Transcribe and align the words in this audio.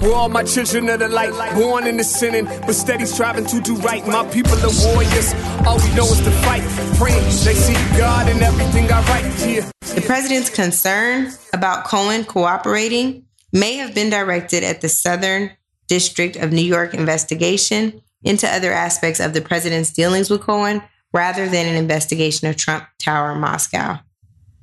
We're 0.00 0.14
all 0.14 0.28
my 0.28 0.44
children 0.44 0.88
of 0.88 1.00
the 1.00 1.08
light, 1.08 1.32
born 1.54 1.86
in 1.88 1.96
the 1.96 2.04
sinning, 2.04 2.44
but 2.44 2.74
steady 2.74 3.04
striving 3.04 3.46
to 3.46 3.60
do 3.60 3.74
right. 3.76 4.06
My 4.06 4.24
people 4.28 4.54
are 4.54 4.94
warriors. 4.94 5.34
All 5.66 5.76
we 5.78 5.92
know 5.94 6.04
is 6.04 6.20
to 6.20 6.30
fight, 6.46 6.62
praying 6.96 7.24
they 7.24 7.54
see 7.54 7.74
God 7.98 8.28
in 8.28 8.40
everything 8.40 8.90
I 8.92 9.02
write. 9.08 9.24
Yeah. 9.46 9.68
The 9.94 10.02
president's 10.02 10.50
concern 10.50 11.32
about 11.52 11.84
Cohen 11.84 12.24
cooperating 12.24 13.24
may 13.52 13.74
have 13.74 13.92
been 13.94 14.08
directed 14.08 14.62
at 14.62 14.82
the 14.82 14.88
Southern 14.88 15.50
District 15.88 16.36
of 16.36 16.52
New 16.52 16.62
York 16.62 16.94
investigation 16.94 18.00
into 18.22 18.48
other 18.48 18.72
aspects 18.72 19.18
of 19.18 19.32
the 19.32 19.40
president's 19.40 19.92
dealings 19.92 20.30
with 20.30 20.42
Cohen 20.42 20.82
rather 21.12 21.48
than 21.48 21.66
an 21.66 21.74
investigation 21.74 22.46
of 22.46 22.56
Trump 22.56 22.84
Tower 23.00 23.34
Moscow. 23.34 23.98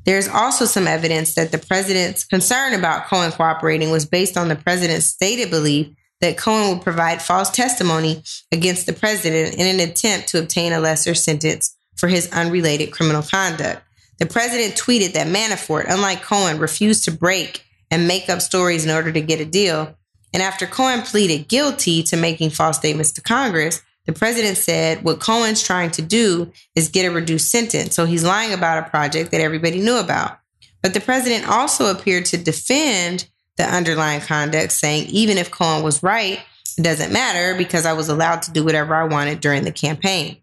There's 0.05 0.27
also 0.27 0.65
some 0.65 0.87
evidence 0.87 1.33
that 1.35 1.51
the 1.51 1.57
president's 1.57 2.23
concern 2.23 2.73
about 2.73 3.07
Cohen 3.07 3.31
cooperating 3.31 3.89
was 3.89 4.05
based 4.05 4.37
on 4.37 4.47
the 4.47 4.55
president's 4.55 5.07
stated 5.07 5.49
belief 5.49 5.87
that 6.21 6.37
Cohen 6.37 6.69
would 6.69 6.83
provide 6.83 7.21
false 7.21 7.49
testimony 7.49 8.23
against 8.51 8.85
the 8.85 8.93
president 8.93 9.55
in 9.55 9.67
an 9.67 9.79
attempt 9.79 10.29
to 10.29 10.39
obtain 10.39 10.73
a 10.73 10.79
lesser 10.79 11.13
sentence 11.13 11.75
for 11.97 12.07
his 12.07 12.31
unrelated 12.31 12.91
criminal 12.91 13.23
conduct. 13.23 13.81
The 14.19 14.25
president 14.25 14.75
tweeted 14.75 15.13
that 15.13 15.27
Manafort, 15.27 15.85
unlike 15.89 16.21
Cohen, 16.21 16.59
refused 16.59 17.03
to 17.05 17.11
break 17.11 17.65
and 17.91 18.07
make 18.07 18.29
up 18.29 18.41
stories 18.41 18.85
in 18.85 18.91
order 18.91 19.11
to 19.11 19.21
get 19.21 19.41
a 19.41 19.45
deal. 19.45 19.97
And 20.33 20.41
after 20.41 20.65
Cohen 20.67 21.01
pleaded 21.01 21.47
guilty 21.47 22.03
to 22.03 22.17
making 22.17 22.51
false 22.51 22.77
statements 22.77 23.11
to 23.13 23.21
Congress, 23.21 23.81
the 24.05 24.13
president 24.13 24.57
said 24.57 25.03
what 25.03 25.19
Cohen's 25.19 25.63
trying 25.63 25.91
to 25.91 26.01
do 26.01 26.51
is 26.75 26.89
get 26.89 27.05
a 27.05 27.11
reduced 27.11 27.49
sentence. 27.49 27.95
So 27.95 28.05
he's 28.05 28.23
lying 28.23 28.53
about 28.53 28.85
a 28.85 28.89
project 28.89 29.31
that 29.31 29.41
everybody 29.41 29.81
knew 29.81 29.97
about. 29.97 30.39
But 30.81 30.93
the 30.93 31.01
president 31.01 31.49
also 31.49 31.89
appeared 31.91 32.25
to 32.25 32.37
defend 32.37 33.27
the 33.57 33.63
underlying 33.63 34.21
conduct, 34.21 34.71
saying 34.71 35.07
even 35.07 35.37
if 35.37 35.49
Cohen 35.49 35.83
was 35.83 36.03
right, 36.03 36.39
it 36.77 36.83
doesn't 36.83 37.13
matter 37.13 37.57
because 37.57 37.85
I 37.85 37.93
was 37.93 38.09
allowed 38.09 38.41
to 38.43 38.51
do 38.51 38.63
whatever 38.63 38.95
I 38.95 39.05
wanted 39.05 39.39
during 39.39 39.63
the 39.63 39.71
campaign. 39.71 40.37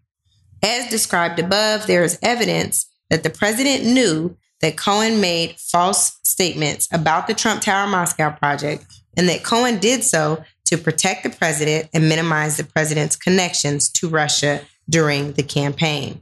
As 0.63 0.89
described 0.89 1.39
above, 1.39 1.87
there 1.87 2.03
is 2.03 2.17
evidence 2.21 2.87
that 3.09 3.23
the 3.23 3.29
president 3.29 3.85
knew 3.85 4.35
that 4.61 4.77
Cohen 4.77 5.21
made 5.21 5.59
false 5.59 6.19
statements 6.23 6.87
about 6.91 7.27
the 7.27 7.33
Trump 7.33 7.61
Tower 7.61 7.87
Moscow 7.87 8.31
project 8.31 8.85
and 9.15 9.29
that 9.29 9.43
Cohen 9.43 9.77
did 9.77 10.03
so 10.03 10.43
to 10.73 10.83
protect 10.83 11.21
the 11.21 11.29
president 11.29 11.87
and 11.93 12.09
minimize 12.09 12.57
the 12.57 12.63
president's 12.63 13.15
connections 13.15 13.89
to 13.89 14.09
Russia 14.09 14.59
during 14.89 15.33
the 15.33 15.43
campaign. 15.43 16.19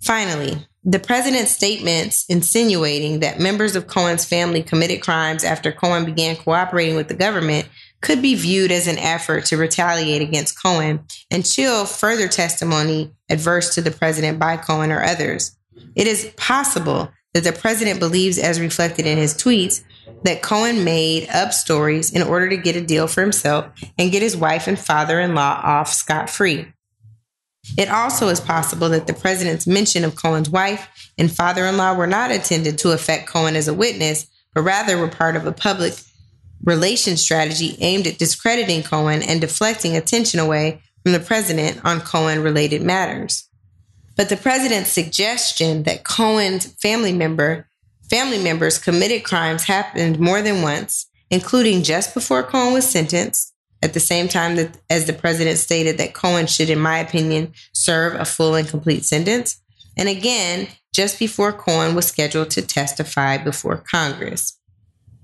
Finally, 0.00 0.66
the 0.82 0.98
president's 0.98 1.52
statements 1.52 2.24
insinuating 2.28 3.20
that 3.20 3.38
members 3.38 3.76
of 3.76 3.86
Cohen's 3.86 4.24
family 4.24 4.64
committed 4.64 5.00
crimes 5.00 5.44
after 5.44 5.70
Cohen 5.70 6.04
began 6.04 6.34
cooperating 6.34 6.96
with 6.96 7.06
the 7.06 7.14
government 7.14 7.68
could 8.00 8.20
be 8.20 8.34
viewed 8.34 8.72
as 8.72 8.88
an 8.88 8.98
effort 8.98 9.44
to 9.44 9.56
retaliate 9.56 10.22
against 10.22 10.60
Cohen 10.60 11.04
and 11.30 11.46
chill 11.46 11.86
further 11.86 12.26
testimony 12.26 13.12
adverse 13.30 13.74
to 13.76 13.80
the 13.80 13.92
president 13.92 14.40
by 14.40 14.56
Cohen 14.56 14.90
or 14.90 15.04
others. 15.04 15.56
It 15.94 16.08
is 16.08 16.32
possible 16.36 17.12
that 17.32 17.44
the 17.44 17.52
president 17.52 18.00
believes, 18.00 18.38
as 18.38 18.60
reflected 18.60 19.06
in 19.06 19.18
his 19.18 19.34
tweets, 19.34 19.84
that 20.24 20.42
Cohen 20.42 20.84
made 20.84 21.28
up 21.30 21.52
stories 21.52 22.10
in 22.10 22.22
order 22.22 22.48
to 22.48 22.56
get 22.56 22.76
a 22.76 22.80
deal 22.80 23.06
for 23.06 23.20
himself 23.20 23.66
and 23.98 24.10
get 24.10 24.22
his 24.22 24.36
wife 24.36 24.66
and 24.66 24.78
father 24.78 25.20
in 25.20 25.34
law 25.34 25.60
off 25.62 25.92
scot 25.92 26.28
free. 26.28 26.66
It 27.76 27.90
also 27.90 28.28
is 28.28 28.40
possible 28.40 28.88
that 28.90 29.06
the 29.06 29.12
president's 29.12 29.66
mention 29.66 30.04
of 30.04 30.16
Cohen's 30.16 30.48
wife 30.48 30.88
and 31.18 31.30
father 31.30 31.66
in 31.66 31.76
law 31.76 31.94
were 31.94 32.06
not 32.06 32.30
intended 32.30 32.78
to 32.78 32.92
affect 32.92 33.28
Cohen 33.28 33.56
as 33.56 33.68
a 33.68 33.74
witness, 33.74 34.26
but 34.54 34.62
rather 34.62 34.96
were 34.96 35.08
part 35.08 35.36
of 35.36 35.46
a 35.46 35.52
public 35.52 35.94
relations 36.64 37.20
strategy 37.20 37.76
aimed 37.80 38.06
at 38.06 38.18
discrediting 38.18 38.82
Cohen 38.82 39.22
and 39.22 39.40
deflecting 39.40 39.96
attention 39.96 40.40
away 40.40 40.82
from 41.02 41.12
the 41.12 41.20
president 41.20 41.80
on 41.84 42.00
Cohen 42.00 42.42
related 42.42 42.82
matters. 42.82 43.48
But 44.16 44.28
the 44.28 44.36
president's 44.36 44.90
suggestion 44.90 45.84
that 45.84 46.04
Cohen's 46.04 46.66
family 46.82 47.12
member 47.12 47.67
family 48.10 48.42
members 48.42 48.78
committed 48.78 49.24
crimes 49.24 49.64
happened 49.64 50.18
more 50.18 50.42
than 50.42 50.62
once, 50.62 51.06
including 51.30 51.82
just 51.82 52.14
before 52.14 52.42
Cohen 52.42 52.72
was 52.72 52.88
sentenced, 52.88 53.54
at 53.82 53.94
the 53.94 54.00
same 54.00 54.28
time 54.28 54.56
that 54.56 54.76
as 54.90 55.06
the 55.06 55.12
president 55.12 55.58
stated 55.58 55.98
that 55.98 56.14
Cohen 56.14 56.46
should, 56.46 56.70
in 56.70 56.80
my 56.80 56.98
opinion, 56.98 57.52
serve 57.72 58.14
a 58.14 58.24
full 58.24 58.54
and 58.54 58.68
complete 58.68 59.04
sentence, 59.04 59.60
and 59.96 60.08
again 60.08 60.68
just 60.92 61.18
before 61.18 61.52
Cohen 61.52 61.94
was 61.94 62.06
scheduled 62.06 62.50
to 62.50 62.62
testify 62.62 63.36
before 63.36 63.84
Congress. 63.88 64.58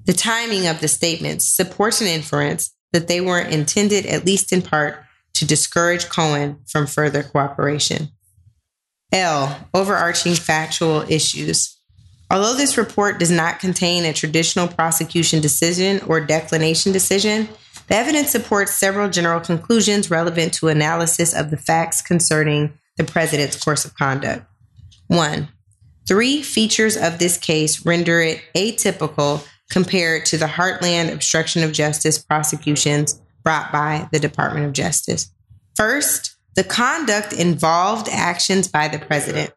The 0.04 0.12
timing 0.12 0.66
of 0.66 0.80
the 0.80 0.88
statements 0.88 1.46
supports 1.48 2.00
an 2.00 2.06
inference 2.06 2.72
that 2.92 3.08
they 3.08 3.20
were 3.20 3.40
intended, 3.40 4.06
at 4.06 4.24
least 4.24 4.52
in 4.52 4.62
part, 4.62 5.02
to 5.32 5.44
discourage 5.44 6.08
Cohen 6.08 6.58
from 6.68 6.86
further 6.86 7.22
cooperation. 7.22 8.10
L. 9.12 9.68
Overarching 9.72 10.34
factual 10.34 11.04
issues. 11.08 11.73
Although 12.34 12.56
this 12.56 12.76
report 12.76 13.20
does 13.20 13.30
not 13.30 13.60
contain 13.60 14.04
a 14.04 14.12
traditional 14.12 14.66
prosecution 14.66 15.40
decision 15.40 16.00
or 16.08 16.18
declination 16.20 16.90
decision, 16.90 17.48
the 17.86 17.94
evidence 17.94 18.30
supports 18.30 18.74
several 18.74 19.08
general 19.08 19.38
conclusions 19.38 20.10
relevant 20.10 20.52
to 20.54 20.66
analysis 20.66 21.32
of 21.32 21.52
the 21.52 21.56
facts 21.56 22.02
concerning 22.02 22.76
the 22.96 23.04
president's 23.04 23.62
course 23.62 23.84
of 23.84 23.94
conduct. 23.94 24.44
One, 25.06 25.46
three 26.08 26.42
features 26.42 26.96
of 26.96 27.20
this 27.20 27.38
case 27.38 27.86
render 27.86 28.20
it 28.20 28.42
atypical 28.56 29.46
compared 29.70 30.26
to 30.26 30.36
the 30.36 30.46
heartland 30.46 31.12
obstruction 31.12 31.62
of 31.62 31.70
justice 31.70 32.18
prosecutions 32.18 33.22
brought 33.44 33.70
by 33.70 34.08
the 34.10 34.18
Department 34.18 34.66
of 34.66 34.72
Justice. 34.72 35.30
First, 35.76 36.34
the 36.56 36.64
conduct 36.64 37.32
involved 37.32 38.08
actions 38.10 38.66
by 38.66 38.88
the 38.88 38.98
president. 38.98 39.52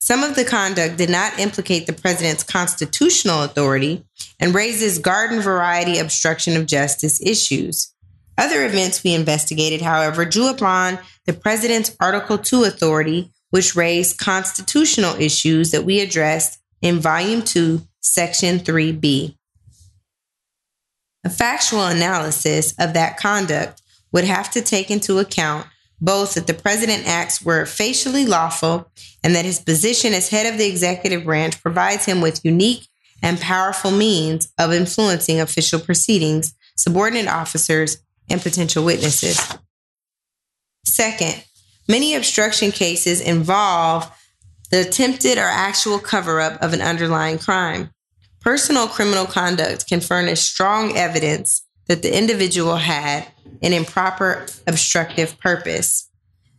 Some 0.00 0.22
of 0.22 0.36
the 0.36 0.44
conduct 0.44 0.96
did 0.96 1.10
not 1.10 1.38
implicate 1.38 1.86
the 1.86 1.92
president's 1.92 2.44
constitutional 2.44 3.42
authority 3.42 4.04
and 4.38 4.54
raises 4.54 4.98
garden 4.98 5.40
variety 5.40 5.98
obstruction 5.98 6.56
of 6.56 6.66
justice 6.66 7.20
issues. 7.20 7.92
Other 8.38 8.64
events 8.64 9.02
we 9.02 9.14
investigated, 9.14 9.82
however, 9.82 10.24
drew 10.24 10.48
upon 10.48 11.00
the 11.26 11.32
president's 11.32 11.96
Article 11.98 12.38
2 12.38 12.62
authority, 12.62 13.32
which 13.50 13.74
raised 13.74 14.18
constitutional 14.18 15.16
issues 15.20 15.72
that 15.72 15.84
we 15.84 16.00
addressed 16.00 16.60
in 16.80 17.00
Volume 17.00 17.42
2, 17.42 17.82
Section 18.00 18.60
3B. 18.60 19.36
A 21.24 21.30
factual 21.30 21.84
analysis 21.84 22.72
of 22.78 22.94
that 22.94 23.16
conduct 23.16 23.82
would 24.12 24.24
have 24.24 24.50
to 24.52 24.62
take 24.62 24.90
into 24.90 25.18
account 25.18 25.66
both 26.00 26.34
that 26.34 26.46
the 26.46 26.54
president 26.54 27.06
acts 27.06 27.42
were 27.42 27.66
facially 27.66 28.24
lawful 28.24 28.90
and 29.24 29.34
that 29.34 29.44
his 29.44 29.58
position 29.58 30.12
as 30.12 30.28
head 30.28 30.46
of 30.46 30.58
the 30.58 30.68
executive 30.68 31.24
branch 31.24 31.60
provides 31.60 32.04
him 32.04 32.20
with 32.20 32.44
unique 32.44 32.88
and 33.22 33.40
powerful 33.40 33.90
means 33.90 34.52
of 34.58 34.72
influencing 34.72 35.40
official 35.40 35.80
proceedings, 35.80 36.54
subordinate 36.76 37.26
officers, 37.26 37.98
and 38.30 38.40
potential 38.40 38.84
witnesses. 38.84 39.56
Second, 40.84 41.44
many 41.88 42.14
obstruction 42.14 42.70
cases 42.70 43.20
involve 43.20 44.10
the 44.70 44.82
attempted 44.82 45.38
or 45.38 45.42
actual 45.42 45.98
cover 45.98 46.40
up 46.40 46.62
of 46.62 46.72
an 46.72 46.80
underlying 46.80 47.38
crime. 47.38 47.90
Personal 48.40 48.86
criminal 48.86 49.26
conduct 49.26 49.88
can 49.88 50.00
furnish 50.00 50.40
strong 50.42 50.96
evidence 50.96 51.62
that 51.86 52.02
the 52.02 52.16
individual 52.16 52.76
had 52.76 53.26
an 53.62 53.72
improper 53.72 54.46
obstructive 54.66 55.38
purpose. 55.38 56.08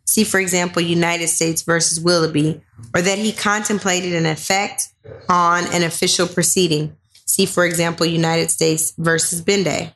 See, 0.05 0.23
for 0.23 0.39
example, 0.39 0.81
United 0.81 1.27
States 1.27 1.61
versus 1.61 1.99
Willoughby, 1.99 2.61
or 2.95 3.01
that 3.01 3.19
he 3.19 3.31
contemplated 3.31 4.13
an 4.13 4.25
effect 4.25 4.89
on 5.29 5.65
an 5.73 5.83
official 5.83 6.27
proceeding. 6.27 6.95
See, 7.25 7.45
for 7.45 7.65
example, 7.65 8.05
United 8.05 8.49
States 8.49 8.93
versus 8.97 9.41
Bende. 9.41 9.93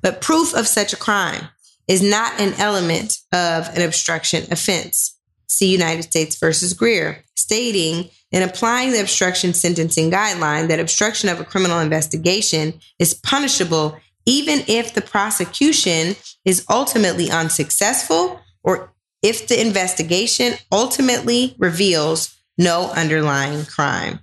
But 0.00 0.20
proof 0.20 0.52
of 0.54 0.66
such 0.66 0.92
a 0.92 0.96
crime 0.96 1.48
is 1.86 2.02
not 2.02 2.40
an 2.40 2.54
element 2.54 3.18
of 3.32 3.68
an 3.76 3.82
obstruction 3.82 4.50
offense. 4.50 5.16
See 5.46 5.70
United 5.70 6.02
States 6.02 6.36
versus 6.36 6.72
Greer, 6.72 7.22
stating 7.36 8.10
in 8.32 8.42
applying 8.42 8.92
the 8.92 9.00
obstruction 9.00 9.54
sentencing 9.54 10.10
guideline 10.10 10.68
that 10.68 10.80
obstruction 10.80 11.28
of 11.28 11.38
a 11.38 11.44
criminal 11.44 11.78
investigation 11.78 12.80
is 12.98 13.14
punishable 13.14 13.96
even 14.26 14.62
if 14.68 14.94
the 14.94 15.00
prosecution 15.00 16.16
is 16.44 16.64
ultimately 16.68 17.30
unsuccessful 17.30 18.40
or 18.62 18.92
if 19.22 19.48
the 19.48 19.60
investigation 19.60 20.54
ultimately 20.70 21.54
reveals 21.58 22.36
no 22.58 22.90
underlying 22.90 23.64
crime. 23.64 24.20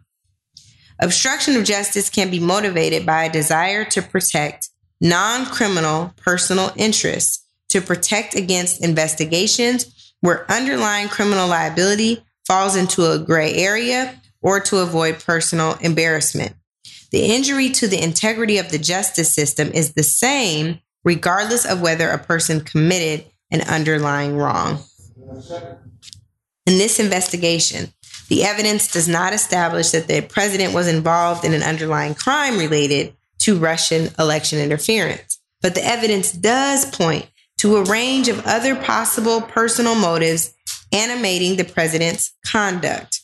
Obstruction 1.01 1.55
of 1.55 1.63
justice 1.63 2.09
can 2.09 2.29
be 2.29 2.39
motivated 2.39 3.05
by 3.05 3.23
a 3.23 3.31
desire 3.31 3.85
to 3.85 4.01
protect 4.01 4.69
non 4.99 5.45
criminal 5.45 6.13
personal 6.17 6.71
interests, 6.75 7.45
to 7.69 7.81
protect 7.81 8.35
against 8.35 8.83
investigations 8.83 10.13
where 10.19 10.49
underlying 10.51 11.07
criminal 11.07 11.47
liability 11.47 12.21
falls 12.45 12.75
into 12.75 13.09
a 13.09 13.19
gray 13.19 13.53
area, 13.53 14.19
or 14.41 14.59
to 14.59 14.77
avoid 14.77 15.19
personal 15.19 15.75
embarrassment. 15.81 16.55
The 17.11 17.25
injury 17.25 17.69
to 17.71 17.87
the 17.87 18.01
integrity 18.01 18.57
of 18.57 18.69
the 18.69 18.77
justice 18.77 19.33
system 19.33 19.71
is 19.71 19.93
the 19.93 20.03
same 20.03 20.79
regardless 21.03 21.65
of 21.65 21.81
whether 21.81 22.09
a 22.09 22.19
person 22.19 22.61
committed 22.61 23.25
an 23.51 23.61
underlying 23.61 24.37
wrong. 24.37 24.79
In 26.65 26.77
this 26.77 26.99
investigation, 26.99 27.93
the 28.27 28.43
evidence 28.43 28.91
does 28.91 29.07
not 29.07 29.33
establish 29.33 29.89
that 29.89 30.07
the 30.07 30.21
president 30.21 30.73
was 30.73 30.87
involved 30.87 31.43
in 31.43 31.53
an 31.53 31.63
underlying 31.63 32.13
crime 32.13 32.59
related 32.59 33.15
to 33.39 33.57
Russian 33.57 34.09
election 34.19 34.59
interference, 34.59 35.39
but 35.61 35.73
the 35.73 35.85
evidence 35.85 36.31
does 36.31 36.85
point 36.85 37.27
to 37.57 37.77
a 37.77 37.83
range 37.85 38.27
of 38.27 38.45
other 38.45 38.75
possible 38.75 39.41
personal 39.41 39.95
motives 39.95 40.53
animating 40.91 41.55
the 41.55 41.63
president's 41.63 42.33
conduct. 42.45 43.18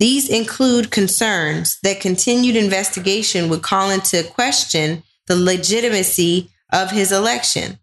These 0.00 0.30
include 0.30 0.90
concerns 0.90 1.78
that 1.82 2.00
continued 2.00 2.56
investigation 2.56 3.50
would 3.50 3.62
call 3.62 3.90
into 3.90 4.24
question 4.24 5.02
the 5.26 5.36
legitimacy 5.36 6.50
of 6.72 6.90
his 6.90 7.12
election 7.12 7.78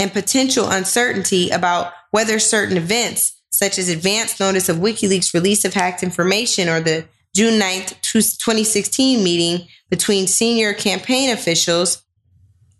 and 0.00 0.10
potential 0.10 0.70
uncertainty 0.70 1.50
about 1.50 1.92
whether 2.10 2.38
certain 2.38 2.78
events, 2.78 3.38
such 3.50 3.78
as 3.78 3.90
advance 3.90 4.40
notice 4.40 4.70
of 4.70 4.78
WikiLeaks 4.78 5.34
release 5.34 5.66
of 5.66 5.74
hacked 5.74 6.02
information 6.02 6.70
or 6.70 6.80
the 6.80 7.04
June 7.34 7.60
9th, 7.60 8.00
2016 8.00 9.22
meeting 9.22 9.68
between 9.90 10.26
senior 10.26 10.72
campaign 10.72 11.30
officials 11.30 12.02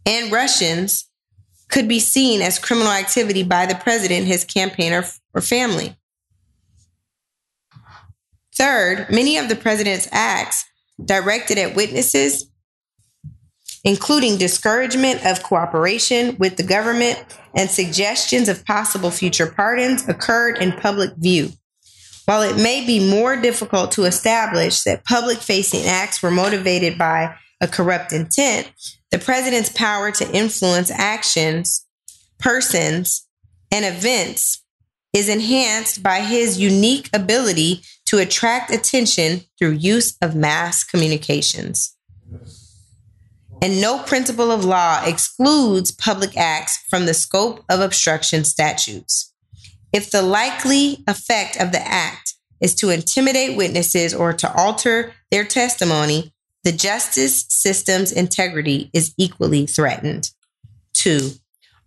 and 0.06 0.32
Russians, 0.32 1.06
could 1.68 1.88
be 1.88 2.00
seen 2.00 2.40
as 2.40 2.58
criminal 2.58 2.90
activity 2.90 3.42
by 3.42 3.66
the 3.66 3.74
president, 3.74 4.26
his 4.26 4.44
campaign, 4.44 4.94
or, 4.94 5.04
or 5.34 5.42
family. 5.42 5.94
Third, 8.58 9.06
many 9.10 9.38
of 9.38 9.48
the 9.48 9.56
president's 9.56 10.08
acts 10.10 10.64
directed 11.04 11.58
at 11.58 11.76
witnesses 11.76 12.48
including 13.84 14.36
discouragement 14.36 15.24
of 15.24 15.42
cooperation 15.42 16.36
with 16.38 16.56
the 16.56 16.62
government 16.62 17.24
and 17.54 17.70
suggestions 17.70 18.48
of 18.48 18.64
possible 18.64 19.10
future 19.10 19.46
pardons, 19.46 20.06
occurred 20.08 20.58
in 20.58 20.72
public 20.72 21.12
view. 21.16 21.50
While 22.26 22.42
it 22.42 22.56
may 22.56 22.84
be 22.84 23.08
more 23.10 23.40
difficult 23.40 23.92
to 23.92 24.04
establish 24.04 24.82
that 24.82 25.04
public 25.04 25.38
facing 25.38 25.86
acts 25.86 26.22
were 26.22 26.30
motivated 26.30 26.98
by 26.98 27.34
a 27.60 27.66
corrupt 27.66 28.12
intent, 28.12 28.70
the 29.10 29.18
president's 29.18 29.70
power 29.70 30.10
to 30.10 30.30
influence 30.36 30.90
actions, 30.90 31.86
persons, 32.38 33.26
and 33.72 33.84
events 33.84 34.62
is 35.14 35.28
enhanced 35.30 36.02
by 36.02 36.20
his 36.20 36.58
unique 36.58 37.08
ability 37.14 37.82
to 38.08 38.18
attract 38.18 38.70
attention 38.70 39.42
through 39.58 39.70
use 39.70 40.16
of 40.20 40.34
mass 40.34 40.84
communications 40.84 41.96
and 43.60 43.80
no 43.80 44.02
principle 44.02 44.50
of 44.50 44.64
law 44.64 45.02
excludes 45.04 45.90
public 45.90 46.36
acts 46.36 46.78
from 46.88 47.06
the 47.06 47.14
scope 47.14 47.64
of 47.68 47.80
obstruction 47.80 48.44
statutes. 48.44 49.32
If 49.92 50.10
the 50.10 50.22
likely 50.22 51.02
effect 51.08 51.56
of 51.60 51.72
the 51.72 51.86
act 51.86 52.34
is 52.60 52.74
to 52.76 52.90
intimidate 52.90 53.56
witnesses 53.56 54.14
or 54.14 54.32
to 54.34 54.52
alter 54.54 55.12
their 55.30 55.44
testimony, 55.44 56.32
the 56.64 56.72
justice 56.72 57.46
system's 57.48 58.12
integrity 58.12 58.90
is 58.92 59.14
equally 59.16 59.66
threatened. 59.66 60.30
Two, 60.92 61.30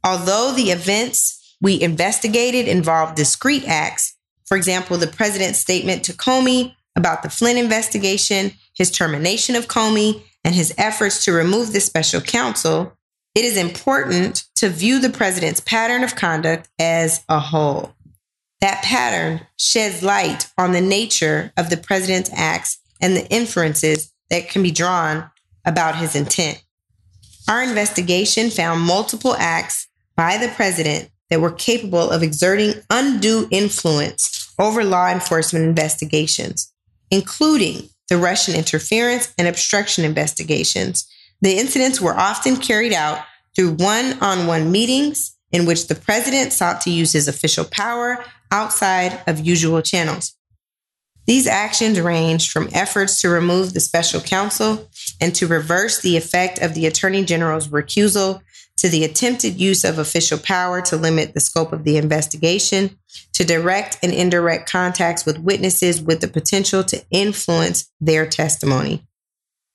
although 0.03 0.51
the 0.51 0.71
events 0.71 1.37
we 1.61 1.79
investigated 1.79 2.67
involved 2.67 3.15
discrete 3.15 3.67
acts, 3.67 4.10
for 4.51 4.57
example, 4.57 4.97
the 4.97 5.07
president's 5.07 5.59
statement 5.59 6.03
to 6.03 6.11
Comey 6.11 6.75
about 6.97 7.23
the 7.23 7.29
Flynn 7.29 7.55
investigation, 7.55 8.51
his 8.73 8.91
termination 8.91 9.55
of 9.55 9.69
Comey, 9.69 10.23
and 10.43 10.53
his 10.53 10.73
efforts 10.77 11.23
to 11.23 11.31
remove 11.31 11.71
the 11.71 11.79
special 11.79 12.19
counsel, 12.19 12.91
it 13.33 13.45
is 13.45 13.55
important 13.55 14.43
to 14.55 14.67
view 14.67 14.99
the 14.99 15.09
president's 15.09 15.61
pattern 15.61 16.03
of 16.03 16.17
conduct 16.17 16.67
as 16.77 17.23
a 17.29 17.39
whole. 17.39 17.95
That 18.59 18.83
pattern 18.83 19.47
sheds 19.55 20.03
light 20.03 20.51
on 20.57 20.73
the 20.73 20.81
nature 20.81 21.53
of 21.55 21.69
the 21.69 21.77
president's 21.77 22.29
acts 22.33 22.77
and 22.99 23.15
the 23.15 23.27
inferences 23.29 24.11
that 24.31 24.49
can 24.49 24.63
be 24.63 24.71
drawn 24.71 25.31
about 25.63 25.95
his 25.95 26.13
intent. 26.13 26.61
Our 27.47 27.63
investigation 27.63 28.49
found 28.49 28.81
multiple 28.81 29.33
acts 29.37 29.87
by 30.17 30.35
the 30.35 30.49
president 30.49 31.09
that 31.29 31.39
were 31.39 31.51
capable 31.51 32.09
of 32.09 32.21
exerting 32.21 32.73
undue 32.89 33.47
influence 33.49 34.40
over 34.61 34.83
law 34.83 35.09
enforcement 35.09 35.65
investigations, 35.65 36.71
including 37.09 37.89
the 38.07 38.17
Russian 38.17 38.55
interference 38.55 39.33
and 39.37 39.47
obstruction 39.47 40.05
investigations. 40.05 41.09
The 41.41 41.57
incidents 41.57 41.99
were 41.99 42.17
often 42.17 42.55
carried 42.57 42.93
out 42.93 43.19
through 43.55 43.73
one 43.73 44.17
on 44.21 44.47
one 44.47 44.71
meetings 44.71 45.35
in 45.51 45.65
which 45.65 45.87
the 45.87 45.95
president 45.95 46.53
sought 46.53 46.81
to 46.81 46.91
use 46.91 47.11
his 47.11 47.27
official 47.27 47.65
power 47.65 48.23
outside 48.51 49.19
of 49.27 49.39
usual 49.39 49.81
channels. 49.81 50.33
These 51.25 51.47
actions 51.47 51.99
ranged 51.99 52.51
from 52.51 52.69
efforts 52.73 53.21
to 53.21 53.29
remove 53.29 53.73
the 53.73 53.79
special 53.79 54.21
counsel 54.21 54.89
and 55.19 55.33
to 55.35 55.47
reverse 55.47 56.01
the 56.01 56.17
effect 56.17 56.59
of 56.59 56.73
the 56.73 56.85
attorney 56.85 57.23
general's 57.23 57.67
recusal 57.67 58.41
to 58.77 58.89
the 58.89 59.03
attempted 59.03 59.59
use 59.59 59.83
of 59.83 59.99
official 59.99 60.37
power 60.37 60.81
to 60.81 60.97
limit 60.97 61.33
the 61.33 61.39
scope 61.39 61.71
of 61.71 61.83
the 61.83 61.97
investigation, 61.97 62.97
to 63.33 63.43
direct 63.43 63.97
and 64.01 64.11
indirect 64.11 64.69
contacts 64.69 65.25
with 65.25 65.39
witnesses 65.39 66.01
with 66.01 66.21
the 66.21 66.27
potential 66.27 66.83
to 66.83 67.03
influence 67.11 67.91
their 67.99 68.25
testimony. 68.25 69.05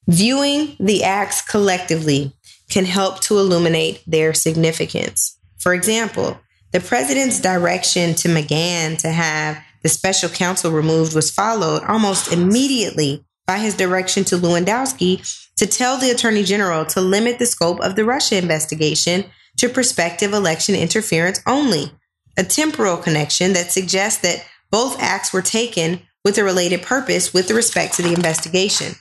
Viewing 0.09 0.77
the 0.79 1.05
acts 1.05 1.43
collectively 1.43 2.33
can 2.69 2.85
help 2.85 3.21
to 3.21 3.39
illuminate 3.39 4.03
their 4.07 4.35
significance. 4.35 5.39
For 5.59 5.75
example, 5.75 6.39
the 6.73 6.81
president's 6.81 7.41
direction 7.41 8.15
to 8.17 8.29
McGahn 8.29 8.99
to 8.99 9.09
have 9.09 9.59
the 9.83 9.89
special 9.89 10.29
counsel 10.29 10.73
removed 10.73 11.15
was 11.15 11.31
followed 11.31 11.83
almost 11.85 12.33
immediately 12.33 13.25
by 13.47 13.59
his 13.59 13.77
direction 13.77 14.25
to 14.25 14.37
Lewandowski 14.37 15.46
to 15.57 15.67
tell 15.67 15.99
the 15.99 16.11
attorney 16.11 16.43
general 16.43 16.85
to 16.87 17.01
limit 17.01 17.39
the 17.39 17.47
scope 17.47 17.81
of 17.81 17.97
the 17.97 18.05
Russia 18.05 18.37
investigation 18.37 19.25
to 19.57 19.69
prospective 19.69 20.33
election 20.33 20.75
interference 20.75 21.41
only, 21.47 21.93
a 22.37 22.45
temporal 22.45 22.97
connection 22.97 23.55
that 23.55 23.73
suggests 23.73 24.21
that 24.23 24.45
both 24.71 25.01
acts 25.01 25.33
were 25.33 25.43
taken 25.43 26.01
with 26.25 26.37
a 26.39 26.45
related 26.45 26.83
purpose 26.83 27.33
with 27.33 27.51
respect 27.51 27.95
to 27.95 28.03
the 28.03 28.13
investigation. 28.13 28.95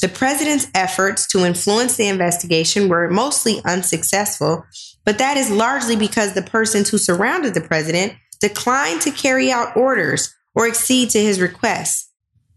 The 0.00 0.08
president's 0.08 0.66
efforts 0.74 1.26
to 1.28 1.44
influence 1.44 1.96
the 1.96 2.08
investigation 2.08 2.88
were 2.88 3.10
mostly 3.10 3.60
unsuccessful, 3.64 4.64
but 5.04 5.18
that 5.18 5.36
is 5.36 5.50
largely 5.50 5.94
because 5.96 6.32
the 6.32 6.42
persons 6.42 6.88
who 6.88 6.98
surrounded 6.98 7.54
the 7.54 7.60
president 7.60 8.14
declined 8.40 9.02
to 9.02 9.10
carry 9.10 9.52
out 9.52 9.76
orders 9.76 10.34
or 10.54 10.66
accede 10.66 11.10
to 11.10 11.22
his 11.22 11.40
requests. 11.40 12.10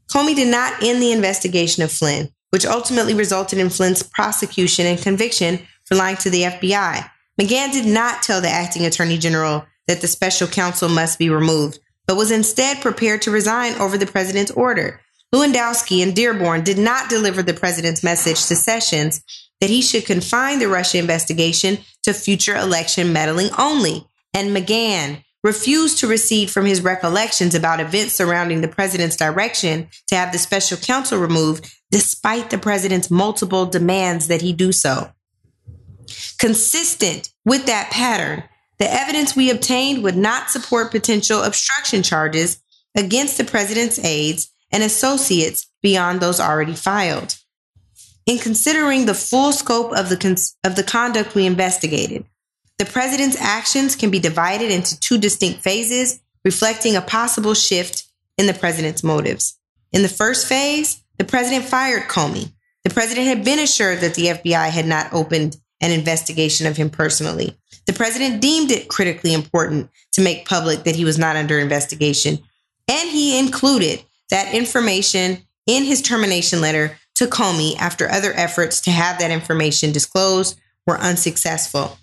Comey 0.09 0.35
did 0.35 0.47
not 0.47 0.81
end 0.81 1.01
the 1.01 1.11
investigation 1.11 1.83
of 1.83 1.91
Flynn, 1.91 2.29
which 2.53 2.67
ultimately 2.67 3.15
resulted 3.15 3.57
in 3.57 3.71
Flynn's 3.71 4.03
prosecution 4.03 4.85
and 4.85 5.01
conviction 5.01 5.57
for 5.85 5.95
lying 5.95 6.17
to 6.17 6.29
the 6.29 6.43
FBI. 6.43 7.09
McGahn 7.41 7.73
did 7.73 7.87
not 7.87 8.21
tell 8.21 8.41
the 8.41 8.47
acting 8.47 8.85
attorney 8.85 9.17
general 9.17 9.65
that 9.87 10.01
the 10.01 10.07
special 10.07 10.47
counsel 10.47 10.87
must 10.87 11.17
be 11.17 11.31
removed, 11.31 11.79
but 12.05 12.15
was 12.15 12.29
instead 12.29 12.79
prepared 12.79 13.23
to 13.23 13.31
resign 13.31 13.73
over 13.81 13.97
the 13.97 14.05
president's 14.05 14.51
order. 14.51 15.01
Lewandowski 15.33 16.03
and 16.03 16.15
Dearborn 16.15 16.63
did 16.63 16.77
not 16.77 17.09
deliver 17.09 17.41
the 17.41 17.55
president's 17.55 18.03
message 18.03 18.45
to 18.45 18.55
Sessions 18.55 19.23
that 19.59 19.71
he 19.71 19.81
should 19.81 20.05
confine 20.05 20.59
the 20.59 20.67
Russia 20.67 20.99
investigation 20.99 21.79
to 22.03 22.13
future 22.13 22.55
election 22.55 23.11
meddling 23.11 23.49
only. 23.57 24.05
And 24.35 24.55
McGahn 24.55 25.23
refused 25.43 25.97
to 25.99 26.07
recede 26.07 26.49
from 26.49 26.65
his 26.65 26.81
recollections 26.81 27.53
about 27.53 27.79
events 27.79 28.13
surrounding 28.13 28.61
the 28.61 28.67
president's 28.67 29.17
direction 29.17 29.89
to 30.07 30.15
have 30.15 30.31
the 30.31 30.37
special 30.37 30.77
counsel 30.77 31.19
removed, 31.19 31.69
despite 31.91 32.49
the 32.49 32.57
president's 32.57 33.11
multiple 33.11 33.65
demands 33.65 34.27
that 34.27 34.41
he 34.41 34.53
do 34.53 34.71
so. 34.71 35.11
Consistent 36.39 37.29
with 37.45 37.65
that 37.65 37.91
pattern, 37.91 38.43
the 38.79 38.91
evidence 38.91 39.35
we 39.35 39.51
obtained 39.51 40.03
would 40.03 40.17
not 40.17 40.49
support 40.49 40.91
potential 40.91 41.43
obstruction 41.43 42.03
charges 42.03 42.61
against 42.95 43.37
the 43.37 43.43
president's 43.43 43.99
aides 43.99 44.51
and 44.71 44.83
associates 44.83 45.67
beyond 45.81 46.19
those 46.19 46.39
already 46.39 46.73
filed. 46.73 47.37
In 48.25 48.39
considering 48.39 49.05
the 49.05 49.13
full 49.13 49.51
scope 49.51 49.91
of 49.93 50.09
the, 50.09 50.17
cons- 50.17 50.55
of 50.63 50.75
the 50.75 50.83
conduct 50.83 51.35
we 51.35 51.45
investigated, 51.45 52.25
the 52.79 52.85
president's 52.85 53.39
actions 53.39 53.95
can 53.95 54.09
be 54.09 54.19
divided 54.19 54.71
into 54.71 54.99
two 54.99 55.17
distinct 55.17 55.61
phases, 55.61 56.19
reflecting 56.43 56.95
a 56.95 57.01
possible 57.01 57.53
shift 57.53 58.05
in 58.37 58.47
the 58.47 58.53
president's 58.53 59.03
motives. 59.03 59.57
In 59.91 60.01
the 60.01 60.09
first 60.09 60.47
phase, 60.47 61.03
the 61.17 61.23
president 61.23 61.65
fired 61.65 62.03
Comey. 62.03 62.51
The 62.83 62.89
president 62.89 63.27
had 63.27 63.45
been 63.45 63.59
assured 63.59 63.99
that 63.99 64.15
the 64.15 64.27
FBI 64.27 64.69
had 64.69 64.85
not 64.85 65.13
opened 65.13 65.57
an 65.81 65.91
investigation 65.91 66.65
of 66.65 66.75
him 66.75 66.89
personally. 66.89 67.55
The 67.85 67.93
president 67.93 68.41
deemed 68.41 68.71
it 68.71 68.87
critically 68.87 69.33
important 69.33 69.89
to 70.13 70.21
make 70.21 70.47
public 70.47 70.83
that 70.83 70.95
he 70.95 71.05
was 71.05 71.19
not 71.19 71.35
under 71.35 71.59
investigation, 71.59 72.39
and 72.89 73.09
he 73.09 73.37
included 73.37 74.03
that 74.29 74.53
information 74.53 75.45
in 75.67 75.83
his 75.83 76.01
termination 76.01 76.61
letter 76.61 76.97
to 77.15 77.27
Comey 77.27 77.77
after 77.77 78.09
other 78.09 78.33
efforts 78.33 78.81
to 78.81 78.91
have 78.91 79.19
that 79.19 79.31
information 79.31 79.91
disclosed 79.91 80.59
were 80.87 80.97
unsuccessful. 80.97 81.97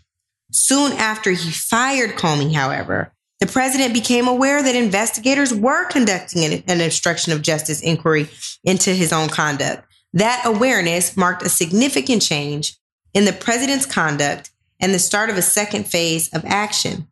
Soon 0.50 0.92
after 0.92 1.30
he 1.30 1.50
fired 1.50 2.16
Comey, 2.16 2.54
however, 2.54 3.12
the 3.40 3.46
president 3.46 3.94
became 3.94 4.28
aware 4.28 4.62
that 4.62 4.74
investigators 4.74 5.54
were 5.54 5.86
conducting 5.86 6.44
an, 6.44 6.62
an, 6.66 6.80
obstruction 6.80 7.32
of 7.32 7.40
justice 7.40 7.80
inquiry 7.80 8.28
into 8.64 8.90
his 8.90 9.12
own 9.12 9.28
conduct. 9.28 9.86
That 10.12 10.42
awareness 10.44 11.16
marked 11.16 11.42
a 11.42 11.48
significant 11.48 12.20
change 12.20 12.76
in 13.14 13.24
the 13.24 13.32
president's 13.32 13.86
conduct 13.86 14.50
and 14.80 14.92
the 14.92 14.98
start 14.98 15.30
of 15.30 15.38
a 15.38 15.42
second 15.42 15.86
phase 15.86 16.28
of 16.34 16.44
action. 16.44 17.08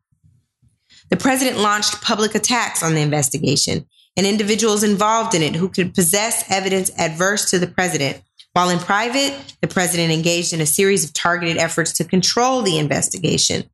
The 1.10 1.16
president 1.16 1.58
launched 1.58 2.02
public 2.02 2.34
attacks 2.34 2.82
on 2.82 2.94
the 2.94 3.00
investigation 3.00 3.86
and 4.16 4.26
individuals 4.26 4.82
involved 4.82 5.34
in 5.34 5.42
it 5.42 5.54
who 5.54 5.68
could 5.68 5.94
possess 5.94 6.44
evidence 6.50 6.90
adverse 6.98 7.50
to 7.50 7.58
the 7.58 7.66
president. 7.66 8.22
While 8.58 8.70
in 8.70 8.80
private, 8.80 9.54
the 9.60 9.68
president 9.68 10.10
engaged 10.10 10.52
in 10.52 10.60
a 10.60 10.66
series 10.66 11.04
of 11.04 11.12
targeted 11.12 11.58
efforts 11.58 11.92
to 11.92 12.04
control 12.04 12.60
the 12.60 12.76
investigation. 12.76 13.70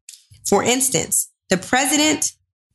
For 0.46 0.62
instance, 0.62 1.30
the 1.48 1.56
president 1.56 2.32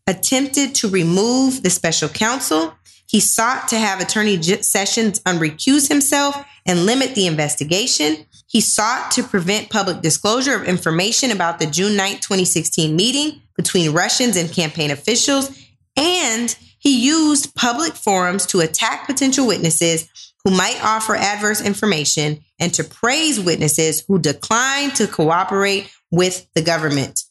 attempted 0.08 0.74
to 0.74 0.90
remove 0.90 1.62
the 1.62 1.70
special 1.70 2.10
counsel. 2.10 2.74
He 3.06 3.20
sought 3.20 3.68
to 3.68 3.78
have 3.78 4.02
Attorney 4.02 4.42
Sessions 4.42 5.20
unrecuse 5.20 5.88
himself 5.88 6.36
and 6.66 6.88
limit 6.88 7.14
the 7.14 7.28
investigation. 7.28 8.26
He 8.48 8.60
sought 8.60 9.12
to 9.12 9.22
prevent 9.22 9.70
public 9.70 10.02
disclosure 10.02 10.56
of 10.56 10.64
information 10.64 11.30
about 11.30 11.60
the 11.60 11.68
June 11.68 11.96
9, 11.96 12.14
2016 12.14 12.96
meeting 12.96 13.40
between 13.56 13.94
Russians 13.94 14.36
and 14.36 14.52
campaign 14.52 14.90
officials. 14.90 15.56
And 15.96 16.58
he 16.80 17.06
used 17.06 17.54
public 17.54 17.94
forums 17.94 18.48
to 18.48 18.62
attack 18.62 19.06
potential 19.06 19.46
witnesses 19.46 20.10
who 20.50 20.56
might 20.56 20.84
offer 20.84 21.16
adverse 21.16 21.62
information 21.62 22.40
and 22.60 22.74
to 22.74 22.84
praise 22.84 23.40
witnesses 23.40 24.04
who 24.08 24.18
declined 24.18 24.96
to 24.96 25.06
cooperate 25.06 25.92
with 26.10 26.48
the 26.56 26.62
government. 26.62 27.24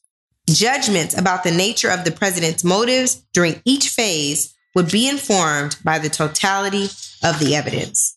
Judgments 0.48 1.18
about 1.18 1.42
the 1.42 1.50
nature 1.50 1.90
of 1.90 2.04
the 2.04 2.12
president's 2.12 2.62
motives 2.62 3.24
during 3.32 3.60
each 3.64 3.88
phase 3.88 4.54
would 4.76 4.90
be 4.90 5.08
informed 5.08 5.76
by 5.82 5.98
the 5.98 6.08
totality 6.08 6.84
of 7.24 7.40
the 7.40 7.56
evidence. 7.56 8.16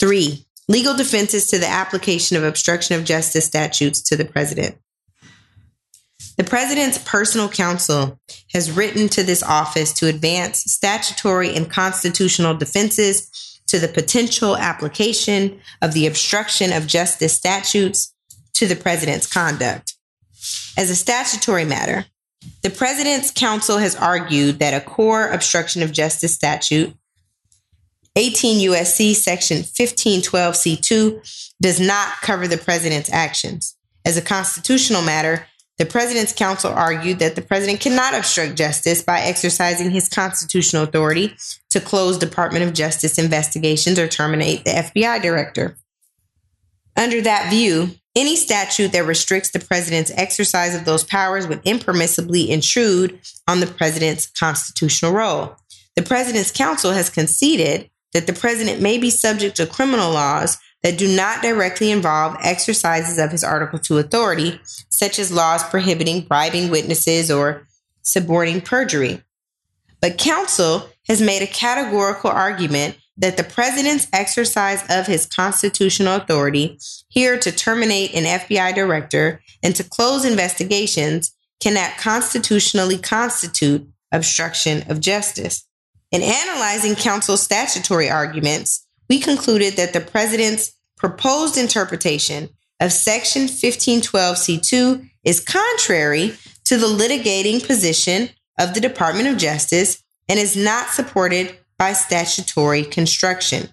Three, 0.00 0.46
legal 0.66 0.96
defenses 0.96 1.46
to 1.48 1.58
the 1.58 1.68
application 1.68 2.36
of 2.36 2.42
obstruction 2.42 2.98
of 2.98 3.04
justice 3.04 3.44
statutes 3.44 4.02
to 4.02 4.16
the 4.16 4.24
president. 4.24 4.78
The 6.36 6.44
president's 6.44 6.98
personal 6.98 7.48
counsel 7.48 8.18
has 8.52 8.72
written 8.72 9.08
to 9.10 9.22
this 9.22 9.44
office 9.44 9.92
to 9.94 10.08
advance 10.08 10.64
statutory 10.64 11.54
and 11.54 11.70
constitutional 11.70 12.56
defenses 12.56 13.30
to 13.70 13.78
the 13.78 13.88
potential 13.88 14.56
application 14.56 15.60
of 15.80 15.94
the 15.94 16.06
obstruction 16.06 16.72
of 16.72 16.86
justice 16.86 17.32
statutes 17.32 18.12
to 18.54 18.66
the 18.66 18.76
president's 18.76 19.26
conduct. 19.26 19.94
As 20.76 20.90
a 20.90 20.96
statutory 20.96 21.64
matter, 21.64 22.06
the 22.62 22.70
President's 22.70 23.30
Counsel 23.30 23.78
has 23.78 23.94
argued 23.94 24.58
that 24.58 24.74
a 24.74 24.84
core 24.84 25.28
obstruction 25.28 25.82
of 25.82 25.92
justice 25.92 26.34
statute, 26.34 26.94
18 28.16 28.70
USC 28.70 29.14
section 29.14 29.58
1512C2, 29.58 31.52
does 31.60 31.78
not 31.78 32.20
cover 32.22 32.48
the 32.48 32.58
president's 32.58 33.12
actions. 33.12 33.76
As 34.04 34.16
a 34.16 34.22
constitutional 34.22 35.02
matter, 35.02 35.46
the 35.80 35.86
President's 35.86 36.34
Counsel 36.34 36.74
argued 36.74 37.20
that 37.20 37.36
the 37.36 37.40
President 37.40 37.80
cannot 37.80 38.12
obstruct 38.12 38.54
justice 38.54 39.00
by 39.00 39.20
exercising 39.20 39.90
his 39.90 40.10
constitutional 40.10 40.82
authority 40.82 41.34
to 41.70 41.80
close 41.80 42.18
Department 42.18 42.66
of 42.66 42.74
Justice 42.74 43.16
investigations 43.16 43.98
or 43.98 44.06
terminate 44.06 44.66
the 44.66 44.72
FBI 44.72 45.22
director. 45.22 45.78
Under 46.98 47.22
that 47.22 47.48
view, 47.48 47.92
any 48.14 48.36
statute 48.36 48.92
that 48.92 49.06
restricts 49.06 49.52
the 49.52 49.58
president's 49.58 50.10
exercise 50.16 50.74
of 50.74 50.84
those 50.84 51.02
powers 51.02 51.46
would 51.46 51.64
impermissibly 51.64 52.48
intrude 52.48 53.18
on 53.48 53.60
the 53.60 53.66
president's 53.66 54.26
constitutional 54.26 55.12
role. 55.12 55.56
The 55.96 56.02
president's 56.02 56.50
counsel 56.50 56.92
has 56.92 57.08
conceded 57.08 57.88
that 58.12 58.26
the 58.26 58.34
president 58.34 58.82
may 58.82 58.98
be 58.98 59.08
subject 59.08 59.56
to 59.56 59.66
criminal 59.66 60.12
laws 60.12 60.58
that 60.82 60.98
do 60.98 61.14
not 61.14 61.42
directly 61.42 61.90
involve 61.90 62.36
exercises 62.42 63.18
of 63.18 63.30
his 63.30 63.44
Article 63.44 63.78
2 63.78 63.98
authority, 63.98 64.60
such 64.88 65.18
as 65.18 65.32
laws 65.32 65.62
prohibiting 65.64 66.22
bribing 66.22 66.70
witnesses 66.70 67.30
or 67.30 67.66
suborning 68.02 68.60
perjury. 68.60 69.22
But 70.00 70.16
counsel 70.16 70.88
has 71.08 71.20
made 71.20 71.42
a 71.42 71.46
categorical 71.46 72.30
argument 72.30 72.96
that 73.18 73.36
the 73.36 73.44
president's 73.44 74.08
exercise 74.12 74.82
of 74.88 75.06
his 75.06 75.26
constitutional 75.26 76.16
authority 76.16 76.78
here 77.08 77.38
to 77.38 77.52
terminate 77.52 78.14
an 78.14 78.24
FBI 78.24 78.74
director 78.74 79.42
and 79.62 79.76
to 79.76 79.84
close 79.84 80.24
investigations 80.24 81.36
cannot 81.60 81.98
constitutionally 81.98 82.96
constitute 82.96 83.86
obstruction 84.10 84.84
of 84.90 85.00
justice. 85.00 85.66
In 86.10 86.22
analyzing 86.22 86.94
counsel's 86.96 87.42
statutory 87.42 88.08
arguments, 88.08 88.86
we 89.10 89.18
concluded 89.18 89.74
that 89.74 89.92
the 89.92 90.00
president's 90.00 90.72
proposed 90.96 91.58
interpretation 91.58 92.48
of 92.78 92.92
Section 92.92 93.42
1512C2 93.42 95.10
is 95.24 95.40
contrary 95.40 96.34
to 96.64 96.78
the 96.78 96.86
litigating 96.86 97.66
position 97.66 98.30
of 98.58 98.72
the 98.72 98.80
Department 98.80 99.26
of 99.26 99.36
Justice 99.36 100.02
and 100.28 100.38
is 100.38 100.56
not 100.56 100.90
supported 100.90 101.58
by 101.76 101.92
statutory 101.92 102.84
construction. 102.84 103.68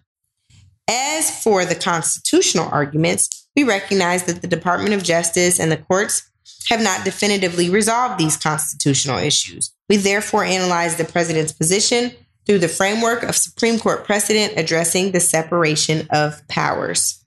As 0.90 1.44
for 1.44 1.66
the 1.66 1.76
constitutional 1.76 2.68
arguments, 2.70 3.48
we 3.56 3.64
recognize 3.64 4.24
that 4.24 4.42
the 4.42 4.48
Department 4.48 4.96
of 4.96 5.04
Justice 5.04 5.60
and 5.60 5.72
the 5.72 5.78
courts 5.78 6.30
have 6.70 6.82
not 6.82 7.06
definitively 7.06 7.70
resolved 7.70 8.18
these 8.18 8.38
constitutional 8.38 9.20
issues. 9.20 9.72
We 9.88 9.98
therefore 9.98 10.46
analyze 10.46 10.96
the 10.96 11.06
president's 11.06 11.54
position 11.54 12.12
through 12.48 12.60
the 12.60 12.68
framework 12.70 13.24
of 13.24 13.36
Supreme 13.36 13.78
Court 13.78 14.06
precedent 14.06 14.54
addressing 14.56 15.12
the 15.12 15.20
separation 15.20 16.08
of 16.10 16.48
powers. 16.48 17.24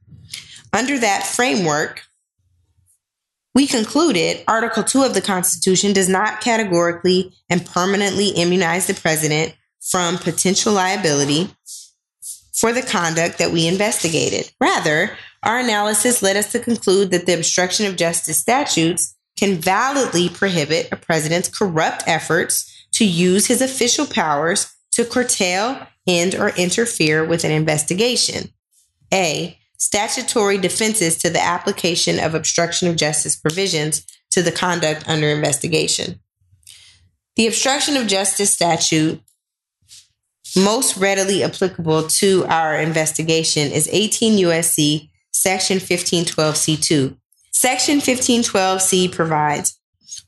Under 0.72 0.98
that 0.98 1.26
framework, 1.26 2.02
we 3.54 3.66
concluded 3.66 4.42
Article 4.48 4.82
2 4.82 5.02
of 5.02 5.14
the 5.14 5.20
Constitution 5.20 5.92
does 5.92 6.08
not 6.08 6.40
categorically 6.40 7.32
and 7.50 7.66
permanently 7.66 8.28
immunize 8.28 8.86
the 8.86 8.94
president 8.94 9.54
from 9.80 10.16
potential 10.18 10.72
liability 10.72 11.50
for 12.54 12.72
the 12.72 12.82
conduct 12.82 13.38
that 13.38 13.50
we 13.50 13.66
investigated. 13.66 14.52
Rather, 14.60 15.16
our 15.42 15.58
analysis 15.58 16.22
led 16.22 16.36
us 16.36 16.52
to 16.52 16.58
conclude 16.60 17.10
that 17.10 17.26
the 17.26 17.34
obstruction 17.34 17.86
of 17.86 17.96
justice 17.96 18.38
statutes 18.38 19.16
can 19.36 19.56
validly 19.56 20.28
prohibit 20.28 20.88
a 20.92 20.96
president's 20.96 21.48
corrupt 21.48 22.04
efforts 22.06 22.86
to 22.92 23.04
use 23.04 23.46
his 23.46 23.62
official 23.62 24.06
powers 24.06 24.74
to 25.02 25.10
curtail, 25.10 25.86
end, 26.06 26.34
or 26.34 26.50
interfere 26.50 27.24
with 27.24 27.44
an 27.44 27.50
investigation. 27.50 28.50
A. 29.12 29.58
Statutory 29.78 30.58
defenses 30.58 31.16
to 31.18 31.30
the 31.30 31.42
application 31.42 32.20
of 32.20 32.34
obstruction 32.34 32.86
of 32.88 32.96
justice 32.96 33.34
provisions 33.34 34.04
to 34.30 34.42
the 34.42 34.52
conduct 34.52 35.08
under 35.08 35.28
investigation. 35.28 36.20
The 37.36 37.46
obstruction 37.46 37.96
of 37.96 38.06
justice 38.06 38.52
statute 38.52 39.22
most 40.56 40.96
readily 40.96 41.42
applicable 41.42 42.08
to 42.08 42.44
our 42.46 42.76
investigation 42.76 43.72
is 43.72 43.88
18 43.90 44.44
USC 44.44 45.08
section 45.32 45.78
1512C2. 45.78 47.16
Section 47.52 47.98
1512C 48.00 49.10
provides 49.10 49.78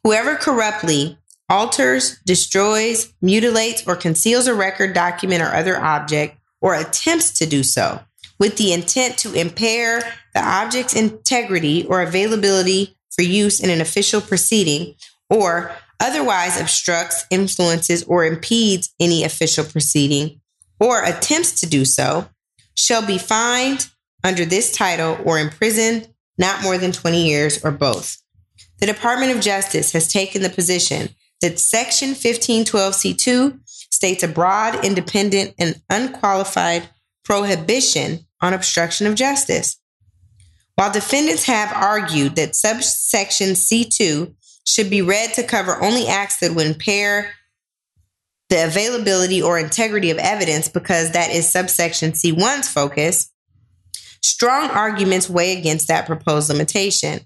whoever 0.04 0.36
corruptly 0.36 1.18
alters, 1.52 2.18
destroys, 2.24 3.12
mutilates, 3.20 3.86
or 3.86 3.94
conceals 3.94 4.46
a 4.46 4.54
record, 4.54 4.94
document, 4.94 5.42
or 5.42 5.54
other 5.54 5.76
object, 5.76 6.38
or 6.60 6.74
attempts 6.74 7.30
to 7.32 7.46
do 7.46 7.62
so 7.62 8.00
with 8.38 8.56
the 8.56 8.72
intent 8.72 9.18
to 9.18 9.34
impair 9.34 10.00
the 10.34 10.40
object's 10.40 10.96
integrity 10.96 11.86
or 11.86 12.02
availability 12.02 12.96
for 13.14 13.22
use 13.22 13.60
in 13.60 13.70
an 13.70 13.80
official 13.80 14.20
proceeding, 14.20 14.94
or 15.28 15.70
otherwise 16.00 16.60
obstructs, 16.60 17.24
influences, 17.30 18.02
or 18.04 18.24
impedes 18.24 18.92
any 18.98 19.22
official 19.22 19.64
proceeding, 19.64 20.40
or 20.80 21.04
attempts 21.04 21.60
to 21.60 21.66
do 21.66 21.84
so, 21.84 22.28
shall 22.74 23.06
be 23.06 23.18
fined 23.18 23.90
under 24.24 24.44
this 24.44 24.72
title 24.72 25.18
or 25.24 25.38
imprisoned 25.38 26.08
not 26.38 26.62
more 26.62 26.78
than 26.78 26.90
20 26.90 27.28
years 27.28 27.62
or 27.62 27.70
both. 27.70 28.22
The 28.80 28.86
Department 28.86 29.36
of 29.36 29.40
Justice 29.42 29.92
has 29.92 30.12
taken 30.12 30.42
the 30.42 30.50
position 30.50 31.10
that 31.42 31.58
Section 31.58 32.10
1512C2 32.10 33.58
states 33.66 34.22
a 34.22 34.28
broad, 34.28 34.84
independent, 34.84 35.54
and 35.58 35.80
unqualified 35.90 36.88
prohibition 37.24 38.20
on 38.40 38.54
obstruction 38.54 39.06
of 39.06 39.14
justice. 39.14 39.78
While 40.76 40.92
defendants 40.92 41.44
have 41.44 41.72
argued 41.72 42.36
that 42.36 42.56
subsection 42.56 43.50
C2 43.50 44.34
should 44.66 44.88
be 44.88 45.02
read 45.02 45.34
to 45.34 45.42
cover 45.42 45.82
only 45.82 46.08
acts 46.08 46.38
that 46.38 46.54
would 46.54 46.66
impair 46.66 47.32
the 48.48 48.64
availability 48.64 49.42
or 49.42 49.58
integrity 49.58 50.10
of 50.10 50.18
evidence 50.18 50.68
because 50.68 51.12
that 51.12 51.30
is 51.30 51.48
subsection 51.48 52.12
C1's 52.12 52.68
focus, 52.68 53.32
Strong 54.22 54.70
arguments 54.70 55.28
weigh 55.28 55.56
against 55.58 55.88
that 55.88 56.06
proposed 56.06 56.48
limitation. 56.48 57.20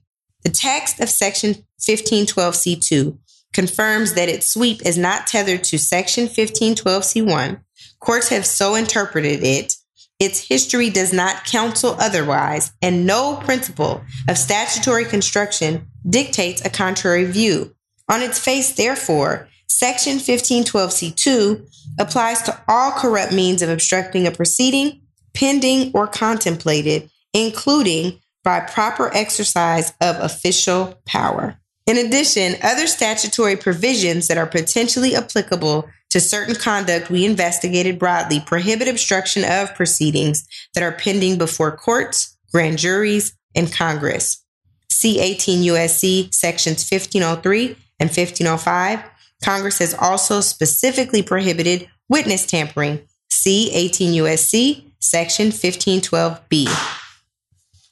The 0.44 0.50
text 0.50 1.00
of 1.00 1.10
Section 1.10 1.66
1512C2 1.80 3.18
confirms 3.56 4.12
that 4.12 4.28
its 4.28 4.50
sweep 4.50 4.84
is 4.84 4.98
not 4.98 5.26
tethered 5.26 5.64
to 5.64 5.78
Section 5.78 6.26
1512C1. 6.26 7.58
Courts 8.00 8.28
have 8.28 8.44
so 8.44 8.74
interpreted 8.74 9.42
it. 9.42 9.76
Its 10.20 10.46
history 10.46 10.90
does 10.90 11.10
not 11.10 11.46
counsel 11.46 11.96
otherwise, 11.98 12.72
and 12.82 13.06
no 13.06 13.36
principle 13.36 14.02
of 14.28 14.36
statutory 14.36 15.06
construction 15.06 15.86
dictates 16.08 16.62
a 16.66 16.70
contrary 16.70 17.24
view. 17.24 17.74
On 18.10 18.20
its 18.20 18.38
face, 18.38 18.74
therefore, 18.74 19.48
Section 19.68 20.18
1512C2 20.18 21.66
applies 21.98 22.42
to 22.42 22.60
all 22.68 22.92
corrupt 22.92 23.32
means 23.32 23.62
of 23.62 23.70
obstructing 23.70 24.26
a 24.26 24.30
proceeding, 24.30 25.00
pending, 25.32 25.92
or 25.94 26.06
contemplated, 26.06 27.08
including 27.32 28.20
by 28.44 28.60
proper 28.60 29.10
exercise 29.14 29.94
of 30.02 30.16
official 30.20 31.00
power. 31.06 31.58
In 31.86 31.98
addition, 31.98 32.56
other 32.62 32.88
statutory 32.88 33.56
provisions 33.56 34.26
that 34.26 34.38
are 34.38 34.46
potentially 34.46 35.14
applicable 35.14 35.88
to 36.10 36.20
certain 36.20 36.54
conduct 36.54 37.10
we 37.10 37.24
investigated 37.24 37.98
broadly 37.98 38.40
prohibit 38.40 38.88
obstruction 38.88 39.44
of 39.44 39.74
proceedings 39.74 40.46
that 40.74 40.82
are 40.82 40.92
pending 40.92 41.38
before 41.38 41.76
courts, 41.76 42.36
grand 42.52 42.78
juries, 42.78 43.36
and 43.54 43.72
Congress. 43.72 44.42
See 44.90 45.20
18 45.20 45.62
USC 45.62 46.34
sections 46.34 46.88
1503 46.90 47.76
and 48.00 48.08
1505. 48.08 49.00
Congress 49.44 49.78
has 49.78 49.94
also 49.94 50.40
specifically 50.40 51.22
prohibited 51.22 51.88
witness 52.08 52.46
tampering. 52.46 53.00
See 53.30 53.70
18 53.72 54.22
USC 54.22 54.84
section 54.98 55.48
1512B. 55.48 56.68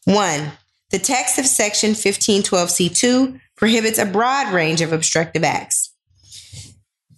1. 0.07 0.53
The 0.91 0.99
text 0.99 1.39
of 1.39 1.47
section 1.47 1.93
1512C2 1.93 3.41
prohibits 3.65 3.99
a 3.99 4.05
broad 4.05 4.53
range 4.53 4.83
of 4.83 4.93
obstructive 4.93 5.43
acts. 5.43 5.95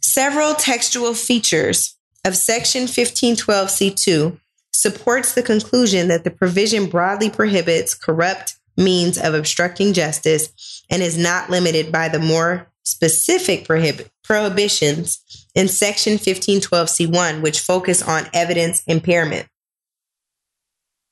Several 0.00 0.54
textual 0.54 1.12
features 1.12 1.96
of 2.24 2.36
section 2.36 2.84
1512C2 2.84 4.38
supports 4.72 5.34
the 5.34 5.42
conclusion 5.42 6.06
that 6.06 6.22
the 6.22 6.30
provision 6.30 6.88
broadly 6.88 7.30
prohibits 7.30 7.96
corrupt 7.96 8.58
means 8.76 9.18
of 9.18 9.34
obstructing 9.34 9.92
justice 9.92 10.84
and 10.88 11.02
is 11.02 11.18
not 11.18 11.50
limited 11.50 11.90
by 11.90 12.08
the 12.08 12.20
more 12.20 12.68
specific 12.84 13.66
prohibit, 13.66 14.08
prohibitions 14.22 15.48
in 15.56 15.66
section 15.66 16.12
1512C1 16.12 17.42
which 17.42 17.58
focus 17.58 18.04
on 18.04 18.22
evidence 18.32 18.84
impairment. 18.86 19.48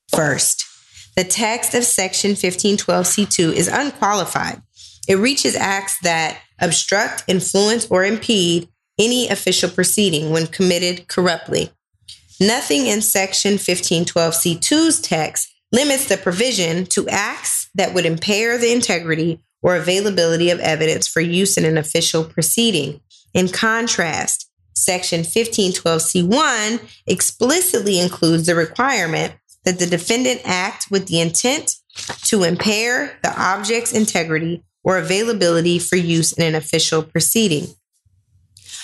First, 0.07 0.65
the 1.17 1.25
text 1.25 1.73
of 1.73 1.83
section 1.83 2.31
1512C2 2.31 3.51
is 3.51 3.67
unqualified. 3.67 4.61
It 5.07 5.15
reaches 5.15 5.55
acts 5.55 5.99
that 6.01 6.39
obstruct, 6.59 7.23
influence, 7.27 7.87
or 7.89 8.03
impede 8.03 8.69
any 8.97 9.27
official 9.27 9.69
proceeding 9.69 10.31
when 10.31 10.47
committed 10.47 11.07
corruptly. 11.07 11.71
Nothing 12.39 12.87
in 12.87 13.01
section 13.01 13.53
1512C2's 13.53 15.01
text 15.01 15.53
limits 15.71 16.07
the 16.07 16.17
provision 16.17 16.85
to 16.87 17.07
acts 17.09 17.69
that 17.75 17.93
would 17.93 18.05
impair 18.05 18.57
the 18.57 18.71
integrity 18.71 19.39
or 19.61 19.75
availability 19.75 20.49
of 20.49 20.59
evidence 20.59 21.07
for 21.07 21.21
use 21.21 21.57
in 21.57 21.65
an 21.65 21.77
official 21.77 22.23
proceeding. 22.23 23.01
In 23.33 23.49
contrast, 23.49 24.49
section 24.73 25.21
1512C1 25.21 26.81
explicitly 27.07 27.99
includes 27.99 28.45
the 28.45 28.55
requirement 28.55 29.33
that 29.63 29.79
the 29.79 29.87
defendant 29.87 30.41
act 30.45 30.87
with 30.91 31.07
the 31.07 31.19
intent 31.19 31.77
to 32.23 32.43
impair 32.43 33.17
the 33.23 33.41
object's 33.41 33.91
integrity 33.91 34.63
or 34.85 34.97
availability 34.97 35.79
for 35.79 35.97
use 35.97 36.31
in 36.31 36.45
an 36.45 36.55
official 36.55 37.03
proceeding. 37.03 37.67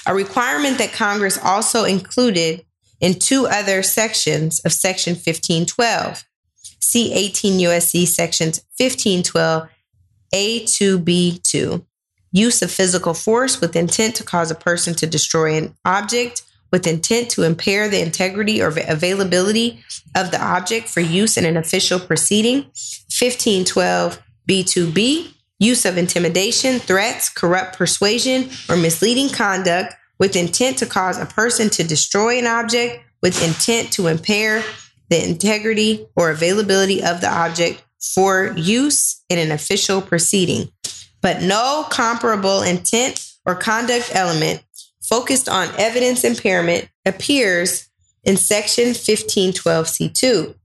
A 0.07 0.15
requirement 0.15 0.79
that 0.79 0.91
Congress 0.91 1.37
also 1.37 1.85
included 1.85 2.65
in 2.99 3.19
two 3.19 3.47
other 3.47 3.83
sections 3.83 4.59
of 4.61 4.73
Section 4.73 5.13
1512. 5.13 6.25
See 6.79 7.13
18 7.13 7.59
USC 7.59 8.07
Sections 8.07 8.61
1512 8.77 9.69
A2B2. 10.33 11.85
Use 12.31 12.61
of 12.61 12.71
physical 12.71 13.13
force 13.13 13.61
with 13.61 13.75
intent 13.75 14.15
to 14.15 14.23
cause 14.23 14.49
a 14.49 14.55
person 14.55 14.95
to 14.95 15.05
destroy 15.05 15.55
an 15.55 15.75
object 15.85 16.43
with 16.71 16.87
intent 16.87 17.29
to 17.29 17.43
impair 17.43 17.89
the 17.89 18.01
integrity 18.01 18.61
or 18.61 18.69
availability 18.87 19.83
of 20.15 20.31
the 20.31 20.41
object 20.41 20.87
for 20.87 21.01
use 21.01 21.37
in 21.37 21.45
an 21.45 21.57
official 21.57 21.99
proceeding. 21.99 22.63
1512 23.09 24.21
B2B, 24.49 25.33
use 25.61 25.85
of 25.85 25.97
intimidation, 25.97 26.79
threats, 26.79 27.29
corrupt 27.29 27.77
persuasion, 27.77 28.49
or 28.67 28.75
misleading 28.75 29.29
conduct 29.29 29.93
with 30.19 30.35
intent 30.35 30.79
to 30.79 30.85
cause 30.85 31.17
a 31.19 31.25
person 31.25 31.69
to 31.69 31.83
destroy 31.83 32.39
an 32.39 32.47
object 32.47 33.03
with 33.21 33.41
intent 33.47 33.93
to 33.93 34.07
impair 34.07 34.63
the 35.09 35.23
integrity 35.23 36.07
or 36.15 36.31
availability 36.31 37.03
of 37.03 37.21
the 37.21 37.31
object 37.31 37.83
for 38.15 38.53
use 38.57 39.23
in 39.29 39.37
an 39.37 39.51
official 39.51 40.01
proceeding. 40.01 40.69
But 41.21 41.43
no 41.43 41.85
comparable 41.91 42.63
intent 42.63 43.23
or 43.45 43.53
conduct 43.55 44.15
element 44.15 44.63
focused 45.03 45.47
on 45.47 45.69
evidence 45.77 46.23
impairment 46.23 46.89
appears 47.05 47.87
in 48.23 48.37
section 48.37 48.89
1512C2. 48.89 50.55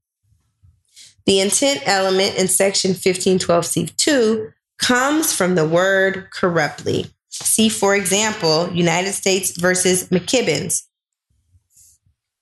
The 1.27 1.41
intent 1.41 1.83
element 1.85 2.39
in 2.39 2.49
section 2.49 2.93
1512C2 2.93 4.53
comes 4.79 5.33
from 5.33 5.55
the 5.55 5.67
word 5.67 6.31
corruptly. 6.31 7.07
See, 7.31 7.69
for 7.69 7.95
example, 7.95 8.71
United 8.73 9.13
States 9.13 9.59
versus 9.59 10.09
McKibbins. 10.09 10.85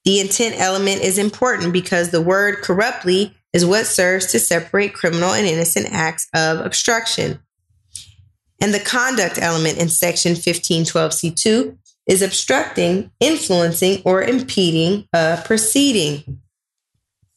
The 0.05 0.21
intent 0.21 0.57
element 0.59 1.03
is 1.03 1.19
important 1.19 1.73
because 1.73 2.11
the 2.11 2.21
word 2.21 2.57
corruptly 2.63 3.35
is 3.53 3.65
what 3.65 3.87
serves 3.87 4.27
to 4.33 4.39
separate 4.39 4.93
criminal 4.93 5.33
and 5.33 5.47
innocent 5.47 5.87
acts 5.91 6.29
of 6.35 6.59
obstruction. 6.61 7.41
And 8.61 8.75
the 8.75 8.81
conduct 8.81 9.39
element 9.39 9.79
in 9.79 9.89
section 9.89 10.35
1512C2 10.35 11.79
is 12.07 12.21
obstructing, 12.21 13.11
influencing, 13.21 14.03
or 14.05 14.23
impeding 14.23 15.09
a 15.13 15.43
proceeding. 15.45 16.41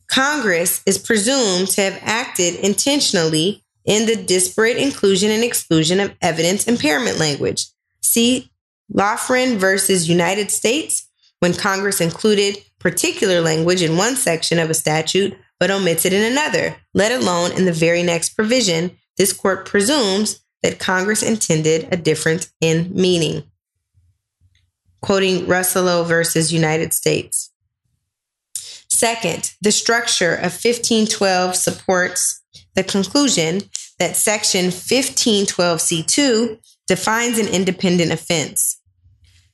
Congress 0.08 0.82
is 0.86 0.98
presumed 0.98 1.70
to 1.70 1.82
have 1.82 2.00
acted 2.02 2.56
intentionally 2.56 3.64
in 3.88 4.06
the 4.06 4.16
disparate 4.16 4.78
inclusion 4.78 5.32
and 5.32 5.44
exclusion 5.44 6.00
of 6.00 6.16
evidence 6.22 6.68
impairment 6.68 7.18
language. 7.18 7.66
See 8.02 8.52
Loughrin 8.94 9.58
versus 9.58 10.08
United 10.08 10.52
States, 10.52 11.10
when 11.40 11.54
Congress 11.54 12.00
included 12.02 12.58
particular 12.80 13.42
language 13.42 13.82
in 13.82 13.98
one 13.98 14.16
section 14.16 14.60
of 14.60 14.70
a 14.70 14.76
statute 14.76 15.36
but 15.60 15.72
omits 15.72 16.06
it 16.06 16.14
in 16.14 16.32
another, 16.32 16.76
let 16.94 17.12
alone 17.12 17.52
in 17.54 17.66
the 17.66 17.74
very 17.74 18.04
next 18.04 18.36
provision. 18.36 18.96
This 19.18 19.34
court 19.34 19.66
presumes 19.66 20.44
that 20.62 20.78
Congress 20.78 21.24
intended 21.24 21.88
a 21.92 21.98
difference 21.98 22.54
in 22.62 22.92
meaning 22.94 23.44
quoting 25.02 25.46
Russello 25.46 26.06
versus 26.06 26.52
United 26.52 26.92
States. 26.92 27.52
Second, 28.90 29.54
the 29.62 29.72
structure 29.72 30.34
of 30.34 30.52
1512 30.52 31.56
supports 31.56 32.37
the 32.78 32.84
conclusion 32.84 33.64
that 34.00 34.16
Section 34.16 34.68
1512C2 34.68 36.60
defines 36.88 37.40
an 37.40 37.48
independent 37.48 38.14
offense. 38.14 38.80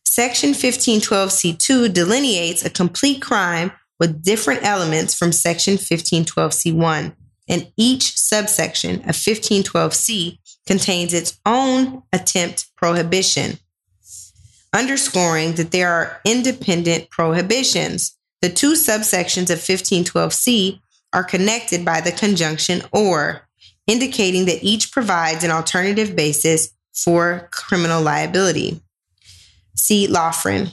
Section 0.05 0.51
1512C2 0.51 1.91
delineates 1.91 2.63
a 2.63 2.69
complete 2.69 3.21
crime 3.21 3.71
with 3.99 4.21
different 4.21 4.63
elements 4.63 5.15
from 5.15 5.31
Section 5.31 5.75
1512C1, 5.75 7.15
and 7.47 7.71
each 7.77 8.15
subsection 8.15 8.99
of 9.09 9.15
1512C 9.15 10.37
contains 10.67 11.13
its 11.13 11.39
own 11.45 12.03
attempt 12.11 12.67
prohibition 12.75 13.57
underscoring 14.73 15.53
that 15.53 15.71
there 15.71 15.91
are 15.91 16.19
independent 16.25 17.09
prohibitions. 17.09 18.17
The 18.41 18.49
two 18.49 18.73
subsections 18.73 19.49
of 19.49 19.59
1512C 19.59 20.81
are 21.13 21.23
connected 21.23 21.85
by 21.85 22.01
the 22.01 22.11
conjunction 22.11 22.81
or, 22.91 23.47
indicating 23.87 24.45
that 24.45 24.63
each 24.63 24.91
provides 24.91 25.43
an 25.43 25.51
alternative 25.51 26.15
basis 26.15 26.71
for 26.93 27.49
criminal 27.51 28.01
liability. 28.01 28.81
See 29.75 30.07
Loughrin. 30.07 30.71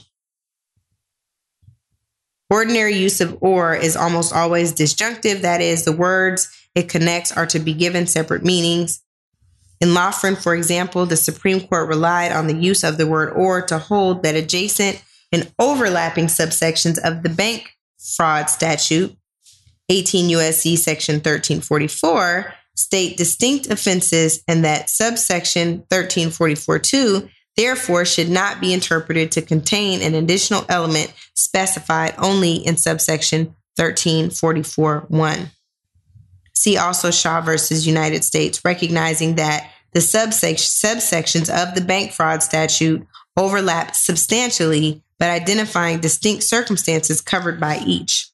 Ordinary 2.49 2.95
use 2.95 3.21
of 3.21 3.37
or 3.41 3.75
is 3.75 3.95
almost 3.95 4.33
always 4.33 4.73
disjunctive, 4.73 5.41
that 5.41 5.61
is, 5.61 5.85
the 5.85 5.91
words 5.91 6.49
it 6.75 6.89
connects 6.89 7.31
are 7.31 7.45
to 7.47 7.59
be 7.59 7.73
given 7.73 8.07
separate 8.07 8.43
meanings. 8.43 9.01
In 9.79 9.93
Loughrin, 9.93 10.35
for 10.35 10.53
example, 10.53 11.05
the 11.05 11.17
Supreme 11.17 11.65
Court 11.67 11.87
relied 11.87 12.31
on 12.31 12.47
the 12.47 12.55
use 12.55 12.83
of 12.83 12.97
the 12.97 13.07
word 13.07 13.33
or 13.33 13.61
to 13.63 13.79
hold 13.79 14.23
that 14.23 14.35
adjacent 14.35 15.03
and 15.31 15.51
overlapping 15.57 16.27
subsections 16.27 16.99
of 17.03 17.23
the 17.23 17.29
bank 17.29 17.71
fraud 17.97 18.49
statute 18.49 19.15
18 19.91 20.29
USC 20.29 20.77
section 20.77 21.15
1344 21.15 22.53
state 22.75 23.17
distinct 23.17 23.69
offenses 23.69 24.41
and 24.47 24.63
that 24.63 24.89
subsection 24.89 25.83
1344.2 25.91 27.29
therefore 27.57 28.05
should 28.05 28.29
not 28.29 28.61
be 28.61 28.73
interpreted 28.73 29.33
to 29.33 29.41
contain 29.41 30.01
an 30.01 30.15
additional 30.15 30.65
element 30.69 31.13
specified 31.35 32.15
only 32.17 32.55
in 32.55 32.77
subsection 32.77 33.53
1344.1. 33.77 35.49
See 36.55 36.77
also 36.77 37.11
Shaw 37.11 37.41
versus 37.41 37.85
United 37.85 38.23
States, 38.23 38.63
recognizing 38.63 39.35
that 39.35 39.69
the 39.93 39.99
subsections 39.99 41.49
of 41.49 41.75
the 41.75 41.81
bank 41.81 42.13
fraud 42.13 42.41
statute 42.41 43.05
overlap 43.35 43.93
substantially, 43.93 45.03
but 45.19 45.29
identifying 45.29 45.99
distinct 45.99 46.43
circumstances 46.43 47.19
covered 47.19 47.59
by 47.59 47.83
each. 47.85 48.30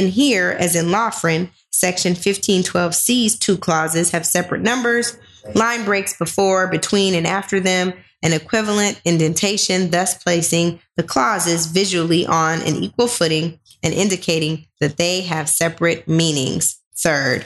And 0.00 0.08
here, 0.08 0.56
as 0.58 0.76
in 0.76 0.90
Loughrin, 0.90 1.50
Section 1.68 2.14
1512C's 2.14 3.38
two 3.38 3.58
clauses 3.58 4.12
have 4.12 4.24
separate 4.24 4.62
numbers, 4.62 5.18
line 5.54 5.84
breaks 5.84 6.16
before, 6.16 6.68
between, 6.68 7.14
and 7.14 7.26
after 7.26 7.60
them, 7.60 7.92
an 8.22 8.32
equivalent 8.32 8.98
indentation, 9.04 9.90
thus 9.90 10.14
placing 10.14 10.80
the 10.96 11.02
clauses 11.02 11.66
visually 11.66 12.26
on 12.26 12.62
an 12.62 12.76
equal 12.76 13.08
footing 13.08 13.60
and 13.82 13.92
indicating 13.92 14.64
that 14.80 14.96
they 14.96 15.20
have 15.20 15.50
separate 15.50 16.08
meanings. 16.08 16.80
Third, 16.96 17.44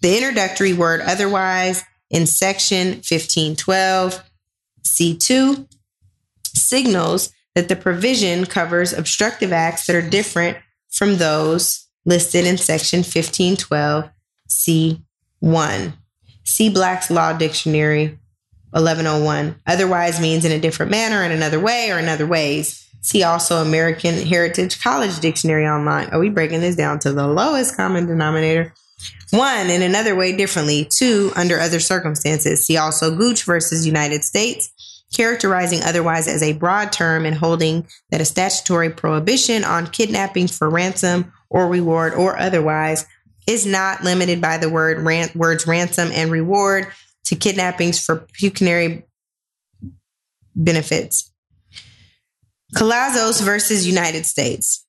the 0.00 0.16
introductory 0.16 0.74
word 0.74 1.00
otherwise 1.00 1.82
in 2.08 2.26
section 2.26 3.02
1512 3.02 4.22
C2 4.84 5.66
signals 6.54 7.32
that 7.56 7.68
the 7.68 7.74
provision 7.74 8.46
covers 8.46 8.92
obstructive 8.92 9.52
acts 9.52 9.86
that 9.86 9.96
are 9.96 10.08
different 10.08 10.56
from 10.88 11.16
those 11.16 11.85
listed 12.06 12.46
in 12.46 12.56
section 12.56 13.00
1512 13.00 14.08
C1. 14.48 15.92
See 16.44 16.70
Black's 16.70 17.10
Law 17.10 17.32
Dictionary 17.36 18.18
1101. 18.70 19.56
Otherwise 19.66 20.20
means 20.20 20.44
in 20.44 20.52
a 20.52 20.60
different 20.60 20.90
manner, 20.90 21.22
in 21.24 21.32
another 21.32 21.60
way, 21.60 21.90
or 21.90 21.98
in 21.98 22.08
other 22.08 22.26
ways. 22.26 22.88
See 23.00 23.22
also 23.22 23.56
American 23.56 24.14
Heritage 24.14 24.80
College 24.80 25.18
Dictionary 25.20 25.66
online. 25.66 26.08
Are 26.10 26.18
we 26.18 26.30
breaking 26.30 26.60
this 26.60 26.76
down 26.76 26.98
to 27.00 27.12
the 27.12 27.26
lowest 27.26 27.76
common 27.76 28.06
denominator? 28.06 28.72
One, 29.30 29.70
in 29.70 29.82
another 29.82 30.14
way 30.14 30.36
differently. 30.36 30.88
Two, 30.88 31.32
under 31.36 31.58
other 31.58 31.80
circumstances. 31.80 32.64
See 32.64 32.76
also 32.76 33.14
Gooch 33.14 33.44
versus 33.44 33.86
United 33.86 34.24
States, 34.24 35.04
characterizing 35.14 35.82
otherwise 35.82 36.28
as 36.28 36.42
a 36.42 36.52
broad 36.52 36.92
term 36.92 37.26
and 37.26 37.36
holding 37.36 37.86
that 38.10 38.20
a 38.20 38.24
statutory 38.24 38.90
prohibition 38.90 39.64
on 39.64 39.88
kidnapping 39.88 40.46
for 40.46 40.70
ransom 40.70 41.32
or 41.56 41.66
reward 41.66 42.12
or 42.12 42.38
otherwise 42.38 43.06
is 43.46 43.64
not 43.64 44.04
limited 44.04 44.42
by 44.42 44.58
the 44.58 44.68
word 44.68 45.00
ran- 45.00 45.30
words 45.34 45.66
ransom 45.66 46.10
and 46.12 46.30
reward 46.30 46.86
to 47.24 47.34
kidnappings 47.34 47.98
for 47.98 48.26
pecuniary 48.38 49.06
benefits. 50.54 51.32
Collazos 52.74 53.42
versus 53.42 53.86
United 53.86 54.26
States. 54.26 54.84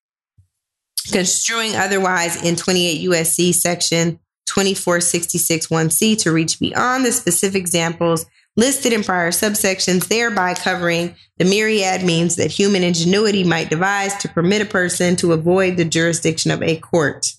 Construing 1.09 1.73
otherwise 1.73 2.43
in 2.43 2.57
28 2.57 3.09
USC 3.09 3.53
section 3.53 4.19
2466 4.47 5.67
1C 5.67 6.17
to 6.21 6.33
reach 6.33 6.59
beyond 6.59 7.05
the 7.05 7.13
specific 7.13 7.61
examples 7.61 8.25
listed 8.57 8.91
in 8.91 9.03
prior 9.03 9.31
subsections, 9.31 10.07
thereby 10.07 10.55
covering 10.55 11.15
the 11.37 11.45
myriad 11.45 12.03
means 12.03 12.35
that 12.35 12.51
human 12.51 12.83
ingenuity 12.83 13.43
might 13.43 13.69
devise 13.69 14.15
to 14.15 14.27
permit 14.27 14.61
a 14.61 14.65
person 14.65 15.15
to 15.15 15.31
avoid 15.31 15.77
the 15.77 15.85
jurisdiction 15.85 16.51
of 16.51 16.61
a 16.63 16.77
court. 16.77 17.33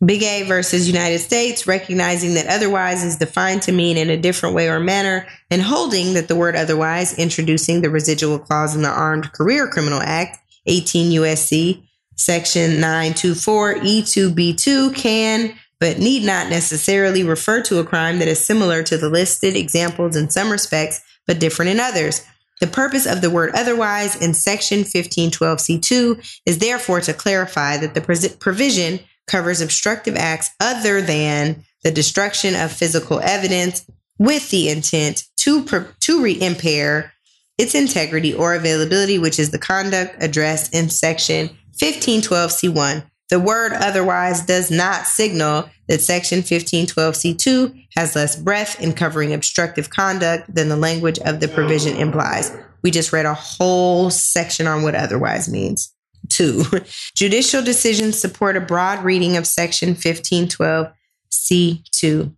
Begay 0.00 0.46
versus 0.46 0.86
United 0.86 1.18
States, 1.18 1.66
recognizing 1.66 2.34
that 2.34 2.46
otherwise 2.46 3.02
is 3.02 3.16
defined 3.16 3.62
to 3.62 3.72
mean 3.72 3.96
in 3.96 4.10
a 4.10 4.16
different 4.16 4.54
way 4.54 4.68
or 4.68 4.78
manner, 4.78 5.26
and 5.50 5.60
holding 5.60 6.14
that 6.14 6.28
the 6.28 6.36
word 6.36 6.54
otherwise, 6.54 7.18
introducing 7.18 7.80
the 7.80 7.90
residual 7.90 8.38
clause 8.38 8.76
in 8.76 8.82
the 8.82 8.88
Armed 8.88 9.32
Career 9.32 9.66
Criminal 9.66 10.00
Act, 10.00 10.38
18 10.66 11.10
USC, 11.20 11.82
section 12.14 12.78
924 12.78 13.74
E2B2, 13.76 14.94
can 14.94 15.58
but 15.80 15.98
need 15.98 16.24
not 16.24 16.48
necessarily 16.48 17.22
refer 17.22 17.62
to 17.62 17.78
a 17.78 17.84
crime 17.84 18.18
that 18.18 18.28
is 18.28 18.44
similar 18.44 18.82
to 18.82 18.96
the 18.96 19.08
listed 19.08 19.56
examples 19.56 20.16
in 20.16 20.30
some 20.30 20.50
respects, 20.50 21.00
but 21.26 21.38
different 21.38 21.70
in 21.70 21.80
others. 21.80 22.24
The 22.60 22.66
purpose 22.66 23.06
of 23.06 23.20
the 23.20 23.30
word 23.30 23.50
otherwise 23.54 24.20
in 24.20 24.34
section 24.34 24.80
1512C2 24.80 26.40
is 26.44 26.58
therefore 26.58 27.00
to 27.02 27.12
clarify 27.12 27.76
that 27.76 27.94
the 27.94 28.36
provision 28.40 29.00
covers 29.28 29.60
obstructive 29.60 30.16
acts 30.16 30.50
other 30.58 31.00
than 31.00 31.64
the 31.84 31.92
destruction 31.92 32.56
of 32.56 32.72
physical 32.72 33.20
evidence 33.20 33.88
with 34.18 34.50
the 34.50 34.68
intent 34.68 35.24
to, 35.36 35.64
to 36.00 36.22
re 36.22 36.40
impair 36.40 37.12
its 37.56 37.74
integrity 37.74 38.34
or 38.34 38.54
availability, 38.54 39.18
which 39.18 39.38
is 39.38 39.50
the 39.50 39.58
conduct 39.58 40.16
addressed 40.20 40.74
in 40.74 40.88
section 40.88 41.50
1512C1. 41.80 43.04
The 43.30 43.38
word 43.38 43.72
otherwise 43.72 44.40
does 44.40 44.70
not 44.70 45.06
signal 45.06 45.68
that 45.86 46.00
Section 46.00 46.40
1512C2 46.40 47.88
has 47.96 48.16
less 48.16 48.34
breadth 48.36 48.80
in 48.80 48.94
covering 48.94 49.34
obstructive 49.34 49.90
conduct 49.90 50.54
than 50.54 50.70
the 50.70 50.76
language 50.76 51.18
of 51.20 51.40
the 51.40 51.48
provision 51.48 51.96
implies. 51.96 52.56
We 52.82 52.90
just 52.90 53.12
read 53.12 53.26
a 53.26 53.34
whole 53.34 54.08
section 54.10 54.66
on 54.66 54.82
what 54.82 54.94
otherwise 54.94 55.46
means. 55.48 55.92
Two, 56.28 56.64
judicial 57.14 57.62
decisions 57.62 58.18
support 58.18 58.56
a 58.56 58.60
broad 58.60 59.04
reading 59.04 59.36
of 59.36 59.46
Section 59.46 59.94
1512C2. 59.94 62.34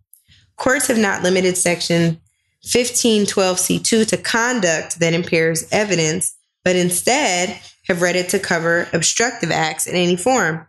Courts 0.57 0.87
have 0.87 0.97
not 0.97 1.23
limited 1.23 1.55
Section 1.57 2.19
1512C2 2.65 4.07
to 4.07 4.17
conduct 4.17 4.99
that 4.99 5.13
impairs 5.13 5.67
evidence, 5.71 6.35
but 6.63 6.75
instead 6.75 7.59
have 7.87 8.01
read 8.01 8.15
it 8.15 8.29
to 8.29 8.39
cover 8.39 8.87
obstructive 8.93 9.51
acts 9.51 9.87
in 9.87 9.95
any 9.95 10.15
form. 10.15 10.65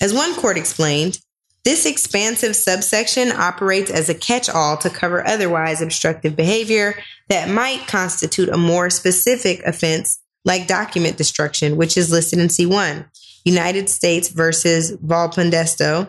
As 0.00 0.14
one 0.14 0.34
court 0.34 0.56
explained, 0.56 1.18
this 1.64 1.84
expansive 1.84 2.54
subsection 2.56 3.32
operates 3.32 3.90
as 3.90 4.08
a 4.08 4.14
catch 4.14 4.48
all 4.48 4.76
to 4.78 4.88
cover 4.88 5.26
otherwise 5.26 5.82
obstructive 5.82 6.36
behavior 6.36 6.94
that 7.28 7.50
might 7.50 7.86
constitute 7.86 8.48
a 8.48 8.56
more 8.56 8.90
specific 8.90 9.62
offense 9.64 10.20
like 10.44 10.66
document 10.66 11.16
destruction, 11.16 11.76
which 11.76 11.96
is 11.96 12.10
listed 12.10 12.38
in 12.38 12.48
C1. 12.48 13.06
United 13.44 13.90
States 13.90 14.28
versus 14.28 14.96
Volpendesto. 14.98 16.08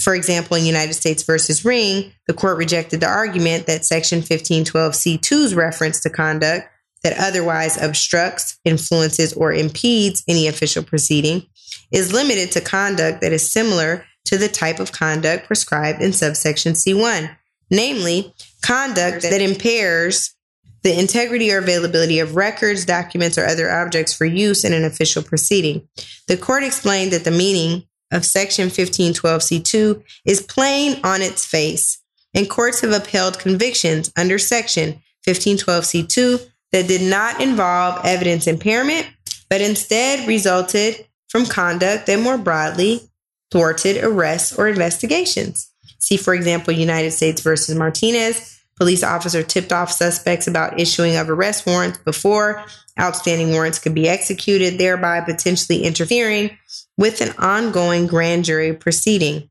For 0.00 0.14
example, 0.14 0.56
in 0.56 0.66
United 0.66 0.94
States 0.94 1.22
versus 1.22 1.64
Ring, 1.64 2.12
the 2.26 2.34
court 2.34 2.58
rejected 2.58 3.00
the 3.00 3.08
argument 3.08 3.66
that 3.66 3.84
Section 3.84 4.20
1512C2's 4.20 5.54
reference 5.54 6.00
to 6.00 6.10
conduct 6.10 6.68
that 7.02 7.18
otherwise 7.18 7.80
obstructs, 7.80 8.58
influences, 8.64 9.32
or 9.32 9.52
impedes 9.52 10.22
any 10.28 10.48
official 10.48 10.82
proceeding 10.82 11.46
is 11.90 12.12
limited 12.12 12.52
to 12.52 12.60
conduct 12.60 13.20
that 13.20 13.32
is 13.32 13.50
similar 13.50 14.04
to 14.26 14.36
the 14.36 14.48
type 14.48 14.78
of 14.78 14.92
conduct 14.92 15.46
prescribed 15.46 16.02
in 16.02 16.12
subsection 16.12 16.74
C1, 16.74 17.34
namely, 17.70 18.34
conduct 18.62 19.22
that 19.22 19.40
impairs 19.40 20.34
the 20.82 20.98
integrity 20.98 21.52
or 21.52 21.58
availability 21.58 22.18
of 22.18 22.36
records, 22.36 22.84
documents, 22.84 23.36
or 23.36 23.46
other 23.46 23.70
objects 23.70 24.12
for 24.12 24.24
use 24.24 24.64
in 24.64 24.72
an 24.72 24.84
official 24.84 25.22
proceeding. 25.22 25.88
The 26.28 26.36
court 26.36 26.62
explained 26.62 27.12
that 27.12 27.24
the 27.24 27.30
meaning 27.30 27.84
of 28.12 28.24
section 28.24 28.68
1512C2 28.68 30.02
is 30.24 30.42
plain 30.42 31.00
on 31.02 31.20
its 31.20 31.44
face, 31.44 32.02
and 32.34 32.48
courts 32.48 32.80
have 32.80 32.92
upheld 32.92 33.38
convictions 33.38 34.12
under 34.16 34.38
section 34.38 35.02
1512C2 35.26 36.48
that 36.72 36.86
did 36.86 37.02
not 37.02 37.40
involve 37.40 38.04
evidence 38.04 38.46
impairment, 38.46 39.06
but 39.48 39.60
instead 39.60 40.28
resulted 40.28 41.06
from 41.28 41.46
conduct 41.46 42.06
that 42.06 42.20
more 42.20 42.38
broadly 42.38 43.02
thwarted 43.50 44.02
arrests 44.02 44.58
or 44.58 44.68
investigations. 44.68 45.70
See, 45.98 46.16
for 46.16 46.34
example, 46.34 46.72
United 46.72 47.12
States 47.12 47.40
versus 47.40 47.74
Martinez. 47.74 48.54
Police 48.76 49.02
officer 49.02 49.42
tipped 49.42 49.72
off 49.72 49.90
suspects 49.90 50.46
about 50.46 50.78
issuing 50.78 51.16
of 51.16 51.28
arrest 51.28 51.66
warrants 51.66 51.98
before 51.98 52.64
outstanding 52.98 53.50
warrants 53.50 53.78
could 53.78 53.94
be 53.94 54.08
executed, 54.08 54.78
thereby 54.78 55.20
potentially 55.20 55.82
interfering 55.82 56.56
with 56.96 57.20
an 57.20 57.34
ongoing 57.38 58.06
grand 58.06 58.44
jury 58.44 58.72
proceeding. 58.72 59.50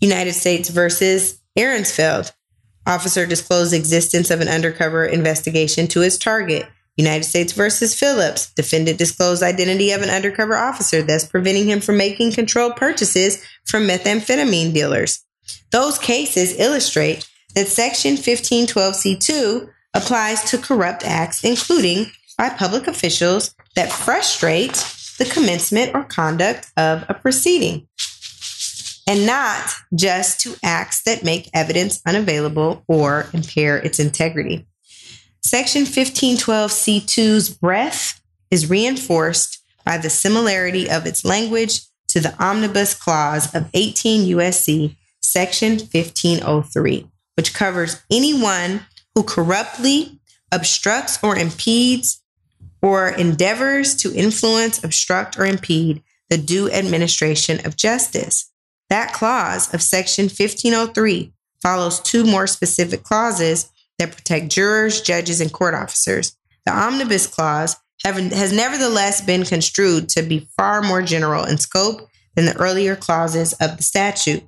United 0.00 0.32
States 0.32 0.68
versus 0.68 1.40
Ehrenfeld. 1.56 2.32
Officer 2.86 3.26
disclosed 3.26 3.74
existence 3.74 4.30
of 4.30 4.40
an 4.40 4.48
undercover 4.48 5.04
investigation 5.04 5.86
to 5.88 6.00
his 6.00 6.18
target. 6.18 6.66
United 6.98 7.24
States 7.24 7.52
versus 7.52 7.98
Phillips. 7.98 8.52
Defendant 8.52 8.98
disclosed 8.98 9.42
identity 9.42 9.92
of 9.92 10.02
an 10.02 10.10
undercover 10.10 10.56
officer, 10.56 11.00
thus 11.00 11.26
preventing 11.26 11.66
him 11.66 11.80
from 11.80 11.96
making 11.96 12.32
controlled 12.32 12.76
purchases 12.76 13.42
from 13.64 13.86
methamphetamine 13.86 14.74
dealers. 14.74 15.24
Those 15.70 15.98
cases 15.98 16.58
illustrate 16.58 17.28
that 17.54 17.68
Section 17.68 18.16
1512C2 18.16 19.70
applies 19.94 20.42
to 20.50 20.58
corrupt 20.58 21.04
acts, 21.04 21.44
including 21.44 22.06
by 22.36 22.50
public 22.50 22.86
officials 22.86 23.54
that 23.74 23.90
frustrate 23.90 24.74
the 25.18 25.24
commencement 25.24 25.94
or 25.94 26.04
conduct 26.04 26.70
of 26.76 27.04
a 27.08 27.14
proceeding, 27.14 27.88
and 29.08 29.26
not 29.26 29.72
just 29.94 30.40
to 30.40 30.54
acts 30.62 31.02
that 31.02 31.24
make 31.24 31.50
evidence 31.52 32.00
unavailable 32.06 32.84
or 32.86 33.26
impair 33.32 33.76
its 33.78 33.98
integrity. 33.98 34.67
Section 35.48 35.84
1512C2's 35.84 37.48
breadth 37.48 38.20
is 38.50 38.68
reinforced 38.68 39.64
by 39.82 39.96
the 39.96 40.10
similarity 40.10 40.90
of 40.90 41.06
its 41.06 41.24
language 41.24 41.80
to 42.08 42.20
the 42.20 42.36
Omnibus 42.38 42.92
Clause 42.92 43.54
of 43.54 43.70
18 43.72 44.28
USC 44.36 44.94
Section 45.22 45.78
1503, 45.78 47.10
which 47.38 47.54
covers 47.54 48.02
anyone 48.10 48.82
who 49.14 49.22
corruptly 49.22 50.20
obstructs 50.52 51.18
or 51.22 51.34
impedes 51.34 52.22
or 52.82 53.08
endeavors 53.08 53.96
to 53.96 54.14
influence, 54.14 54.84
obstruct, 54.84 55.38
or 55.38 55.46
impede 55.46 56.02
the 56.28 56.36
due 56.36 56.70
administration 56.70 57.64
of 57.64 57.74
justice. 57.74 58.52
That 58.90 59.14
clause 59.14 59.72
of 59.72 59.80
Section 59.80 60.24
1503 60.24 61.32
follows 61.62 62.00
two 62.00 62.24
more 62.24 62.46
specific 62.46 63.02
clauses 63.02 63.70
that 63.98 64.16
protect 64.16 64.48
jurors, 64.48 65.00
judges, 65.00 65.40
and 65.40 65.52
court 65.52 65.74
officers. 65.74 66.36
The 66.66 66.72
Omnibus 66.72 67.26
Clause 67.26 67.76
have, 68.04 68.16
has 68.16 68.52
nevertheless 68.52 69.20
been 69.20 69.44
construed 69.44 70.08
to 70.10 70.22
be 70.22 70.48
far 70.56 70.82
more 70.82 71.02
general 71.02 71.44
in 71.44 71.58
scope 71.58 72.08
than 72.34 72.46
the 72.46 72.56
earlier 72.56 72.94
clauses 72.94 73.52
of 73.54 73.76
the 73.76 73.82
statute. 73.82 74.44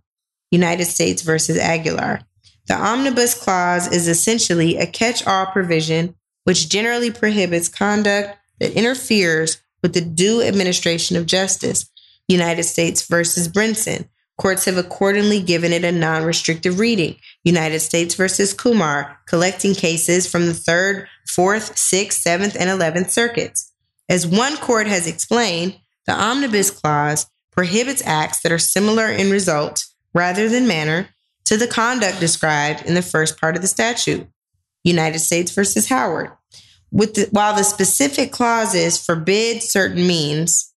United 0.51 0.87
States 0.87 1.23
versus 1.23 1.59
Aguilar. 1.59 2.21
The 2.67 2.75
Omnibus 2.75 3.41
Clause 3.43 3.93
is 3.93 4.09
essentially 4.09 4.77
a 4.77 4.87
catch 4.87 5.27
all 5.27 5.47
provision 5.47 6.15
which 6.45 6.69
generally 6.69 7.11
prohibits 7.11 7.69
conduct 7.69 8.37
that 8.59 8.73
interferes 8.73 9.59
with 9.83 9.95
the 9.95 10.01
due 10.01 10.43
administration 10.43 11.17
of 11.17 11.27
justice. 11.27 11.91
United 12.29 12.63
States 12.65 13.07
versus 13.07 13.49
Brinson. 13.49 14.09
Courts 14.41 14.65
have 14.65 14.79
accordingly 14.79 15.43
given 15.43 15.71
it 15.71 15.85
a 15.85 15.93
non 15.93 16.25
restrictive 16.25 16.79
reading. 16.79 17.17
United 17.45 17.81
States 17.81 18.15
versus 18.15 18.55
Kumar, 18.55 19.19
collecting 19.27 19.75
cases 19.75 20.27
from 20.27 20.47
the 20.47 20.53
3rd, 20.53 21.05
4th, 21.29 21.75
6th, 21.75 22.27
7th, 22.27 22.57
and 22.59 22.71
11th 22.71 23.11
circuits. 23.11 23.71
As 24.09 24.27
one 24.27 24.57
court 24.57 24.87
has 24.87 25.07
explained, 25.07 25.79
the 26.07 26.15
Omnibus 26.15 26.71
Clause 26.71 27.27
prohibits 27.51 28.03
acts 28.07 28.41
that 28.41 28.51
are 28.51 28.59
similar 28.59 29.11
in 29.11 29.31
result 29.31 29.85
rather 30.15 30.49
than 30.49 30.67
manner 30.67 31.11
to 31.45 31.59
the 31.59 31.67
conduct 31.67 32.19
described 32.19 32.87
in 32.87 32.95
the 32.95 33.03
first 33.03 33.39
part 33.39 33.57
of 33.57 33.63
the 33.63 33.69
statute. 33.69 34.27
United 34.83 35.19
States 35.19 35.51
versus 35.53 35.91
Howard. 35.91 36.31
The, 36.93 37.29
while 37.31 37.55
the 37.55 37.63
specific 37.63 38.33
clauses 38.33 38.97
forbid 39.05 39.63
certain 39.63 40.07
means 40.07 40.73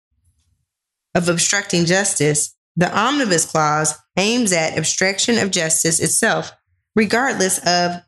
of 1.15 1.29
obstructing 1.29 1.85
justice, 1.85 2.53
the 2.75 2.95
Omnibus 2.97 3.45
Clause 3.45 3.95
aims 4.17 4.51
at 4.51 4.77
obstruction 4.77 5.37
of 5.37 5.51
justice 5.51 5.99
itself, 5.99 6.51
regardless 6.95 7.59
of 7.59 8.01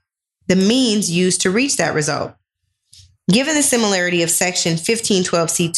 the 0.47 0.55
means 0.55 1.11
used 1.11 1.41
to 1.41 1.51
reach 1.51 1.77
that 1.77 1.93
result. 1.93 2.33
Given 3.31 3.55
the 3.55 3.63
similarity 3.63 4.21
of 4.21 4.29
Section 4.29 4.75
1512C2 4.75 5.73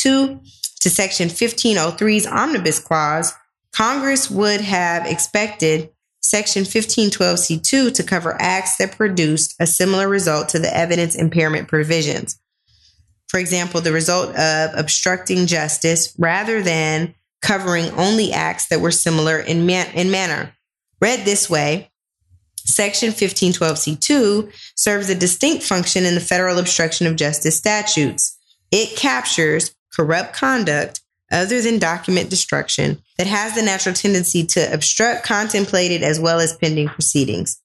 to 0.82 0.90
Section 0.90 1.30
1503's 1.30 2.28
Omnibus 2.28 2.80
Clause, 2.80 3.34
Congress 3.74 4.30
would 4.30 4.62
have 4.62 5.06
expected 5.06 5.90
Section 6.22 6.64
1512C2 6.64 7.94
to 7.94 8.04
cover 8.04 8.36
acts 8.40 8.78
that 8.78 8.98
produced 8.98 9.56
a 9.60 9.68
similar 9.68 10.10
result 10.10 10.50
to 10.50 10.60
the 10.60 10.76
evidence 10.76 11.16
impairment 11.16 11.68
provisions. 11.68 12.40
For 13.30 13.40
example, 13.40 13.82
the 13.82 13.94
result 13.94 14.36
of 14.36 14.72
obstructing 14.74 15.48
justice 15.48 16.14
rather 16.18 16.62
than 16.62 17.16
covering 17.42 17.92
only 17.92 18.32
acts 18.32 18.68
that 18.68 18.82
were 18.82 18.92
similar 18.92 19.40
in, 19.40 19.66
man- 19.66 19.92
in 19.94 20.12
manner. 20.12 20.54
Read 21.00 21.26
this 21.26 21.50
way, 21.50 21.92
Section 22.66 23.12
1512C2 23.12 24.52
serves 24.76 25.10
a 25.10 25.16
distinct 25.16 25.64
function 25.64 26.06
in 26.06 26.16
the 26.16 26.22
federal 26.22 26.60
obstruction 26.60 27.08
of 27.08 27.16
justice 27.16 27.56
statutes. 27.56 28.38
It 28.72 28.98
captures 28.98 29.74
corrupt 29.96 30.36
conduct 30.36 31.02
other 31.32 31.62
than 31.62 31.80
document 31.80 32.30
destruction 32.30 33.02
that 33.18 33.28
has 33.28 33.56
the 33.56 33.62
natural 33.62 33.96
tendency 33.96 34.46
to 34.46 34.74
obstruct 34.74 35.26
contemplated 35.26 36.04
as 36.04 36.20
well 36.20 36.40
as 36.40 36.56
pending 36.58 36.88
proceedings. 36.88 37.62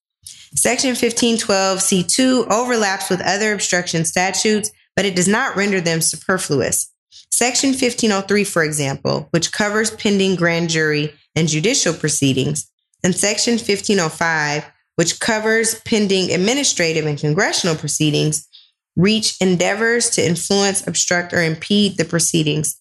Section 0.55 0.95
1512C2 0.95 2.51
overlaps 2.51 3.09
with 3.09 3.21
other 3.23 3.53
obstruction 3.53 4.05
statutes, 4.05 4.71
but 4.95 5.05
it 5.05 5.17
does 5.17 5.29
not 5.29 5.57
render 5.57 5.81
them 5.81 6.01
superfluous. 6.01 6.92
Section 7.31 7.71
1503, 7.71 8.45
for 8.45 8.63
example, 8.63 9.29
which 9.31 9.53
covers 9.53 9.91
pending 9.91 10.37
grand 10.37 10.71
jury 10.71 11.15
and 11.35 11.49
judicial 11.49 11.95
proceedings, 11.95 12.71
and 13.05 13.15
Section 13.15 13.55
1505, 13.55 14.65
which 14.97 15.21
covers 15.21 15.81
pending 15.81 16.31
administrative 16.31 17.07
and 17.07 17.19
congressional 17.19 17.77
proceedings, 17.77 18.49
reach 18.97 19.37
endeavors 19.41 20.11
to 20.11 20.25
influence, 20.25 20.87
obstruct, 20.87 21.33
or 21.33 21.43
impede 21.43 21.97
the 21.97 22.05
proceedings 22.05 22.79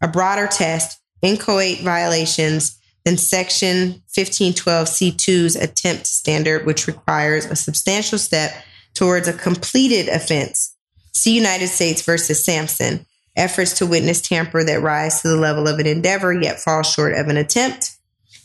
a 0.00 0.08
broader 0.08 0.46
test, 0.46 0.98
inchoate 1.22 1.80
violations 1.80 2.78
than 3.04 3.16
Section 3.16 4.02
1512C2's 4.16 5.56
attempt 5.56 6.06
standard, 6.06 6.66
which 6.66 6.86
requires 6.86 7.44
a 7.46 7.56
substantial 7.56 8.18
step 8.18 8.52
towards 8.94 9.28
a 9.28 9.32
completed 9.32 10.08
offense. 10.08 10.74
See 11.12 11.34
United 11.34 11.68
States 11.68 12.02
versus 12.02 12.44
Sampson. 12.44 13.06
Efforts 13.40 13.78
to 13.78 13.86
witness 13.86 14.20
tamper 14.20 14.62
that 14.62 14.82
rise 14.82 15.22
to 15.22 15.28
the 15.28 15.36
level 15.36 15.66
of 15.66 15.78
an 15.78 15.86
endeavor 15.86 16.30
yet 16.30 16.60
fall 16.60 16.82
short 16.82 17.14
of 17.14 17.28
an 17.28 17.38
attempt 17.38 17.96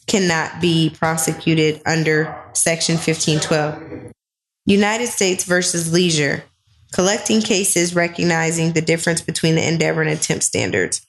cannot 0.08 0.62
be 0.62 0.89
prosecuted 0.89 1.81
under 1.86 2.34
Section 2.53 2.95
1512. 2.95 4.13
United 4.65 5.08
States 5.08 5.43
versus 5.43 5.91
Leisure. 5.91 6.45
Collecting 6.93 7.41
cases 7.41 7.93
recognizing 7.93 8.71
the 8.71 8.81
difference 8.81 9.19
between 9.19 9.55
the 9.55 9.67
endeavor 9.67 10.01
and 10.01 10.12
attempt 10.12 10.45
standards 10.45 11.05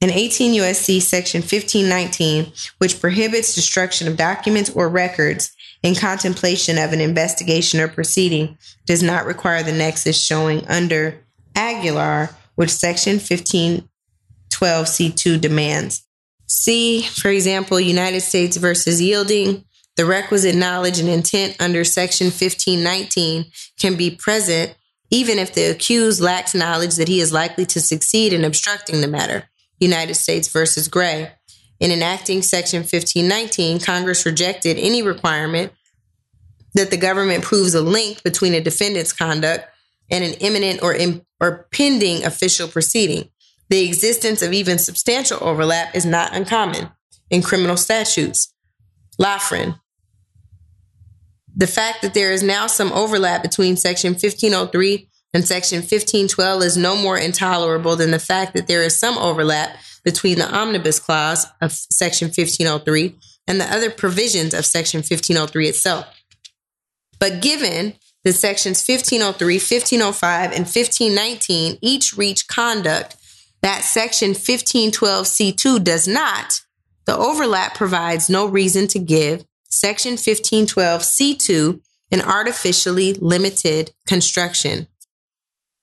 In 0.00 0.08
18 0.08 0.54
USC 0.62 1.02
section 1.02 1.42
1519, 1.42 2.50
which 2.78 2.98
prohibits 2.98 3.54
destruction 3.54 4.08
of 4.08 4.16
documents 4.16 4.70
or 4.70 4.88
records 4.88 5.54
in 5.82 5.94
contemplation 5.94 6.78
of 6.78 6.94
an 6.94 7.00
investigation 7.02 7.78
or 7.78 7.88
proceeding, 7.88 8.56
does 8.86 9.02
not 9.02 9.26
require 9.26 9.62
the 9.62 9.70
nexus 9.70 10.18
showing 10.18 10.66
under 10.66 11.22
Aguilar, 11.54 12.30
which 12.62 12.70
section 12.70 13.16
1512C2 13.16 15.40
demands. 15.40 16.06
See, 16.46 17.02
for 17.02 17.28
example, 17.28 17.80
United 17.80 18.20
States 18.20 18.56
versus 18.56 19.02
Yielding. 19.02 19.64
The 19.96 20.04
requisite 20.04 20.54
knowledge 20.54 21.00
and 21.00 21.08
intent 21.08 21.56
under 21.58 21.82
section 21.82 22.26
1519 22.26 23.46
can 23.80 23.96
be 23.96 24.12
present 24.12 24.76
even 25.10 25.40
if 25.40 25.52
the 25.52 25.72
accused 25.72 26.20
lacks 26.20 26.54
knowledge 26.54 26.94
that 26.94 27.08
he 27.08 27.18
is 27.18 27.32
likely 27.32 27.66
to 27.66 27.80
succeed 27.80 28.32
in 28.32 28.44
obstructing 28.44 29.00
the 29.00 29.08
matter. 29.08 29.48
United 29.80 30.14
States 30.14 30.46
versus 30.46 30.86
Gray. 30.86 31.32
In 31.80 31.90
enacting 31.90 32.42
Section 32.42 32.82
1519, 32.82 33.80
Congress 33.80 34.24
rejected 34.24 34.78
any 34.78 35.02
requirement 35.02 35.72
that 36.74 36.92
the 36.92 36.96
government 36.96 37.42
proves 37.42 37.74
a 37.74 37.82
link 37.82 38.22
between 38.22 38.54
a 38.54 38.60
defendant's 38.60 39.12
conduct 39.12 39.66
and 40.10 40.24
an 40.24 40.34
imminent 40.34 40.82
or, 40.82 40.94
Im- 40.94 41.22
or 41.40 41.68
pending 41.72 42.24
official 42.24 42.68
proceeding. 42.68 43.28
The 43.68 43.86
existence 43.86 44.42
of 44.42 44.52
even 44.52 44.78
substantial 44.78 45.38
overlap 45.40 45.94
is 45.94 46.04
not 46.04 46.34
uncommon 46.34 46.90
in 47.30 47.42
criminal 47.42 47.76
statutes. 47.76 48.52
Loughrin. 49.18 49.76
The 51.54 51.66
fact 51.66 52.02
that 52.02 52.14
there 52.14 52.32
is 52.32 52.42
now 52.42 52.66
some 52.66 52.92
overlap 52.92 53.42
between 53.42 53.76
Section 53.76 54.12
1503 54.12 55.08
and 55.34 55.46
Section 55.46 55.78
1512 55.78 56.62
is 56.62 56.76
no 56.76 56.96
more 56.96 57.16
intolerable 57.16 57.96
than 57.96 58.10
the 58.10 58.18
fact 58.18 58.54
that 58.54 58.66
there 58.66 58.82
is 58.82 58.98
some 58.98 59.16
overlap 59.18 59.76
between 60.04 60.38
the 60.38 60.54
Omnibus 60.54 60.98
Clause 60.98 61.46
of 61.60 61.72
Section 61.72 62.26
1503 62.28 63.16
and 63.46 63.60
the 63.60 63.72
other 63.72 63.90
provisions 63.90 64.54
of 64.54 64.66
Section 64.66 64.98
1503 64.98 65.68
itself. 65.68 66.06
But 67.18 67.40
given 67.40 67.94
that 68.24 68.34
Sections 68.34 68.86
1503, 68.86 69.54
1505, 69.54 70.44
and 70.52 70.64
1519 70.64 71.78
each 71.80 72.16
reach 72.16 72.46
conduct 72.46 73.16
that 73.62 73.82
Section 73.82 74.32
1512C2 74.32 75.82
does 75.82 76.08
not, 76.08 76.60
the 77.06 77.16
overlap 77.16 77.74
provides 77.74 78.28
no 78.28 78.46
reason 78.46 78.86
to 78.88 78.98
give 78.98 79.44
Section 79.64 80.14
1512C2 80.14 81.80
an 82.10 82.20
artificially 82.20 83.14
limited 83.14 83.92
construction. 84.06 84.86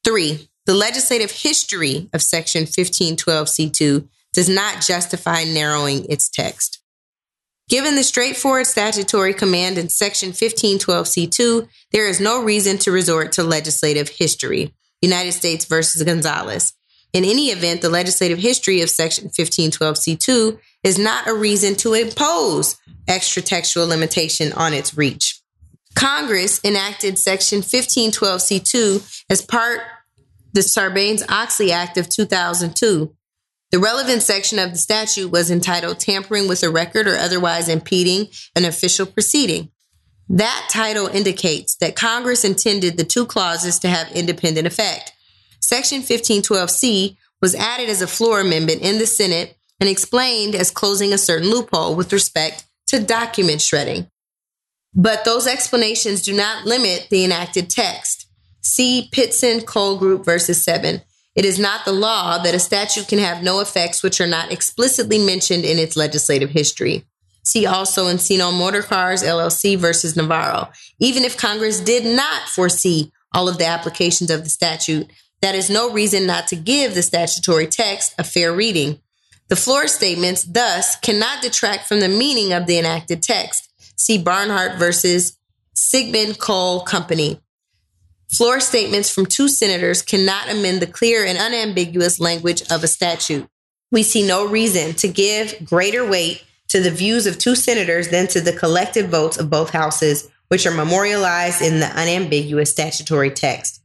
Three, 0.04 0.49
the 0.65 0.75
legislative 0.75 1.32
history 1.32 2.10
of 2.13 2.21
Section 2.21 2.65
1512C2 2.65 4.08
does 4.34 4.47
not 4.47 4.82
justify 4.82 5.43
narrowing 5.43 6.06
its 6.06 6.30
text. 6.30 6.78
Given 7.69 7.95
the 7.95 8.03
straightforward 8.03 8.65
statutory 8.65 9.34
command 9.34 9.77
in 9.77 9.89
Section 9.89 10.32
1512C2, 10.32 11.67
there 11.91 12.08
is 12.08 12.19
no 12.19 12.43
reason 12.43 12.79
to 12.79 12.91
resort 12.91 13.32
to 13.34 13.43
legislative 13.43 14.10
history. 14.10 14.73
United 15.03 15.34
States 15.34 15.65
versus 15.65 16.01
Gonzalez. 16.01 16.73
In 17.13 17.23
any 17.23 17.47
event, 17.49 17.82
the 17.82 17.89
legislative 17.89 18.39
history 18.39 18.82
of 18.82 18.89
Section 18.89 19.29
1512C2 19.29 20.60
is 20.84 20.97
not 20.97 21.27
a 21.27 21.34
reason 21.34 21.75
to 21.75 21.93
impose 21.93 22.75
extra-textual 23.08 23.88
limitation 23.88 24.51
on 24.53 24.73
its 24.73 24.97
reach. 24.97 25.39
Congress 25.93 26.60
enacted 26.63 27.19
Section 27.19 27.62
1512C2 27.62 29.23
as 29.29 29.43
part 29.43 29.82
the 30.53 30.62
Sarbanes-Oxley 30.62 31.71
Act 31.71 31.97
of 31.97 32.10
2002. 32.10 33.15
The 33.71 33.79
relevant 33.79 34.23
section 34.23 34.58
of 34.58 34.71
the 34.71 34.77
statute 34.77 35.32
was 35.32 35.51
entitled 35.51 35.99
Tampering 35.99 36.47
with 36.47 36.63
a 36.63 36.69
Record 36.69 37.08
or 37.08 37.15
Otherwise 37.15 37.69
Impeding 37.69 38.27
an 38.55 38.65
Official 38.65 39.05
Proceeding. 39.05 39.69
That 40.27 40.69
title 40.71 41.08
indicates 41.08 41.75
that 41.75 41.95
Congress 41.95 42.43
intended 42.43 42.97
the 42.97 43.03
two 43.03 43.25
clauses 43.25 43.77
to 43.79 43.88
have 43.88 44.12
independent 44.12 44.65
effect. 44.65 45.13
Section 45.60 46.01
1512C 46.01 47.17
was 47.41 47.55
added 47.55 47.89
as 47.89 48.01
a 48.01 48.08
floor 48.08 48.39
amendment 48.39 48.82
in 48.82 48.97
the 48.97 49.05
Senate 49.05 49.55
and 49.79 49.89
explained 49.89 50.55
as 50.55 50.71
closing 50.71 51.13
a 51.13 51.17
certain 51.17 51.49
loophole 51.49 51.95
with 51.95 52.12
respect 52.12 52.65
to 52.88 52.99
document 52.99 53.62
shredding. 53.62 54.10
But 54.93 55.25
those 55.25 55.47
explanations 55.47 56.23
do 56.23 56.34
not 56.34 56.65
limit 56.65 57.08
the 57.10 57.23
enacted 57.23 57.69
text. 57.69 58.27
See 58.62 59.10
Pittston 59.12 59.62
Coal 59.62 59.97
Group 59.97 60.25
versus 60.25 60.65
Sebben. 60.65 61.03
It 61.39 61.45
is 61.45 61.58
not 61.58 61.86
the 61.86 61.93
law 61.93 62.38
that 62.39 62.54
a 62.54 62.60
statute 62.60 63.08
can 63.08 63.19
have 63.19 63.41
no 63.41 63.62
effects 63.62 64.04
which 64.04 64.19
are 64.19 64.28
not 64.28 64.52
explicitly 64.52 65.17
mentioned 65.17 65.63
in 65.63 65.80
its 65.80 65.95
legislative 65.95 66.49
history. 66.49 67.06
See 67.43 67.65
also 67.65 68.08
Encino 68.08 68.52
Motor 68.52 68.82
Cars 68.82 69.23
LLC 69.23 69.78
versus 69.78 70.17
Navarro. 70.17 70.69
Even 70.99 71.23
if 71.23 71.38
Congress 71.38 71.80
did 71.80 72.04
not 72.04 72.49
foresee 72.49 73.13
all 73.34 73.47
of 73.47 73.58
the 73.58 73.65
applications 73.65 74.30
of 74.30 74.43
the 74.43 74.49
statute, 74.49 75.10
that 75.41 75.56
is 75.56 75.69
no 75.69 75.89
reason 75.93 76.28
not 76.28 76.45
to 76.47 76.58
give 76.58 76.93
the 76.93 77.02
statutory 77.02 77.67
text 77.67 78.13
a 78.17 78.25
fair 78.25 78.52
reading. 78.52 78.99
The 79.47 79.56
floor 79.56 79.88
statements, 79.88 80.43
thus, 80.43 80.97
cannot 80.97 81.41
detract 81.41 81.88
from 81.88 82.02
the 82.02 82.10
meaning 82.10 82.52
of 82.52 82.67
the 82.67 82.78
enacted 82.78 83.23
text. 83.23 83.71
See 83.95 84.17
Barnhart 84.17 84.78
versus 84.78 85.38
Sigmon 85.73 86.38
Coal 86.38 86.82
Company. 86.82 87.39
Floor 88.31 88.59
statements 88.59 89.09
from 89.09 89.25
two 89.25 89.47
senators 89.47 90.03
cannot 90.03 90.49
amend 90.49 90.81
the 90.81 90.87
clear 90.87 91.25
and 91.25 91.37
unambiguous 91.37 92.19
language 92.19 92.61
of 92.69 92.83
a 92.83 92.87
statute. 92.87 93.49
We 93.91 94.03
see 94.03 94.25
no 94.25 94.47
reason 94.47 94.93
to 94.95 95.07
give 95.07 95.55
greater 95.65 96.07
weight 96.07 96.43
to 96.67 96.79
the 96.79 96.91
views 96.91 97.25
of 97.25 97.39
two 97.39 97.55
senators 97.55 98.09
than 98.09 98.27
to 98.27 98.39
the 98.39 98.53
collective 98.53 99.09
votes 99.09 99.37
of 99.37 99.49
both 99.49 99.71
houses, 99.71 100.29
which 100.49 100.67
are 100.67 100.73
memorialized 100.73 101.63
in 101.63 101.79
the 101.79 101.91
unambiguous 101.99 102.69
statutory 102.69 103.31
text. 103.31 103.81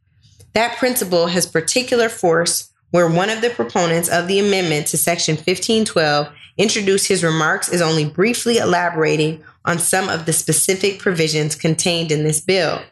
That 0.52 0.76
principle 0.76 1.28
has 1.28 1.46
particular 1.46 2.10
force 2.10 2.70
where 2.90 3.08
one 3.08 3.30
of 3.30 3.40
the 3.40 3.50
proponents 3.50 4.10
of 4.10 4.28
the 4.28 4.38
amendment 4.38 4.88
to 4.88 4.98
Section 4.98 5.36
1512 5.36 6.28
introduced 6.58 7.08
his 7.08 7.24
remarks 7.24 7.70
as 7.70 7.80
only 7.80 8.04
briefly 8.04 8.58
elaborating 8.58 9.42
on 9.64 9.78
some 9.78 10.10
of 10.10 10.26
the 10.26 10.32
specific 10.34 10.98
provisions 10.98 11.56
contained 11.56 12.12
in 12.12 12.24
this 12.24 12.42
bill. 12.42 12.82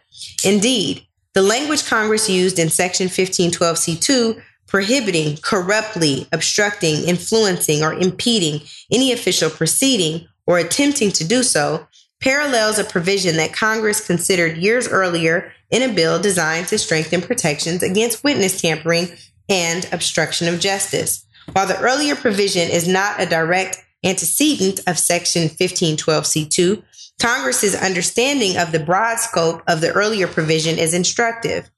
Indeed, 0.44 1.06
the 1.34 1.42
language 1.42 1.86
Congress 1.86 2.28
used 2.28 2.58
in 2.58 2.68
Section 2.68 3.08
1512C2 3.08 4.42
prohibiting, 4.66 5.36
corruptly 5.42 6.26
obstructing, 6.32 7.04
influencing, 7.04 7.82
or 7.82 7.92
impeding 7.92 8.60
any 8.90 9.12
official 9.12 9.50
proceeding 9.50 10.26
or 10.46 10.58
attempting 10.58 11.10
to 11.12 11.24
do 11.24 11.42
so 11.42 11.86
parallels 12.20 12.78
a 12.78 12.84
provision 12.84 13.36
that 13.36 13.52
Congress 13.52 14.06
considered 14.06 14.56
years 14.56 14.88
earlier 14.88 15.52
in 15.70 15.82
a 15.82 15.92
bill 15.92 16.20
designed 16.20 16.68
to 16.68 16.78
strengthen 16.78 17.20
protections 17.20 17.82
against 17.82 18.24
witness 18.24 18.60
tampering 18.60 19.08
and 19.48 19.86
obstruction 19.92 20.48
of 20.48 20.60
justice. 20.60 21.26
While 21.52 21.66
the 21.66 21.78
earlier 21.80 22.14
provision 22.14 22.70
is 22.70 22.88
not 22.88 23.20
a 23.20 23.26
direct 23.26 23.76
antecedent 24.04 24.80
of 24.86 24.98
Section 24.98 25.48
1512C2, 25.48 26.82
Congress's 27.20 27.74
understanding 27.74 28.56
of 28.56 28.72
the 28.72 28.80
broad 28.80 29.18
scope 29.18 29.62
of 29.68 29.80
the 29.80 29.92
earlier 29.92 30.26
provision 30.26 30.78
is 30.78 30.94
instructive, 30.94 31.70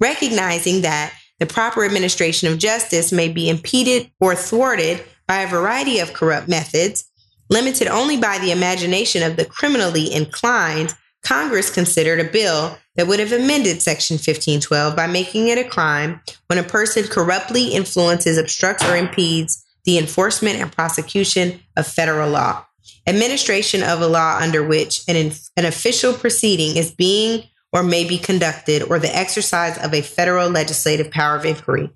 recognizing 0.00 0.82
that 0.82 1.12
the 1.38 1.46
proper 1.46 1.84
administration 1.84 2.52
of 2.52 2.58
justice 2.58 3.12
may 3.12 3.28
be 3.28 3.48
impeded 3.48 4.10
or 4.20 4.34
thwarted 4.34 5.02
by 5.26 5.40
a 5.40 5.48
variety 5.48 5.98
of 5.98 6.12
corrupt 6.12 6.48
methods, 6.48 7.10
limited 7.50 7.88
only 7.88 8.16
by 8.16 8.38
the 8.38 8.52
imagination 8.52 9.22
of 9.22 9.36
the 9.36 9.44
criminally 9.44 10.12
inclined, 10.12 10.94
Congress 11.24 11.70
considered 11.70 12.20
a 12.20 12.30
bill 12.30 12.76
that 12.96 13.06
would 13.06 13.18
have 13.18 13.32
amended 13.32 13.82
Section 13.82 14.14
1512 14.14 14.94
by 14.94 15.06
making 15.06 15.48
it 15.48 15.58
a 15.58 15.64
crime 15.64 16.20
when 16.46 16.58
a 16.58 16.62
person 16.62 17.04
corruptly 17.04 17.68
influences, 17.68 18.38
obstructs, 18.38 18.84
or 18.88 18.96
impedes 18.96 19.64
the 19.84 19.98
enforcement 19.98 20.60
and 20.60 20.70
prosecution 20.70 21.60
of 21.76 21.86
federal 21.86 22.30
law. 22.30 22.64
Administration 23.06 23.82
of 23.82 24.00
a 24.00 24.06
law 24.06 24.38
under 24.40 24.62
which 24.66 25.02
an, 25.08 25.32
an 25.56 25.64
official 25.64 26.14
proceeding 26.14 26.76
is 26.76 26.90
being 26.90 27.44
or 27.72 27.82
may 27.82 28.04
be 28.06 28.18
conducted, 28.18 28.82
or 28.84 29.00
the 29.00 29.14
exercise 29.14 29.76
of 29.78 29.92
a 29.92 30.00
federal 30.00 30.48
legislative 30.48 31.10
power 31.10 31.34
of 31.34 31.44
inquiry. 31.44 31.90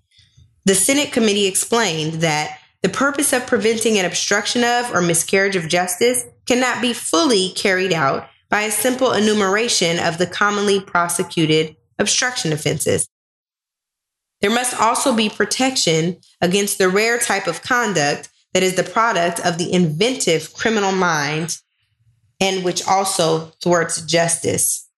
The 0.65 0.75
Senate 0.75 1.13
committee 1.13 1.47
explained 1.47 2.15
that 2.15 2.59
the 2.83 2.89
purpose 2.89 3.33
of 3.33 3.47
preventing 3.47 3.97
an 3.97 4.05
obstruction 4.05 4.65
of 4.65 4.93
or 4.93 5.01
miscarriage 5.01 5.55
of 5.55 5.69
justice 5.69 6.25
cannot 6.47 6.83
be 6.83 6.93
fully 6.93 7.51
carried 7.51 7.93
out 7.93 8.29
by 8.51 8.63
a 8.63 8.73
simple 8.73 9.13
enumeration 9.13 10.01
of 10.01 10.19
the 10.19 10.27
commonly 10.27 10.81
prosecuted 10.81 11.77
obstruction 11.99 12.53
offenses. 12.53 13.09
There 14.41 14.51
must 14.51 14.81
also 14.81 15.15
be 15.15 15.29
protection 15.29 16.19
against 16.41 16.79
the 16.79 16.89
rare 16.89 17.19
type 17.19 17.47
of 17.47 17.63
conduct 17.63 18.31
that 18.59 18.65
is 18.65 18.75
the 18.75 18.83
product 18.83 19.39
of 19.47 19.57
the 19.57 19.73
inventive 19.73 20.53
criminal 20.53 20.91
mind 20.91 21.59
and 22.41 22.65
which 22.65 22.85
also 22.89 23.53
thwarts 23.63 24.03
justice. 24.03 24.89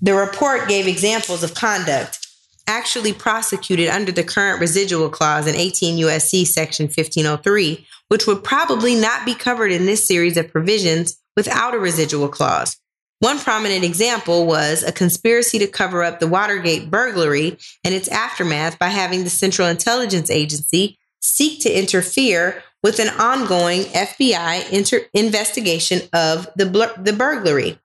The 0.00 0.14
report 0.14 0.68
gave 0.68 0.88
examples 0.88 1.44
of 1.44 1.54
conduct 1.54 2.26
actually 2.66 3.12
prosecuted 3.12 3.86
under 3.86 4.10
the 4.10 4.24
current 4.24 4.60
residual 4.60 5.10
clause 5.10 5.46
in 5.46 5.54
18 5.54 6.04
USC 6.04 6.44
section 6.44 6.86
1503, 6.86 7.86
which 8.08 8.26
would 8.26 8.42
probably 8.42 8.96
not 8.96 9.24
be 9.24 9.36
covered 9.36 9.70
in 9.70 9.86
this 9.86 10.04
series 10.04 10.36
of 10.36 10.50
provisions 10.50 11.20
without 11.36 11.76
a 11.76 11.78
residual 11.78 12.28
clause. 12.28 12.76
One 13.20 13.38
prominent 13.38 13.84
example 13.84 14.44
was 14.44 14.82
a 14.82 14.90
conspiracy 14.90 15.60
to 15.60 15.68
cover 15.68 16.02
up 16.02 16.18
the 16.18 16.26
Watergate 16.26 16.90
burglary 16.90 17.58
and 17.84 17.94
its 17.94 18.08
aftermath 18.08 18.76
by 18.80 18.88
having 18.88 19.22
the 19.22 19.30
Central 19.30 19.68
Intelligence 19.68 20.30
Agency 20.30 20.98
seek 21.22 21.60
to 21.60 21.70
interfere 21.70 22.62
with 22.82 22.98
an 22.98 23.08
ongoing 23.20 23.82
FBI 23.82 24.70
inter- 24.70 25.06
investigation 25.14 26.00
of 26.12 26.48
the, 26.56 26.64
the 26.98 27.12
burglary. 27.12 27.78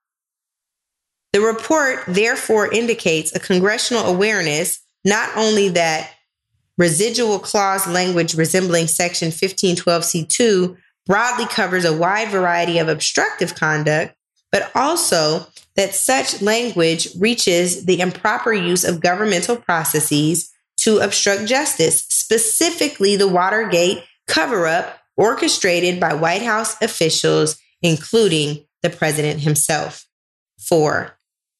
The 1.34 1.42
report 1.42 2.04
therefore 2.08 2.72
indicates 2.72 3.36
a 3.36 3.40
congressional 3.40 4.06
awareness 4.06 4.80
not 5.06 5.30
only 5.36 5.70
that 5.70 6.12
residual 6.78 7.40
clause 7.40 7.88
language 7.88 8.36
resembling 8.36 8.88
Section 8.88 9.30
1512C2 9.30 10.78
broadly 11.06 11.46
covers 11.46 11.86
a 11.86 11.96
wide 11.96 12.30
variety 12.30 12.80
of 12.80 12.88
obstructive 12.88 13.56
conduct, 13.56 14.16
but 14.52 14.72
also 14.76 15.48
that 15.76 15.94
such 15.94 16.42
language 16.42 17.08
reaches 17.18 17.86
the 17.86 18.00
improper 18.00 18.54
use 18.54 18.84
of 18.84 19.00
governmental 19.00 19.56
processes 19.56 20.52
to 20.78 21.00
obstruct 21.00 21.46
justice, 21.46 22.04
specifically 22.10 23.16
the 23.16 23.28
Watergate 23.28 24.04
cover 24.28 24.68
up 24.68 25.00
orchestrated 25.16 26.00
by 26.00 26.14
White 26.14 26.44
House 26.44 26.80
officials, 26.82 27.60
including 27.82 28.66
the 28.84 28.90
president 28.90 29.40
himself. 29.40 30.06
Four, 30.60 31.18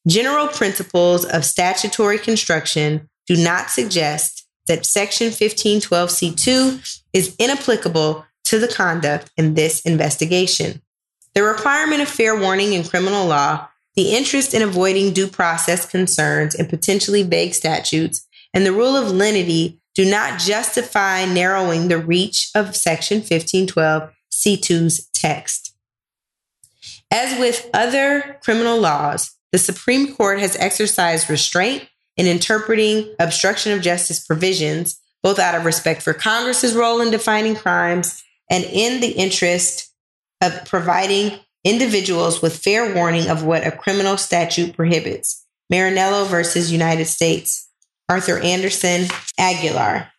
General 0.08 0.48
principles 0.48 1.26
of 1.26 1.44
statutory 1.44 2.18
construction 2.18 3.10
do 3.26 3.36
not 3.36 3.68
suggest 3.68 4.46
that 4.66 4.86
Section 4.86 5.28
1512C2 5.28 7.02
is 7.12 7.36
inapplicable 7.38 8.24
to 8.44 8.58
the 8.58 8.68
conduct 8.68 9.30
in 9.36 9.52
this 9.52 9.80
investigation. 9.82 10.80
The 11.34 11.42
requirement 11.42 12.00
of 12.00 12.08
fair 12.08 12.38
warning 12.38 12.72
in 12.72 12.84
criminal 12.84 13.26
law, 13.26 13.68
the 13.96 14.16
interest 14.16 14.54
in 14.54 14.62
avoiding 14.62 15.12
due 15.12 15.28
process 15.28 15.84
concerns 15.84 16.54
in 16.54 16.66
potentially 16.66 17.22
vague 17.22 17.52
statutes, 17.52 18.26
and 18.54 18.64
the 18.64 18.72
rule 18.72 18.96
of 18.96 19.10
lenity 19.10 19.77
do 19.94 20.08
not 20.08 20.38
justify 20.38 21.24
narrowing 21.24 21.88
the 21.88 21.98
reach 21.98 22.50
of 22.54 22.76
Section 22.76 23.20
1512C2's 23.20 25.08
text. 25.12 25.74
As 27.12 27.38
with 27.38 27.68
other 27.72 28.38
criminal 28.42 28.78
laws, 28.78 29.34
the 29.52 29.58
Supreme 29.58 30.14
Court 30.14 30.40
has 30.40 30.56
exercised 30.56 31.30
restraint 31.30 31.88
in 32.16 32.26
interpreting 32.26 33.14
obstruction 33.18 33.72
of 33.72 33.80
justice 33.80 34.24
provisions, 34.24 35.00
both 35.22 35.38
out 35.38 35.54
of 35.54 35.64
respect 35.64 36.02
for 36.02 36.12
Congress's 36.12 36.74
role 36.74 37.00
in 37.00 37.10
defining 37.10 37.56
crimes 37.56 38.22
and 38.50 38.64
in 38.64 39.00
the 39.00 39.12
interest 39.12 39.92
of 40.40 40.64
providing 40.64 41.38
individuals 41.64 42.40
with 42.40 42.62
fair 42.62 42.94
warning 42.94 43.28
of 43.28 43.42
what 43.42 43.66
a 43.66 43.72
criminal 43.72 44.16
statute 44.16 44.74
prohibits. 44.74 45.44
Marinello 45.72 46.26
versus 46.26 46.72
United 46.72 47.06
States, 47.06 47.67
Arthur 48.08 48.38
Andersen 48.38 49.06
Aguilar. 49.38 50.10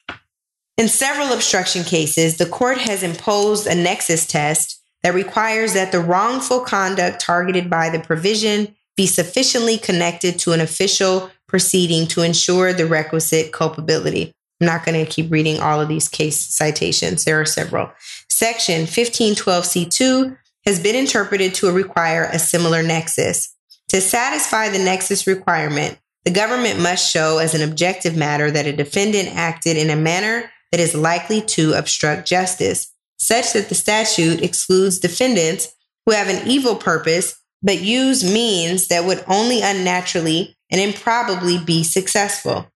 In 0.78 0.88
several 0.88 1.34
obstruction 1.34 1.84
cases, 1.84 2.38
the 2.38 2.46
court 2.46 2.78
has 2.78 3.04
imposed 3.04 3.68
a 3.68 3.76
nexus 3.76 4.26
test 4.26 4.82
that 5.04 5.14
requires 5.14 5.74
that 5.74 5.92
the 5.92 6.00
wrongful 6.00 6.62
conduct 6.62 7.20
targeted 7.20 7.70
by 7.70 7.90
the 7.90 8.00
provision 8.00 8.76
be 8.96 9.08
sufficiently 9.08 9.78
connected 9.78 10.38
to 10.40 10.52
an 10.52 10.62
official 10.62 11.32
proceeding 11.48 12.06
to 12.08 12.22
ensure 12.22 12.74
the 12.74 12.86
requisite 12.86 13.52
culpability. 13.52 14.34
I'm 14.62 14.68
not 14.68 14.86
going 14.86 15.04
to 15.04 15.10
keep 15.10 15.32
reading 15.32 15.60
all 15.60 15.80
of 15.80 15.88
these 15.88 16.08
case 16.10 16.38
citations. 16.38 17.24
There 17.24 17.40
are 17.40 17.46
several. 17.46 17.92
Section 18.30 18.86
1512C2 18.86 20.38
has 20.66 20.80
been 20.80 20.96
interpreted 20.96 21.54
to 21.56 21.72
require 21.72 22.30
a 22.32 22.40
similar 22.40 22.84
nexus. 22.84 23.56
To 23.90 24.02
satisfy 24.02 24.70
the 24.70 24.80
nexus 24.80 25.26
requirement, 25.26 25.98
the 26.26 26.32
government 26.32 26.80
must 26.80 27.12
show 27.12 27.38
as 27.38 27.54
an 27.54 27.68
objective 27.68 28.16
matter 28.16 28.52
that 28.52 28.68
a 28.68 28.76
defendant 28.76 29.30
acted 29.36 29.78
in 29.78 29.90
a 29.90 29.96
manner 29.96 30.52
that 30.72 30.80
is 30.80 30.94
likely 30.94 31.42
to 31.42 31.74
obstruct 31.74 32.28
justice, 32.28 32.94
such 33.18 33.54
that 33.54 33.70
the 33.70 33.76
statute 33.76 34.42
excludes 34.42 35.00
defendants 35.00 35.74
who 36.06 36.12
have 36.12 36.28
an 36.28 36.48
evil 36.48 36.76
purpose 36.76 37.36
but 37.62 37.82
use 37.82 38.24
means 38.24 38.88
that 38.88 39.06
would 39.06 39.24
only 39.28 39.62
unnaturally 39.62 40.56
and 40.72 40.80
improbably 40.80 41.58
be 41.58 41.84
successful. 41.84 42.68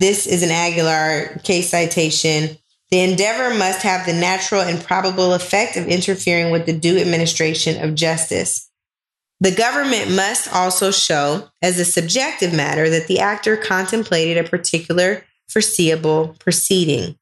This 0.00 0.26
is 0.26 0.42
an 0.42 0.50
Aguilar 0.50 1.38
case 1.44 1.70
citation. 1.70 2.58
The 2.90 3.00
endeavor 3.00 3.54
must 3.54 3.82
have 3.82 4.06
the 4.06 4.14
natural 4.14 4.62
and 4.62 4.82
probable 4.82 5.34
effect 5.34 5.76
of 5.76 5.86
interfering 5.86 6.50
with 6.50 6.66
the 6.66 6.72
due 6.72 6.98
administration 6.98 7.82
of 7.82 7.94
justice. 7.94 8.67
The 9.40 9.52
government 9.52 10.10
must 10.10 10.52
also 10.52 10.90
show, 10.90 11.48
as 11.62 11.78
a 11.78 11.84
subjective 11.84 12.52
matter, 12.52 12.90
that 12.90 13.06
the 13.06 13.20
actor 13.20 13.56
contemplated 13.56 14.36
a 14.36 14.48
particular 14.48 15.24
foreseeable 15.48 16.34
proceeding. 16.40 17.16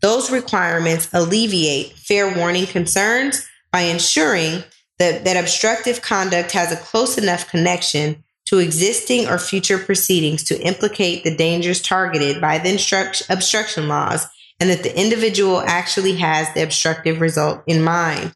Those 0.00 0.30
requirements 0.30 1.08
alleviate 1.12 1.92
fair 1.92 2.34
warning 2.34 2.66
concerns 2.66 3.46
by 3.72 3.82
ensuring 3.82 4.64
that, 4.98 5.24
that 5.24 5.36
obstructive 5.36 6.00
conduct 6.02 6.52
has 6.52 6.72
a 6.72 6.76
close 6.76 7.18
enough 7.18 7.48
connection 7.48 8.24
to 8.46 8.58
existing 8.58 9.26
or 9.26 9.38
future 9.38 9.78
proceedings 9.78 10.44
to 10.44 10.60
implicate 10.60 11.24
the 11.24 11.34
dangers 11.34 11.80
targeted 11.80 12.40
by 12.40 12.58
the 12.58 13.24
obstruction 13.30 13.88
laws 13.88 14.26
and 14.60 14.70
that 14.70 14.82
the 14.82 14.98
individual 14.98 15.60
actually 15.62 16.16
has 16.16 16.52
the 16.54 16.62
obstructive 16.62 17.20
result 17.20 17.62
in 17.66 17.82
mind. 17.82 18.32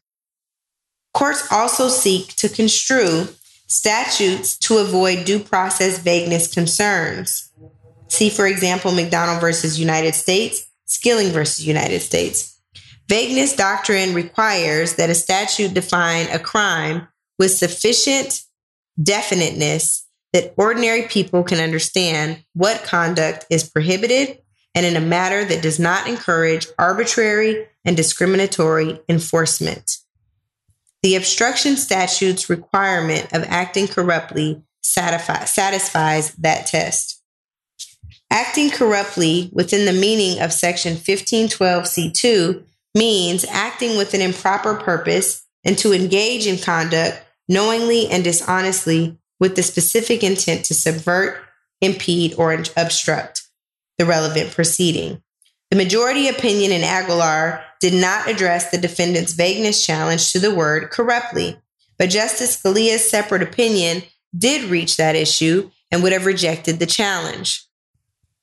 Courts 1.13 1.47
also 1.51 1.89
seek 1.89 2.35
to 2.35 2.49
construe 2.49 3.27
statutes 3.67 4.57
to 4.57 4.77
avoid 4.77 5.25
due 5.25 5.39
process 5.39 5.99
vagueness 5.99 6.51
concerns. 6.51 7.51
See, 8.07 8.29
for 8.29 8.47
example, 8.47 8.91
McDonnell 8.91 9.39
versus 9.39 9.79
United 9.79 10.15
States, 10.15 10.65
Skilling 10.85 11.29
versus 11.29 11.67
United 11.67 12.01
States. 12.01 12.59
Vagueness 13.07 13.55
doctrine 13.55 14.13
requires 14.13 14.95
that 14.95 15.09
a 15.09 15.15
statute 15.15 15.73
define 15.73 16.27
a 16.27 16.39
crime 16.39 17.07
with 17.37 17.51
sufficient 17.51 18.41
definiteness 19.01 20.07
that 20.33 20.53
ordinary 20.57 21.03
people 21.03 21.43
can 21.43 21.59
understand 21.59 22.43
what 22.53 22.83
conduct 22.83 23.45
is 23.49 23.67
prohibited 23.67 24.39
and 24.75 24.85
in 24.85 24.95
a 24.95 25.01
manner 25.01 25.43
that 25.43 25.63
does 25.63 25.79
not 25.79 26.07
encourage 26.07 26.67
arbitrary 26.77 27.67
and 27.85 27.97
discriminatory 27.97 28.99
enforcement. 29.09 29.97
The 31.01 31.15
obstruction 31.15 31.77
statute's 31.77 32.49
requirement 32.49 33.31
of 33.31 33.43
acting 33.43 33.87
corruptly 33.87 34.61
satisfies 34.81 36.33
that 36.35 36.67
test. 36.67 37.21
Acting 38.31 38.69
corruptly 38.69 39.49
within 39.53 39.85
the 39.85 39.93
meaning 39.93 40.41
of 40.41 40.53
section 40.53 40.95
1512C2 40.95 42.63
means 42.95 43.45
acting 43.45 43.97
with 43.97 44.13
an 44.13 44.21
improper 44.21 44.75
purpose 44.75 45.45
and 45.63 45.77
to 45.77 45.93
engage 45.93 46.45
in 46.45 46.57
conduct 46.57 47.23
knowingly 47.47 48.07
and 48.07 48.23
dishonestly 48.23 49.17
with 49.39 49.55
the 49.55 49.63
specific 49.63 50.23
intent 50.23 50.65
to 50.65 50.73
subvert, 50.73 51.37
impede, 51.81 52.35
or 52.37 52.53
obstruct 52.77 53.43
the 53.97 54.05
relevant 54.05 54.51
proceeding. 54.51 55.21
The 55.71 55.77
majority 55.77 56.27
opinion 56.27 56.71
in 56.71 56.83
Aguilar 56.83 57.63
did 57.79 57.93
not 57.93 58.29
address 58.29 58.71
the 58.71 58.77
defendant's 58.77 59.33
vagueness 59.33 59.85
challenge 59.85 60.31
to 60.31 60.39
the 60.39 60.53
word 60.53 60.89
corruptly, 60.91 61.57
but 61.97 62.09
Justice 62.09 62.57
Scalia's 62.57 63.09
separate 63.09 63.41
opinion 63.41 64.03
did 64.37 64.69
reach 64.69 64.97
that 64.97 65.15
issue 65.15 65.71
and 65.91 66.03
would 66.03 66.11
have 66.11 66.25
rejected 66.25 66.79
the 66.79 66.85
challenge. 66.85 67.65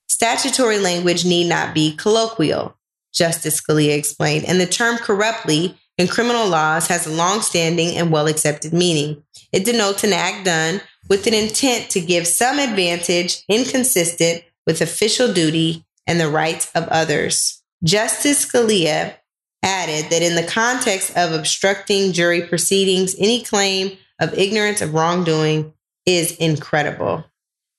Statutory 0.08 0.78
language 0.78 1.24
need 1.24 1.48
not 1.48 1.74
be 1.74 1.94
colloquial. 1.96 2.76
Justice 3.12 3.60
Scalia 3.60 3.96
explained, 3.96 4.44
and 4.44 4.60
the 4.60 4.66
term 4.66 4.98
corruptly 4.98 5.78
in 5.96 6.06
criminal 6.06 6.46
laws 6.46 6.88
has 6.88 7.06
a 7.06 7.12
long-standing 7.12 7.96
and 7.96 8.10
well-accepted 8.10 8.72
meaning. 8.72 9.22
It 9.52 9.64
denotes 9.64 10.04
an 10.04 10.12
act 10.12 10.44
done 10.44 10.80
with 11.08 11.26
an 11.26 11.34
intent 11.34 11.90
to 11.90 12.00
give 12.00 12.26
some 12.26 12.58
advantage 12.58 13.42
inconsistent 13.48 14.42
with 14.66 14.80
official 14.80 15.32
duty 15.32 15.86
and 16.06 16.20
the 16.20 16.28
rights 16.28 16.70
of 16.74 16.88
others. 16.88 17.62
Justice 17.82 18.44
Scalia 18.44 19.14
added 19.62 20.10
that 20.10 20.22
in 20.22 20.34
the 20.34 20.46
context 20.46 21.16
of 21.16 21.32
obstructing 21.32 22.12
jury 22.12 22.42
proceedings, 22.42 23.14
any 23.18 23.42
claim 23.42 23.96
of 24.20 24.34
ignorance 24.34 24.80
of 24.80 24.94
wrongdoing 24.94 25.72
is 26.04 26.32
incredible. 26.36 27.24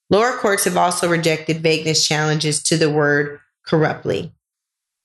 Lower 0.10 0.38
courts 0.38 0.66
have 0.66 0.78
also 0.78 1.10
rejected 1.10 1.62
vagueness 1.62 2.08
challenges 2.08 2.62
to 2.64 2.78
the 2.78 2.90
word 2.90 3.40
corruptly. 3.66 4.32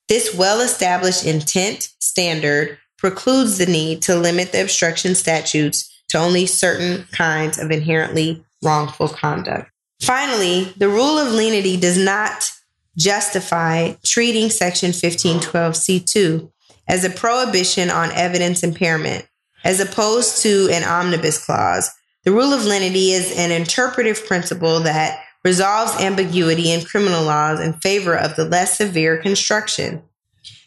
This 0.07 0.35
well 0.35 0.61
established 0.61 1.25
intent 1.25 1.89
standard 1.99 2.77
precludes 2.97 3.57
the 3.57 3.65
need 3.65 4.01
to 4.03 4.15
limit 4.15 4.51
the 4.51 4.61
obstruction 4.61 5.15
statutes 5.15 5.89
to 6.09 6.17
only 6.17 6.45
certain 6.45 7.05
kinds 7.11 7.57
of 7.57 7.71
inherently 7.71 8.45
wrongful 8.61 9.09
conduct. 9.09 9.69
Finally, 10.01 10.73
the 10.77 10.89
rule 10.89 11.17
of 11.17 11.33
lenity 11.33 11.77
does 11.77 11.97
not 11.97 12.49
justify 12.97 13.93
treating 14.03 14.49
Section 14.49 14.91
1512C2 14.91 16.51
as 16.87 17.03
a 17.03 17.09
prohibition 17.09 17.89
on 17.89 18.11
evidence 18.11 18.63
impairment, 18.63 19.27
as 19.63 19.79
opposed 19.79 20.41
to 20.41 20.69
an 20.71 20.83
omnibus 20.83 21.43
clause. 21.43 21.91
The 22.23 22.31
rule 22.31 22.53
of 22.53 22.65
lenity 22.65 23.11
is 23.11 23.37
an 23.37 23.51
interpretive 23.51 24.25
principle 24.25 24.79
that 24.81 25.23
resolves 25.43 25.99
ambiguity 26.01 26.71
in 26.71 26.85
criminal 26.85 27.23
laws 27.23 27.59
in 27.59 27.73
favor 27.73 28.15
of 28.15 28.35
the 28.35 28.45
less 28.45 28.77
severe 28.77 29.17
construction. 29.17 30.01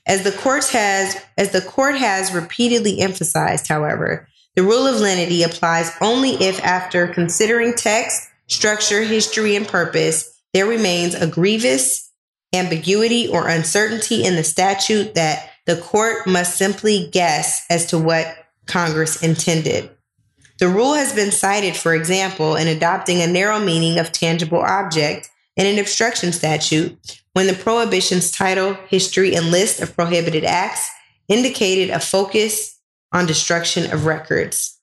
As 0.06 0.22
the 0.22 0.32
court 0.32 0.68
has 0.68 1.16
as 1.36 1.50
the 1.50 1.60
court 1.60 1.96
has 1.96 2.32
repeatedly 2.32 3.00
emphasized, 3.00 3.66
however, 3.66 4.28
the 4.54 4.62
rule 4.62 4.86
of 4.86 5.00
lenity 5.00 5.42
applies 5.42 5.90
only 6.00 6.30
if 6.34 6.62
after 6.64 7.08
considering 7.08 7.74
text, 7.74 8.28
structure, 8.46 9.02
history, 9.02 9.56
and 9.56 9.66
purpose, 9.66 10.40
there 10.54 10.66
remains 10.66 11.14
a 11.14 11.26
grievous 11.26 12.10
ambiguity 12.54 13.28
or 13.28 13.48
uncertainty 13.48 14.24
in 14.24 14.36
the 14.36 14.44
statute 14.44 15.14
that 15.14 15.50
the 15.66 15.76
court 15.76 16.26
must 16.26 16.56
simply 16.56 17.08
guess 17.12 17.64
as 17.68 17.86
to 17.86 17.98
what 17.98 18.36
Congress 18.66 19.22
intended. 19.22 19.90
The 20.58 20.68
rule 20.68 20.94
has 20.94 21.14
been 21.14 21.32
cited, 21.32 21.76
for 21.76 21.94
example, 21.94 22.56
in 22.56 22.66
adopting 22.66 23.20
a 23.20 23.26
narrow 23.26 23.58
meaning 23.58 23.98
of 23.98 24.12
tangible 24.12 24.60
object 24.60 25.28
in 25.56 25.66
an 25.66 25.78
obstruction 25.78 26.32
statute 26.32 27.22
when 27.34 27.46
the 27.46 27.52
prohibition's 27.52 28.30
title, 28.30 28.74
history, 28.88 29.34
and 29.34 29.50
list 29.50 29.80
of 29.80 29.94
prohibited 29.94 30.44
acts 30.44 30.88
indicated 31.28 31.90
a 31.90 32.00
focus 32.00 32.78
on 33.12 33.26
destruction 33.26 33.92
of 33.92 34.06
records. 34.06 34.78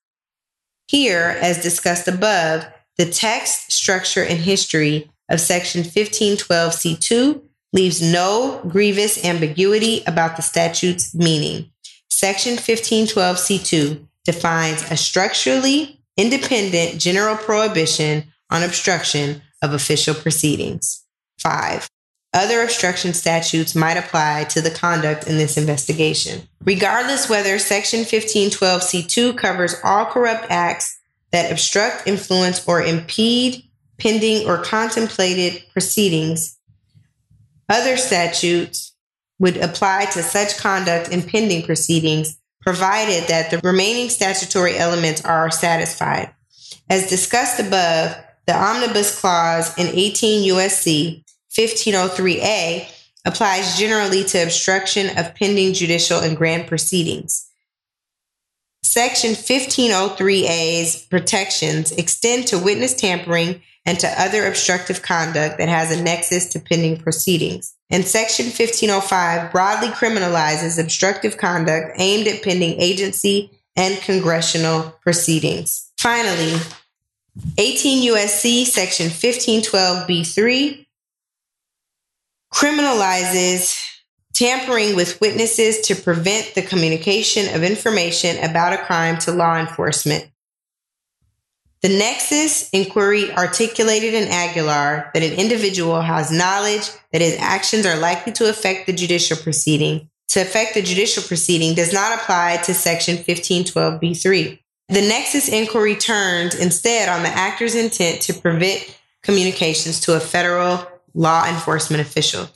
Here, 0.87 1.37
as 1.41 1.63
discussed 1.63 2.07
above, 2.07 2.65
the 2.97 3.09
text, 3.09 3.71
structure, 3.71 4.23
and 4.23 4.39
history 4.39 5.09
of 5.29 5.39
Section 5.39 5.81
1512C2 5.81 7.41
leaves 7.73 8.01
no 8.01 8.61
grievous 8.67 9.23
ambiguity 9.25 10.03
about 10.07 10.35
the 10.35 10.41
statute's 10.41 11.13
meaning. 11.13 11.69
Section 12.09 12.55
1512C2 12.55 14.07
defines 14.23 14.89
a 14.89 14.95
structurally 14.95 15.99
independent 16.15 17.01
general 17.01 17.35
prohibition 17.35 18.23
on 18.49 18.63
obstruction 18.63 19.41
of 19.61 19.73
official 19.73 20.13
proceedings. 20.13 21.03
Five, 21.39 21.89
other 22.33 22.61
obstruction 22.63 23.13
statutes 23.13 23.75
might 23.75 23.97
apply 23.97 24.45
to 24.45 24.61
the 24.61 24.71
conduct 24.71 25.27
in 25.27 25.37
this 25.37 25.57
investigation. 25.57 26.47
Regardless 26.63 27.29
whether 27.29 27.59
Section 27.59 28.01
1512C2 28.01 29.37
covers 29.37 29.75
all 29.83 30.05
corrupt 30.05 30.47
acts 30.49 30.99
that 31.31 31.51
obstruct, 31.51 32.07
influence, 32.07 32.65
or 32.67 32.81
impede 32.81 33.63
pending 33.97 34.47
or 34.47 34.63
contemplated 34.63 35.63
proceedings, 35.71 36.57
other 37.69 37.97
statutes 37.97 38.93
would 39.39 39.57
apply 39.57 40.05
to 40.05 40.21
such 40.21 40.57
conduct 40.57 41.09
in 41.09 41.21
pending 41.21 41.63
proceedings 41.63 42.37
provided 42.61 43.27
that 43.27 43.51
the 43.51 43.59
remaining 43.59 44.09
statutory 44.09 44.77
elements 44.77 45.23
are 45.25 45.51
satisfied. 45.51 46.33
As 46.89 47.09
discussed 47.09 47.59
above, 47.59 48.15
the 48.45 48.55
Omnibus 48.55 49.19
Clause 49.19 49.77
in 49.77 49.87
18 49.87 50.49
USC 50.49 51.23
1503A 51.51 52.89
applies 53.25 53.77
generally 53.77 54.23
to 54.25 54.43
obstruction 54.43 55.17
of 55.17 55.35
pending 55.35 55.73
judicial 55.73 56.19
and 56.19 56.35
grand 56.35 56.67
proceedings. 56.67 57.49
Section 58.81 59.31
1503A's 59.31 61.05
protections 61.05 61.91
extend 61.93 62.47
to 62.47 62.59
witness 62.59 62.93
tampering 62.93 63.61
and 63.85 63.99
to 63.99 64.21
other 64.21 64.47
obstructive 64.47 65.01
conduct 65.01 65.57
that 65.57 65.69
has 65.69 65.91
a 65.91 66.01
nexus 66.01 66.47
to 66.49 66.59
pending 66.59 66.97
proceedings. 66.97 67.75
And 67.89 68.05
Section 68.05 68.45
1505 68.45 69.51
broadly 69.51 69.89
criminalizes 69.89 70.81
obstructive 70.81 71.37
conduct 71.37 71.95
aimed 71.97 72.27
at 72.27 72.43
pending 72.43 72.79
agency 72.79 73.51
and 73.75 74.01
congressional 74.01 74.95
proceedings. 75.01 75.91
Finally, 75.97 76.59
18 77.57 78.11
USC 78.13 78.65
Section 78.65 79.07
1512B3 79.07 80.85
criminalizes 82.53 83.79
tampering 84.33 84.95
with 84.95 85.19
witnesses 85.21 85.81
to 85.81 85.95
prevent 85.95 86.53
the 86.55 86.61
communication 86.61 87.53
of 87.55 87.63
information 87.63 88.43
about 88.43 88.73
a 88.73 88.77
crime 88.77 89.17
to 89.19 89.31
law 89.31 89.57
enforcement. 89.57 90.29
The 91.83 91.89
nexus 91.89 92.69
inquiry 92.69 93.31
articulated 93.33 94.13
in 94.13 94.29
Aguilar 94.29 95.11
that 95.13 95.23
an 95.23 95.33
individual 95.33 96.01
has 96.01 96.31
knowledge 96.31 96.89
that 97.11 97.21
his 97.21 97.37
actions 97.37 97.85
are 97.85 97.97
likely 97.97 98.33
to 98.33 98.49
affect 98.49 98.87
the 98.87 98.93
judicial 98.93 99.37
proceeding 99.37 100.09
to 100.33 100.41
affect 100.41 100.73
the 100.73 100.81
judicial 100.81 101.21
proceeding 101.21 101.75
does 101.75 101.93
not 101.93 102.19
apply 102.19 102.57
to 102.57 102.73
section 102.73 103.17
1512b3. 103.17 104.59
The 104.89 105.01
nexus 105.01 105.47
inquiry 105.47 105.95
turns 105.95 106.55
instead 106.55 107.07
on 107.07 107.21
the 107.21 107.29
actor's 107.29 107.75
intent 107.75 108.21
to 108.23 108.33
prevent 108.33 108.99
communications 109.21 109.99
to 110.01 110.15
a 110.15 110.19
federal 110.19 110.87
law 111.13 111.45
enforcement 111.47 112.01
official. 112.01 112.49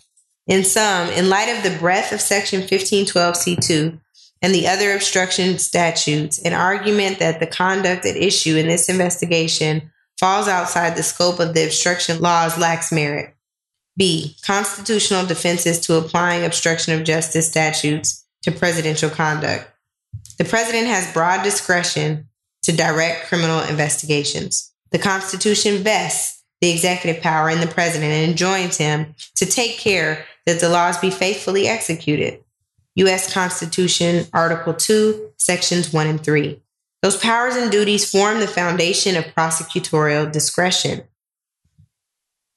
In 0.47 0.63
sum, 0.63 1.09
in 1.09 1.29
light 1.29 1.49
of 1.49 1.61
the 1.61 1.77
breadth 1.77 2.11
of 2.11 2.19
Section 2.19 2.61
1512C2 2.63 3.99
and 4.41 4.53
the 4.53 4.67
other 4.67 4.93
obstruction 4.93 5.57
statutes, 5.57 6.39
an 6.39 6.53
argument 6.53 7.19
that 7.19 7.39
the 7.39 7.47
conduct 7.47 8.05
at 8.05 8.15
issue 8.15 8.55
in 8.55 8.67
this 8.67 8.89
investigation 8.89 9.91
falls 10.19 10.47
outside 10.47 10.95
the 10.95 11.03
scope 11.03 11.39
of 11.39 11.53
the 11.53 11.65
obstruction 11.65 12.19
laws 12.19 12.57
lacks 12.57 12.91
merit. 12.91 13.33
B. 13.97 14.35
Constitutional 14.43 15.25
defenses 15.25 15.79
to 15.81 15.95
applying 15.95 16.45
obstruction 16.45 16.93
of 16.93 17.05
justice 17.05 17.47
statutes 17.47 18.25
to 18.43 18.51
presidential 18.51 19.09
conduct. 19.09 19.71
The 20.37 20.45
president 20.45 20.87
has 20.87 21.11
broad 21.13 21.43
discretion 21.43 22.29
to 22.63 22.71
direct 22.71 23.27
criminal 23.27 23.61
investigations. 23.61 24.71
The 24.91 24.99
Constitution 24.99 25.77
vests 25.77 26.43
the 26.61 26.69
executive 26.69 27.21
power 27.21 27.49
in 27.49 27.59
the 27.59 27.67
president 27.67 28.11
and 28.11 28.31
enjoins 28.31 28.77
him 28.77 29.15
to 29.35 29.45
take 29.45 29.77
care 29.77 30.25
that 30.45 30.59
the 30.59 30.69
laws 30.69 30.97
be 30.97 31.09
faithfully 31.09 31.67
executed. 31.67 32.43
U.S. 32.97 33.31
Constitution, 33.31 34.25
Article 34.33 34.73
2, 34.73 35.31
Sections 35.37 35.93
1 35.93 36.07
and 36.07 36.23
3. 36.23 36.61
Those 37.03 37.17
powers 37.17 37.55
and 37.55 37.71
duties 37.71 38.09
form 38.09 38.39
the 38.39 38.47
foundation 38.47 39.15
of 39.15 39.25
prosecutorial 39.25 40.31
discretion. 40.31 41.03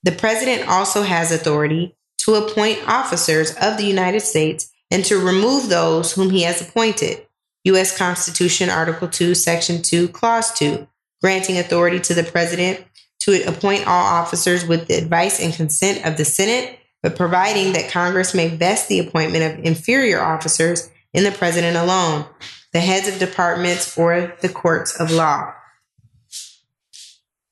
The 0.03 0.12
president 0.12 0.66
also 0.66 1.03
has 1.03 1.30
authority 1.30 1.95
to 2.24 2.34
appoint 2.36 2.88
officers 2.88 3.55
of 3.61 3.76
the 3.76 3.84
United 3.84 4.20
States 4.20 4.70
and 4.91 5.05
to 5.05 5.18
remove 5.18 5.68
those 5.68 6.12
whom 6.12 6.30
he 6.30 6.43
has 6.43 6.62
appointed. 6.62 7.26
U.S. 7.64 7.97
Constitution, 7.97 8.70
Article 8.70 9.09
2, 9.09 9.34
Section 9.34 9.82
2, 9.82 10.09
Clause 10.09 10.53
2, 10.55 10.88
granting 11.20 11.59
authority 11.59 12.01
to 12.01 12.14
the 12.14 12.24
president 12.24 12.82
to 13.20 13.47
appoint 13.47 13.86
all 13.86 14.07
officers 14.07 14.66
with 14.66 14.88
the 14.88 14.95
advice 14.95 15.38
and 15.38 15.53
consent 15.53 16.07
of 16.07 16.16
the 16.16 16.24
Senate 16.24 16.80
but 17.03 17.16
providing 17.16 17.72
that 17.72 17.90
Congress 17.90 18.34
may 18.34 18.48
vest 18.48 18.88
the 18.88 18.98
appointment 18.98 19.59
of 19.59 19.64
inferior 19.64 20.20
officers 20.20 20.90
in 21.12 21.24
the 21.24 21.32
president 21.32 21.76
alone, 21.76 22.26
the 22.72 22.80
heads 22.80 23.09
of 23.09 23.18
departments, 23.18 23.96
or 23.96 24.36
the 24.40 24.48
courts 24.48 24.98
of 25.01 25.11
law. 25.11 25.53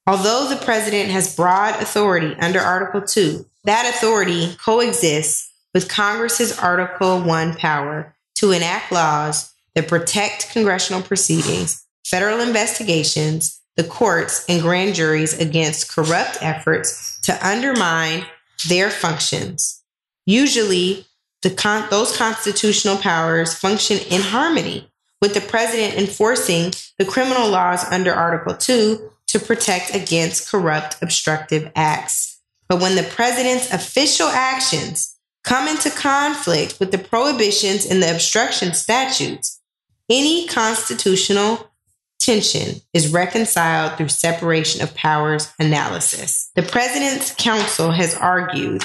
Although 0.06 0.48
the 0.48 0.64
president 0.64 1.10
has 1.10 1.36
broad 1.36 1.74
authority 1.82 2.34
under 2.40 2.60
Article 2.60 3.02
2, 3.02 3.44
that 3.64 3.92
authority 3.94 4.56
coexists 4.64 5.52
with 5.74 5.88
Congress's 5.88 6.58
Article 6.58 7.20
1 7.20 7.56
power 7.56 8.14
to 8.36 8.52
enact 8.52 8.90
laws 8.90 9.52
that 9.74 9.88
protect 9.88 10.50
congressional 10.50 11.02
proceedings, 11.02 11.84
federal 12.06 12.40
investigations, 12.40 13.60
the 13.76 13.84
courts, 13.84 14.44
and 14.48 14.62
grand 14.62 14.94
juries 14.94 15.38
against 15.38 15.94
corrupt 15.94 16.38
efforts 16.40 17.20
to 17.20 17.46
undermine 17.46 18.24
their 18.68 18.90
functions. 18.90 19.82
Usually, 20.26 21.06
the 21.42 21.50
con- 21.50 21.88
those 21.90 22.16
constitutional 22.16 22.96
powers 22.96 23.54
function 23.54 23.98
in 24.10 24.20
harmony 24.20 24.90
with 25.20 25.34
the 25.34 25.40
president 25.40 25.94
enforcing 25.94 26.72
the 26.98 27.04
criminal 27.04 27.48
laws 27.48 27.84
under 27.90 28.12
Article 28.12 28.54
2 28.56 29.10
to 29.28 29.38
protect 29.38 29.94
against 29.94 30.50
corrupt, 30.50 30.96
obstructive 31.02 31.70
acts. 31.76 32.40
But 32.68 32.80
when 32.80 32.96
the 32.96 33.02
president's 33.02 33.72
official 33.72 34.28
actions 34.28 35.16
come 35.44 35.68
into 35.68 35.90
conflict 35.90 36.78
with 36.78 36.92
the 36.92 36.98
prohibitions 36.98 37.86
in 37.86 38.00
the 38.00 38.10
obstruction 38.12 38.74
statutes, 38.74 39.60
any 40.10 40.46
constitutional 40.46 41.67
tension 42.18 42.80
is 42.92 43.12
reconciled 43.12 43.96
through 43.96 44.08
separation 44.08 44.82
of 44.82 44.94
powers 44.94 45.52
analysis. 45.58 46.50
The 46.56 46.62
president's 46.62 47.34
counsel 47.36 47.90
has 47.92 48.14
argued 48.14 48.82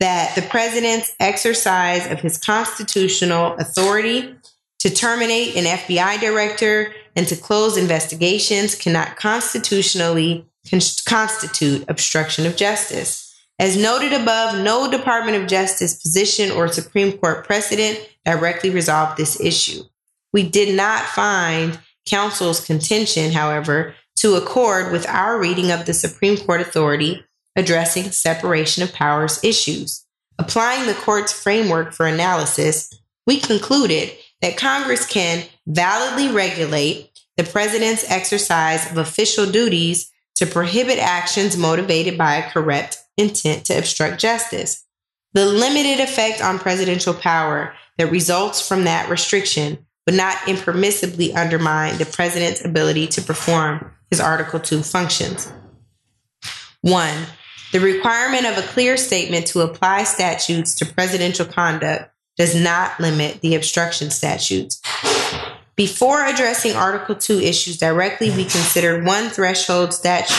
that 0.00 0.34
the 0.34 0.42
president's 0.42 1.14
exercise 1.20 2.10
of 2.10 2.20
his 2.20 2.38
constitutional 2.38 3.54
authority 3.54 4.34
to 4.80 4.90
terminate 4.90 5.56
an 5.56 5.64
FBI 5.64 6.20
director 6.20 6.92
and 7.14 7.26
to 7.28 7.36
close 7.36 7.76
investigations 7.76 8.74
cannot 8.74 9.16
constitutionally 9.16 10.46
constitute 11.06 11.84
obstruction 11.88 12.46
of 12.46 12.56
justice. 12.56 13.32
As 13.58 13.76
noted 13.76 14.12
above, 14.12 14.58
no 14.62 14.90
Department 14.90 15.36
of 15.36 15.48
Justice 15.48 16.02
position 16.02 16.50
or 16.50 16.66
Supreme 16.68 17.16
Court 17.16 17.46
precedent 17.46 17.98
directly 18.24 18.70
resolved 18.70 19.16
this 19.16 19.40
issue. 19.40 19.82
We 20.32 20.48
did 20.48 20.74
not 20.74 21.04
find 21.04 21.78
counsel's 22.06 22.64
contention, 22.64 23.32
however, 23.32 23.94
to 24.16 24.34
accord 24.34 24.92
with 24.92 25.08
our 25.08 25.38
reading 25.38 25.70
of 25.70 25.86
the 25.86 25.94
Supreme 25.94 26.36
Court 26.36 26.60
authority 26.60 27.24
addressing 27.56 28.04
separation 28.10 28.82
of 28.82 28.92
powers 28.92 29.42
issues. 29.44 30.04
Applying 30.38 30.86
the 30.86 30.94
court's 30.94 31.32
framework 31.32 31.92
for 31.92 32.06
analysis, 32.06 32.92
we 33.26 33.38
concluded 33.38 34.12
that 34.40 34.56
Congress 34.56 35.06
can 35.06 35.44
validly 35.66 36.28
regulate 36.28 37.10
the 37.36 37.44
president's 37.44 38.10
exercise 38.10 38.90
of 38.90 38.98
official 38.98 39.50
duties 39.50 40.10
to 40.34 40.46
prohibit 40.46 40.98
actions 40.98 41.56
motivated 41.56 42.18
by 42.18 42.36
a 42.36 42.50
corrupt 42.50 42.98
intent 43.16 43.66
to 43.66 43.78
obstruct 43.78 44.20
justice. 44.20 44.84
The 45.34 45.46
limited 45.46 46.00
effect 46.02 46.42
on 46.42 46.58
presidential 46.58 47.14
power 47.14 47.74
that 47.98 48.10
results 48.10 48.66
from 48.66 48.84
that 48.84 49.08
restriction 49.08 49.86
would 50.06 50.16
not 50.16 50.36
impermissibly 50.46 51.34
undermine 51.34 51.98
the 51.98 52.06
president's 52.06 52.64
ability 52.64 53.06
to 53.06 53.22
perform 53.22 53.92
his 54.10 54.20
Article 54.20 54.60
2 54.60 54.82
functions. 54.82 55.50
One, 56.80 57.26
the 57.72 57.80
requirement 57.80 58.46
of 58.46 58.58
a 58.58 58.66
clear 58.68 58.96
statement 58.96 59.46
to 59.48 59.60
apply 59.60 60.04
statutes 60.04 60.74
to 60.76 60.86
presidential 60.86 61.46
conduct 61.46 62.10
does 62.36 62.54
not 62.60 62.98
limit 62.98 63.40
the 63.40 63.54
obstruction 63.54 64.10
statutes. 64.10 64.80
Before 65.76 66.24
addressing 66.24 66.76
Article 66.76 67.14
2 67.14 67.40
issues 67.40 67.78
directly, 67.78 68.30
we 68.30 68.42
consider 68.42 69.02
one 69.02 69.30
threshold 69.30 69.94
statute. 69.94 70.36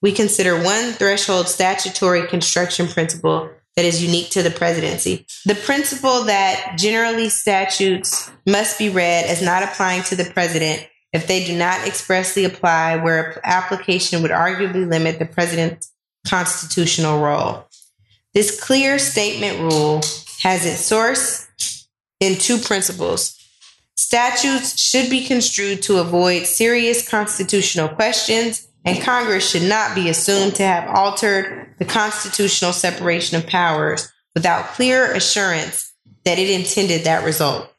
We 0.00 0.12
consider 0.12 0.60
one 0.60 0.92
threshold 0.92 1.48
statutory 1.48 2.26
construction 2.26 2.88
principle 2.88 3.50
that 3.76 3.84
is 3.84 4.04
unique 4.04 4.30
to 4.30 4.42
the 4.42 4.50
presidency. 4.50 5.26
The 5.46 5.54
principle 5.54 6.24
that 6.24 6.74
generally 6.76 7.28
statutes 7.28 8.30
must 8.46 8.78
be 8.78 8.88
read 8.88 9.24
as 9.24 9.42
not 9.42 9.62
applying 9.62 10.02
to 10.04 10.16
the 10.16 10.24
president 10.24 10.86
if 11.12 11.26
they 11.26 11.44
do 11.44 11.56
not 11.56 11.86
expressly 11.86 12.44
apply 12.44 12.96
where 12.96 13.40
application 13.44 14.22
would 14.22 14.30
arguably 14.30 14.88
limit 14.88 15.18
the 15.18 15.26
president's 15.26 15.92
constitutional 16.26 17.20
role. 17.20 17.66
This 18.34 18.58
clear 18.62 18.98
statement 18.98 19.60
rule 19.60 20.00
has 20.42 20.64
its 20.64 20.80
source 20.80 21.46
in 22.20 22.36
two 22.38 22.58
principles. 22.58 23.38
Statutes 23.96 24.80
should 24.80 25.10
be 25.10 25.26
construed 25.26 25.82
to 25.82 25.98
avoid 25.98 26.46
serious 26.46 27.06
constitutional 27.08 27.88
questions 27.88 28.68
and 28.84 29.02
Congress 29.02 29.48
should 29.48 29.62
not 29.62 29.94
be 29.94 30.08
assumed 30.08 30.54
to 30.56 30.62
have 30.62 30.88
altered 30.88 31.74
the 31.78 31.84
constitutional 31.84 32.72
separation 32.72 33.36
of 33.36 33.46
powers 33.46 34.12
without 34.34 34.68
clear 34.68 35.12
assurance 35.12 35.92
that 36.24 36.38
it 36.38 36.50
intended 36.50 37.04
that 37.04 37.24
result. 37.24 37.72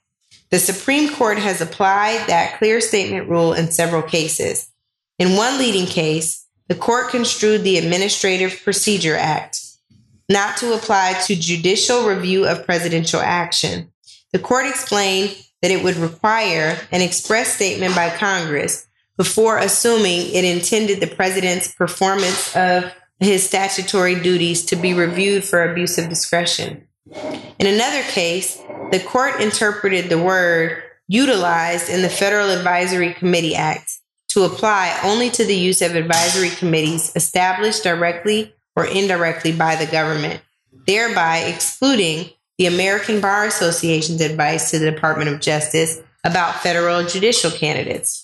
The 0.50 0.60
Supreme 0.60 1.14
Court 1.14 1.40
has 1.40 1.62
applied 1.62 2.28
that 2.28 2.60
clear 2.60 2.80
statement 2.80 3.28
rule 3.30 3.54
in 3.54 3.72
several 3.72 4.04
cases. 4.04 4.70
In 5.18 5.36
one 5.36 5.58
leading 5.58 5.86
case, 5.86 6.46
the 6.68 6.76
court 6.76 7.10
construed 7.10 7.64
the 7.64 7.78
Administrative 7.78 8.62
Procedure 8.64 9.16
Act 9.16 9.60
not 10.30 10.58
to 10.58 10.74
apply 10.74 11.14
to 11.26 11.36
judicial 11.36 12.08
review 12.08 12.46
of 12.46 12.66
presidential 12.66 13.20
action. 13.20 13.92
The 14.32 14.40
court 14.40 14.66
explained 14.66 15.36
that 15.62 15.72
it 15.72 15.84
would 15.84 15.98
require 15.98 16.78
an 16.92 17.02
express 17.02 17.56
statement 17.56 17.96
by 17.96 18.10
Congress 18.10 18.88
before 19.18 19.58
assuming 19.58 20.34
it 20.34 20.44
intended 20.44 21.00
the 21.00 21.16
president's 21.16 21.74
performance 21.74 22.56
of 22.56 22.92
his 23.20 23.46
statutory 23.46 24.20
duties 24.20 24.66
to 24.66 24.76
be 24.76 24.94
reviewed 24.94 25.44
for 25.44 25.64
abuse 25.64 25.98
of 25.98 26.10
discretion. 26.10 26.88
In 27.60 27.68
another 27.68 28.02
case, 28.04 28.58
the 28.92 29.04
court 29.06 29.40
interpreted 29.40 30.10
the 30.10 30.22
word 30.22 30.82
utilized 31.08 31.90
in 31.90 32.02
the 32.02 32.10
Federal 32.10 32.50
Advisory 32.50 33.14
Committee 33.14 33.56
Act 33.56 33.92
to 34.30 34.44
apply 34.44 34.98
only 35.04 35.30
to 35.30 35.46
the 35.46 35.56
use 35.56 35.82
of 35.82 35.96
advisory 35.96 36.50
committees 36.50 37.12
established 37.16 37.84
directly 37.84 38.54
or 38.76 38.86
indirectly 38.86 39.52
by 39.52 39.76
the 39.76 39.86
government, 39.86 40.42
thereby 40.88 41.40
excluding 41.40 42.30
the 42.58 42.66
American 42.66 43.22
Bar 43.22 43.46
Association's 43.46 44.22
advice 44.22 44.72
to 44.72 44.80
the 44.80 44.90
Department 44.90 45.30
of 45.30 45.40
Justice 45.40 46.02
about 46.24 46.56
federal 46.56 47.06
judicial 47.06 47.52
candidates. 47.52 48.23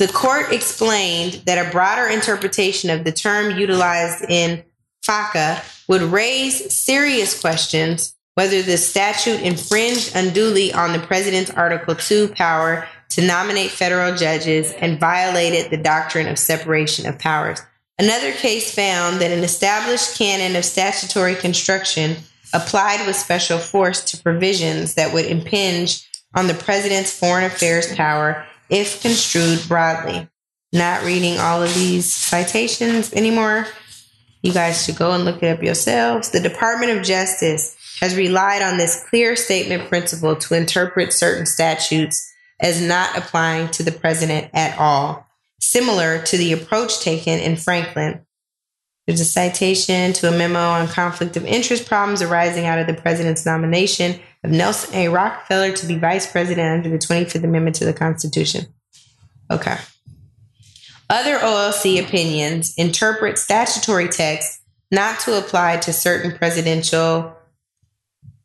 The 0.00 0.08
court 0.08 0.50
explained 0.50 1.42
that 1.44 1.58
a 1.58 1.70
broader 1.70 2.06
interpretation 2.06 2.88
of 2.88 3.04
the 3.04 3.12
term 3.12 3.58
utilized 3.58 4.24
in 4.30 4.64
FACA 5.06 5.62
would 5.88 6.00
raise 6.00 6.72
serious 6.72 7.38
questions 7.38 8.16
whether 8.32 8.62
the 8.62 8.78
statute 8.78 9.42
infringed 9.42 10.16
unduly 10.16 10.72
on 10.72 10.94
the 10.94 11.00
president's 11.00 11.50
Article 11.50 11.94
2 11.94 12.28
power 12.28 12.88
to 13.10 13.26
nominate 13.26 13.70
federal 13.70 14.16
judges 14.16 14.72
and 14.72 14.98
violated 14.98 15.70
the 15.70 15.76
doctrine 15.76 16.28
of 16.28 16.38
separation 16.38 17.04
of 17.06 17.18
powers. 17.18 17.60
Another 17.98 18.32
case 18.32 18.74
found 18.74 19.20
that 19.20 19.30
an 19.30 19.44
established 19.44 20.16
canon 20.16 20.56
of 20.56 20.64
statutory 20.64 21.34
construction 21.34 22.16
applied 22.54 23.06
with 23.06 23.16
special 23.16 23.58
force 23.58 24.02
to 24.06 24.22
provisions 24.22 24.94
that 24.94 25.12
would 25.12 25.26
impinge 25.26 26.08
on 26.34 26.46
the 26.46 26.54
president's 26.54 27.14
foreign 27.14 27.44
affairs 27.44 27.94
power 27.94 28.46
if 28.70 29.02
construed 29.02 29.66
broadly. 29.68 30.28
Not 30.72 31.04
reading 31.04 31.38
all 31.38 31.62
of 31.62 31.74
these 31.74 32.10
citations 32.10 33.12
anymore. 33.12 33.66
You 34.42 34.52
guys 34.52 34.84
should 34.84 34.96
go 34.96 35.12
and 35.12 35.24
look 35.24 35.42
it 35.42 35.48
up 35.48 35.62
yourselves. 35.62 36.30
The 36.30 36.40
Department 36.40 36.96
of 36.96 37.04
Justice 37.04 37.76
has 38.00 38.16
relied 38.16 38.62
on 38.62 38.78
this 38.78 39.04
clear 39.10 39.36
statement 39.36 39.88
principle 39.88 40.36
to 40.36 40.54
interpret 40.54 41.12
certain 41.12 41.44
statutes 41.44 42.32
as 42.60 42.80
not 42.80 43.16
applying 43.16 43.68
to 43.72 43.82
the 43.82 43.92
president 43.92 44.50
at 44.54 44.78
all, 44.78 45.26
similar 45.60 46.22
to 46.22 46.36
the 46.36 46.52
approach 46.52 47.00
taken 47.00 47.38
in 47.38 47.56
Franklin. 47.56 48.24
There's 49.10 49.18
a 49.18 49.24
citation 49.24 50.12
to 50.12 50.28
a 50.28 50.30
memo 50.30 50.60
on 50.60 50.86
conflict 50.86 51.36
of 51.36 51.44
interest 51.44 51.86
problems 51.86 52.22
arising 52.22 52.66
out 52.66 52.78
of 52.78 52.86
the 52.86 52.94
president's 52.94 53.44
nomination 53.44 54.20
of 54.44 54.52
Nelson 54.52 54.94
A. 54.94 55.08
Rockefeller 55.08 55.72
to 55.72 55.86
be 55.86 55.96
vice 55.96 56.30
president 56.30 56.86
under 56.86 56.96
the 56.96 57.04
25th 57.04 57.42
Amendment 57.42 57.74
to 57.74 57.84
the 57.84 57.92
Constitution. 57.92 58.66
Okay. 59.50 59.76
Other 61.08 61.38
OLC 61.38 62.00
opinions 62.00 62.72
interpret 62.76 63.36
statutory 63.36 64.06
text 64.06 64.60
not 64.92 65.18
to 65.22 65.36
apply 65.36 65.78
to 65.78 65.92
certain 65.92 66.30
presidential 66.38 67.36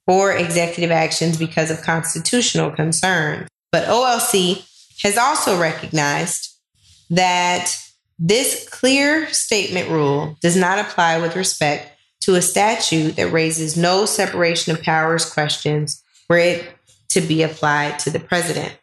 or 0.08 0.36
executive 0.36 0.90
actions 0.90 1.38
because 1.38 1.70
of 1.70 1.84
constitutional 1.84 2.72
concerns. 2.72 3.48
But 3.72 3.88
OLC 3.88 4.66
has 5.04 5.16
also 5.16 5.60
recognized 5.60 6.58
that 7.12 7.72
this 8.18 8.68
clear 8.70 9.28
statement 9.34 9.90
rule 9.90 10.38
does 10.42 10.56
not 10.56 10.80
apply 10.80 11.20
with 11.20 11.36
respect 11.36 11.92
to 12.22 12.36
a 12.36 12.42
statute 12.42 13.16
that 13.18 13.32
raises 13.32 13.78
no 13.78 14.06
separation 14.06 14.74
of 14.74 14.82
powers 14.82 15.30
questions 15.30 16.02
for 16.28 16.38
it 16.38 16.74
to 17.10 17.22
be 17.22 17.44
applied 17.44 18.00
to 18.00 18.10
the 18.10 18.20
president, 18.20 18.78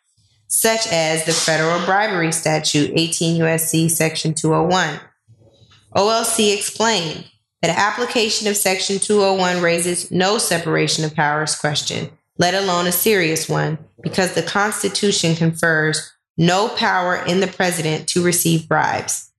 such 0.47 0.87
as 0.93 1.25
the 1.25 1.33
federal 1.33 1.85
bribery 1.85 2.31
statute 2.31 2.93
18 2.95 3.41
USC 3.41 3.91
section 3.91 4.35
201. 4.35 5.01
OLC 5.97 6.55
explained 6.55 7.25
that 7.63 7.77
application 7.77 8.49
of 8.49 8.57
section 8.57 8.99
201 8.99 9.63
raises 9.63 10.11
no 10.11 10.39
separation 10.39 11.05
of 11.05 11.15
powers 11.15 11.55
question, 11.55 12.11
let 12.39 12.55
alone 12.55 12.87
a 12.87 12.93
serious 12.93 13.49
one, 13.49 13.79
because 14.03 14.35
the 14.35 14.43
Constitution 14.43 15.35
confers 15.35 16.13
no 16.37 16.69
power 16.69 17.17
in 17.17 17.41
the 17.41 17.47
president 17.47 18.09
to 18.09 18.25
receive 18.25 18.69
bribes. 18.69 19.31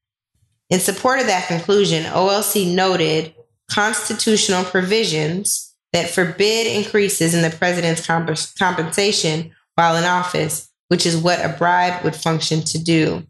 In 0.69 0.79
support 0.79 1.19
of 1.19 1.27
that 1.27 1.47
conclusion, 1.47 2.03
OLC 2.05 2.73
noted 2.73 3.33
constitutional 3.69 4.63
provisions 4.63 5.73
that 5.91 6.09
forbid 6.09 6.67
increases 6.67 7.33
in 7.33 7.41
the 7.41 7.55
president's 7.55 8.05
comp- 8.05 8.37
compensation 8.57 9.51
while 9.75 9.95
in 9.95 10.03
office, 10.03 10.69
which 10.87 11.05
is 11.05 11.17
what 11.17 11.43
a 11.43 11.55
bribe 11.57 12.03
would 12.03 12.15
function 12.15 12.61
to 12.61 12.83
do. 12.83 13.25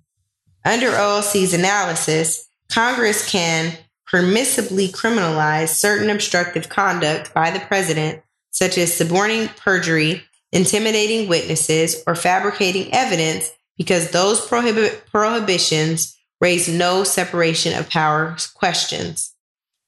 Under 0.66 0.88
OLC's 0.88 1.54
analysis, 1.54 2.48
Congress 2.70 3.30
can 3.30 3.78
permissibly 4.12 4.92
criminalize 4.92 5.70
certain 5.70 6.10
obstructive 6.10 6.70
conduct 6.70 7.34
by 7.34 7.52
the 7.52 7.60
president, 7.60 8.22
such 8.52 8.78
as 8.78 8.94
suborning 8.94 9.50
perjury, 9.58 10.24
intimidating 10.54 11.28
witnesses, 11.28 12.02
or 12.08 12.16
fabricating 12.16 12.94
evidence, 12.94 13.52
because 13.78 14.12
those 14.12 14.40
prohibit- 14.48 15.06
prohibitions 15.12 16.16
raise 16.40 16.70
no 16.70 17.04
separation 17.04 17.78
of 17.78 17.90
powers 17.90 18.48
questions. 18.48 19.34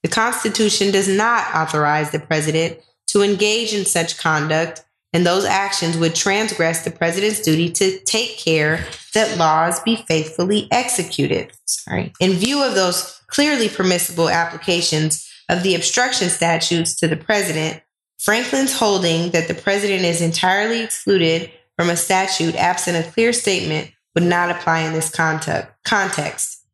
The 0.04 0.10
Constitution 0.10 0.92
does 0.92 1.08
not 1.08 1.56
authorize 1.56 2.12
the 2.12 2.20
president 2.20 2.80
to 3.08 3.22
engage 3.22 3.74
in 3.74 3.86
such 3.86 4.18
conduct, 4.18 4.84
and 5.14 5.26
those 5.26 5.46
actions 5.46 5.98
would 5.98 6.16
transgress 6.16 6.84
the 6.84 6.92
president's 6.92 7.42
duty 7.42 7.70
to 7.72 8.00
take 8.00 8.38
care 8.38 8.86
that 9.14 9.38
laws 9.38 9.80
be 9.82 9.96
faithfully 10.08 10.68
executed. 10.72 11.52
Sorry. 11.66 12.12
In 12.20 12.34
view 12.34 12.64
of 12.64 12.76
those 12.76 13.22
clearly 13.28 13.70
permissible 13.70 14.30
applications 14.30 15.30
of 15.48 15.64
the 15.64 15.76
obstruction 15.76 16.30
statutes 16.30 16.96
to 16.96 17.08
the 17.08 17.16
president, 17.16 17.82
Franklin's 18.26 18.74
holding 18.74 19.30
that 19.32 19.48
the 19.48 19.54
president 19.54 20.04
is 20.04 20.20
entirely 20.20 20.82
excluded 20.82 21.52
from 21.78 21.92
a 21.92 21.96
statute 21.96 22.56
absent 22.56 22.98
a 22.98 23.12
clear 23.12 23.32
statement 23.32 23.92
would 24.16 24.24
not 24.24 24.50
apply 24.50 24.80
in 24.80 24.94
this 24.94 25.12
context. 25.12 26.66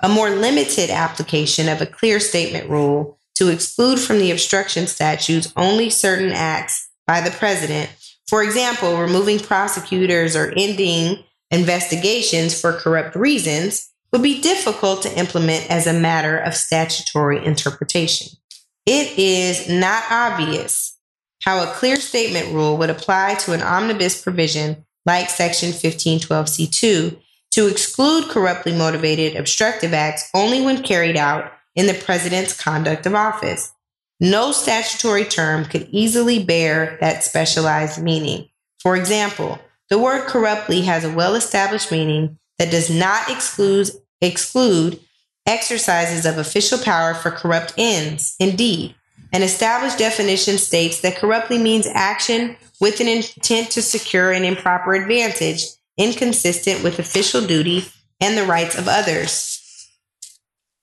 A 0.00 0.08
more 0.08 0.30
limited 0.30 0.88
application 0.88 1.68
of 1.68 1.82
a 1.82 1.86
clear 1.86 2.18
statement 2.20 2.70
rule 2.70 3.18
to 3.34 3.50
exclude 3.50 4.00
from 4.00 4.18
the 4.18 4.30
obstruction 4.30 4.86
statutes 4.86 5.52
only 5.56 5.90
certain 5.90 6.32
acts 6.32 6.88
by 7.06 7.20
the 7.20 7.32
president, 7.32 7.90
for 8.26 8.42
example, 8.42 8.96
removing 8.96 9.38
prosecutors 9.38 10.34
or 10.34 10.54
ending 10.56 11.22
investigations 11.50 12.58
for 12.58 12.72
corrupt 12.72 13.14
reasons, 13.14 13.92
would 14.10 14.22
be 14.22 14.40
difficult 14.40 15.02
to 15.02 15.18
implement 15.18 15.70
as 15.70 15.86
a 15.86 15.92
matter 15.92 16.38
of 16.38 16.54
statutory 16.54 17.44
interpretation. 17.44 18.28
It 18.86 19.18
is 19.18 19.68
not 19.68 20.04
obvious 20.10 20.92
how 21.44 21.62
a 21.62 21.72
clear 21.74 21.96
statement 21.96 22.52
rule 22.54 22.76
would 22.78 22.90
apply 22.90 23.34
to 23.34 23.52
an 23.52 23.60
omnibus 23.60 24.20
provision 24.20 24.84
like 25.04 25.28
Section 25.28 25.70
1512C2 25.70 27.18
to 27.50 27.66
exclude 27.66 28.30
corruptly 28.30 28.72
motivated 28.72 29.36
obstructive 29.36 29.92
acts 29.92 30.28
only 30.34 30.62
when 30.62 30.82
carried 30.82 31.16
out 31.16 31.52
in 31.74 31.86
the 31.86 31.94
president's 31.94 32.58
conduct 32.58 33.04
of 33.04 33.14
office. 33.14 33.72
No 34.20 34.52
statutory 34.52 35.24
term 35.24 35.64
could 35.66 35.88
easily 35.90 36.42
bear 36.42 36.96
that 37.00 37.24
specialized 37.24 38.02
meaning. 38.02 38.48
For 38.80 38.96
example, 38.96 39.58
the 39.90 39.98
word 39.98 40.26
corruptly 40.26 40.82
has 40.82 41.04
a 41.04 41.12
well 41.12 41.34
established 41.34 41.92
meaning 41.92 42.38
that 42.58 42.70
does 42.70 42.88
not 42.88 43.28
exclude, 43.28 43.90
exclude 44.20 44.98
exercises 45.46 46.24
of 46.24 46.38
official 46.38 46.78
power 46.78 47.12
for 47.12 47.30
corrupt 47.30 47.74
ends. 47.76 48.34
Indeed, 48.40 48.94
an 49.34 49.42
established 49.42 49.98
definition 49.98 50.58
states 50.58 51.00
that 51.00 51.16
corruptly 51.16 51.58
means 51.58 51.88
action 51.88 52.56
with 52.80 53.00
an 53.00 53.08
intent 53.08 53.68
to 53.72 53.82
secure 53.82 54.30
an 54.30 54.44
improper 54.44 54.94
advantage, 54.94 55.64
inconsistent 55.98 56.84
with 56.84 57.00
official 57.00 57.44
duty 57.44 57.84
and 58.20 58.38
the 58.38 58.44
rights 58.44 58.78
of 58.78 58.86
others. 58.86 59.60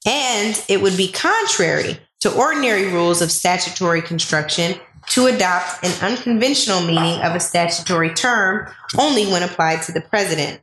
And 0.06 0.62
it 0.68 0.82
would 0.82 0.98
be 0.98 1.10
contrary 1.10 1.98
to 2.20 2.34
ordinary 2.34 2.92
rules 2.92 3.22
of 3.22 3.30
statutory 3.30 4.02
construction 4.02 4.78
to 5.08 5.28
adopt 5.28 5.82
an 5.82 6.12
unconventional 6.12 6.82
meaning 6.82 7.22
of 7.22 7.34
a 7.34 7.40
statutory 7.40 8.12
term 8.12 8.70
only 8.98 9.24
when 9.26 9.42
applied 9.42 9.80
to 9.82 9.92
the 9.92 10.02
president. 10.02 10.60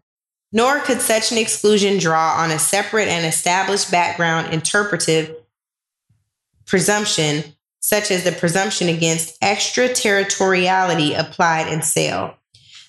Nor 0.52 0.80
could 0.82 1.02
such 1.02 1.32
an 1.32 1.40
exclusion 1.40 1.98
draw 1.98 2.36
on 2.38 2.52
a 2.52 2.60
separate 2.60 3.08
and 3.08 3.26
established 3.26 3.90
background 3.90 4.54
interpretive 4.54 5.36
presumption 6.68 7.56
such 7.80 8.12
as 8.12 8.24
the 8.24 8.32
presumption 8.32 8.90
against 8.90 9.38
extraterritoriality 9.42 11.14
applied 11.14 11.72
in 11.72 11.82
sale. 11.82 12.36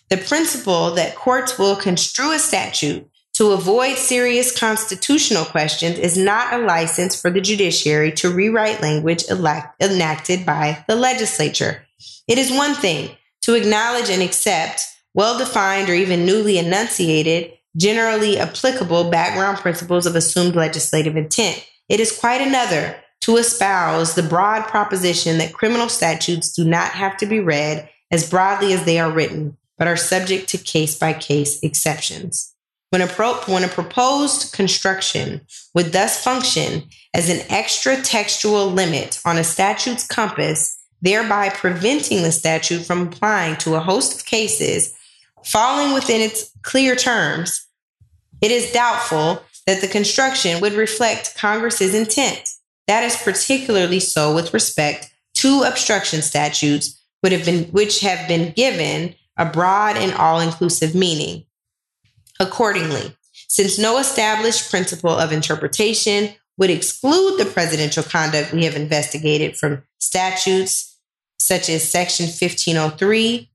The 0.09 0.17
principle 0.17 0.91
that 0.93 1.15
courts 1.15 1.59
will 1.59 1.77
construe 1.77 2.33
a 2.33 2.39
statute 2.39 3.09
to 3.35 3.53
avoid 3.53 3.97
serious 3.97 4.59
constitutional 4.59 5.45
questions 5.45 5.99
is 5.99 6.19
not 6.19 6.53
a 6.53 6.59
license 6.59 7.19
for 7.19 7.31
the 7.31 7.41
judiciary 7.41 8.13
to 8.13 8.29
rewrite 8.29 8.83
language 8.83 9.25
elect- 9.31 9.81
enacted 9.81 10.45
by 10.45 10.85
the 10.89 10.97
legislature. 10.97 11.87
It 12.29 12.39
is 12.39 12.51
one 12.51 12.75
thing 12.75 13.17
to 13.43 13.55
acknowledge 13.55 14.11
and 14.11 14.23
accept 14.23 14.85
well 15.15 15.39
defined 15.39 15.89
or 15.89 15.95
even 15.95 16.27
newly 16.27 16.59
enunciated, 16.59 17.53
generally 17.77 18.39
applicable 18.39 19.11
background 19.11 19.59
principles 19.59 20.07
of 20.07 20.17
assumed 20.17 20.55
legislative 20.55 21.17
intent. 21.17 21.65
It 21.89 22.01
is 22.01 22.17
quite 22.17 22.41
another 22.41 22.97
to 23.23 23.37
espouse 23.37 24.15
the 24.15 24.23
broad 24.23 24.67
proposition 24.67 25.39
that 25.39 25.53
criminal 25.53 25.89
statutes 25.89 26.53
do 26.53 26.65
not 26.65 26.93
have 26.93 27.17
to 27.19 27.27
be 27.27 27.41
read 27.41 27.89
as 28.11 28.29
broadly 28.29 28.73
as 28.73 28.85
they 28.85 28.99
are 28.99 29.11
written, 29.11 29.57
but 29.79 29.87
are 29.87 29.97
subject 29.97 30.49
to 30.49 30.59
case 30.59 30.99
by 30.99 31.13
case 31.13 31.63
exceptions. 31.63 32.55
When 32.91 33.03
a, 33.03 33.07
pro- 33.07 33.41
when 33.47 33.63
a 33.63 33.69
proposed 33.69 34.53
construction 34.53 35.43
would 35.75 35.93
thus 35.93 36.23
function 36.23 36.89
as 37.15 37.29
an 37.29 37.47
extra 37.49 38.01
textual 38.01 38.67
limit 38.67 39.21
on 39.25 39.37
a 39.37 39.45
statute's 39.45 40.07
compass, 40.07 40.79
thereby 41.01 41.51
preventing 41.51 42.23
the 42.23 42.33
statute 42.33 42.85
from 42.85 43.07
applying 43.07 43.57
to 43.59 43.77
a 43.77 43.81
host 43.81 44.19
of 44.19 44.27
cases 44.27 44.95
falling 45.45 45.95
within 45.95 46.21
its 46.21 46.51
clear 46.63 46.97
terms, 46.97 47.67
it 48.43 48.51
is 48.51 48.73
doubtful 48.73 49.43
that 49.67 49.81
the 49.81 49.89
construction 49.89 50.61
would 50.61 50.73
reflect 50.73 51.37
Congress's 51.37 51.95
intent. 51.95 52.51
That 52.91 53.05
is 53.05 53.17
particularly 53.17 54.01
so 54.01 54.35
with 54.35 54.53
respect 54.53 55.13
to 55.35 55.63
obstruction 55.63 56.23
statutes, 56.23 57.01
would 57.23 57.31
have 57.31 57.45
been, 57.45 57.67
which 57.67 58.01
have 58.01 58.27
been 58.27 58.51
given 58.51 59.15
a 59.37 59.45
broad 59.45 59.97
and 59.97 60.13
all 60.15 60.41
inclusive 60.41 60.93
meaning. 60.93 61.45
Accordingly, 62.41 63.17
since 63.47 63.79
no 63.79 63.99
established 63.99 64.73
principle 64.73 65.13
of 65.13 65.31
interpretation 65.31 66.35
would 66.59 66.71
exclude 66.71 67.39
the 67.39 67.45
presidential 67.45 68.03
conduct 68.03 68.53
we 68.53 68.65
have 68.65 68.75
investigated 68.75 69.57
from 69.57 69.85
statutes 70.01 70.99
such 71.39 71.69
as 71.69 71.89
Section 71.89 72.27
1503, 72.27 73.49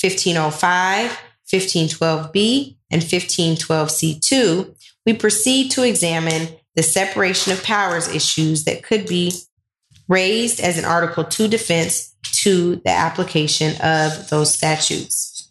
1505, 0.00 1.18
1512b, 1.48 2.76
and 2.90 3.02
1512c2, 3.02 4.74
we 5.06 5.14
proceed 5.14 5.70
to 5.70 5.84
examine 5.84 6.48
the 6.76 6.82
separation 6.82 7.52
of 7.52 7.62
powers 7.64 8.08
issues 8.08 8.64
that 8.64 8.82
could 8.82 9.06
be 9.06 9.32
raised 10.08 10.60
as 10.60 10.78
an 10.78 10.84
Article 10.84 11.24
2 11.24 11.48
defense 11.48 12.14
to 12.22 12.76
the 12.76 12.90
application 12.90 13.80
of 13.82 14.28
those 14.28 14.52
statutes. 14.52 15.50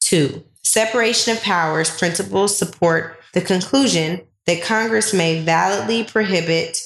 Two, 0.00 0.44
separation 0.62 1.32
of 1.34 1.42
powers 1.42 1.96
principles 1.96 2.56
support 2.56 3.18
the 3.34 3.40
conclusion 3.40 4.20
that 4.46 4.62
Congress 4.62 5.12
may 5.12 5.42
validly 5.42 6.04
prohibit 6.04 6.78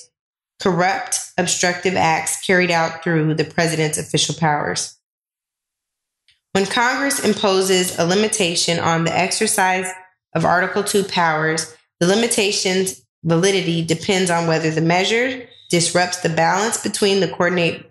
corrupt, 0.60 1.18
obstructive 1.38 1.94
acts 1.94 2.44
carried 2.44 2.70
out 2.70 3.02
through 3.02 3.34
the 3.34 3.44
president's 3.44 3.98
official 3.98 4.34
powers. 4.34 4.98
When 6.52 6.66
Congress 6.66 7.24
imposes 7.24 7.98
a 7.98 8.04
limitation 8.04 8.78
on 8.78 9.04
the 9.04 9.16
exercise 9.16 9.90
of 10.34 10.44
Article 10.44 10.84
2 10.84 11.04
powers, 11.04 11.74
the 11.98 12.06
limitation's 12.06 13.01
validity 13.24 13.84
depends 13.84 14.30
on 14.30 14.46
whether 14.46 14.70
the 14.70 14.80
measure 14.80 15.46
disrupts 15.70 16.20
the 16.20 16.28
balance 16.28 16.82
between 16.82 17.20
the 17.20 17.28
coordinate 17.28 17.90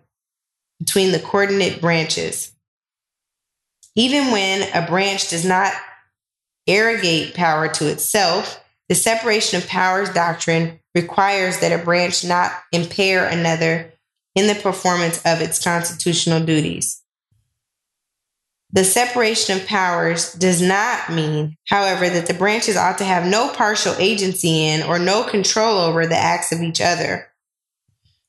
between 0.80 1.12
the 1.12 1.20
coordinate 1.20 1.80
branches. 1.80 2.54
Even 3.96 4.32
when 4.32 4.68
a 4.74 4.88
branch 4.88 5.30
does 5.30 5.46
not 5.46 5.74
arrogate 6.68 7.36
power 7.36 7.68
to 7.68 7.88
itself, 7.88 8.64
the 8.90 8.96
separation 8.96 9.58
of 9.58 9.68
powers 9.68 10.10
doctrine 10.10 10.80
requires 10.96 11.60
that 11.60 11.72
a 11.72 11.84
branch 11.84 12.26
not 12.26 12.52
impair 12.72 13.26
another 13.26 13.94
in 14.36 14.48
the 14.48 14.56
performance 14.56 15.18
of 15.26 15.42
its 15.42 15.64
constitutional 15.64 16.44
duties. 16.44 17.01
The 18.74 18.84
separation 18.86 19.58
of 19.58 19.68
powers 19.68 20.34
does 20.34 20.62
not 20.62 21.12
mean, 21.12 21.58
however, 21.68 22.10
that 22.10 22.28
the 22.28 22.34
branches 22.34 22.78
ought 22.78 22.98
to 23.00 23.06
have 23.06 23.28
no 23.28 23.50
partial 23.50 23.94
agency 24.00 24.66
in 24.66 24.82
or 24.84 24.98
no 24.98 25.24
control 25.24 25.78
over 25.78 26.06
the 26.08 26.18
acts 26.18 26.54
of 26.54 26.62
each 26.62 26.80
other. 26.80 27.28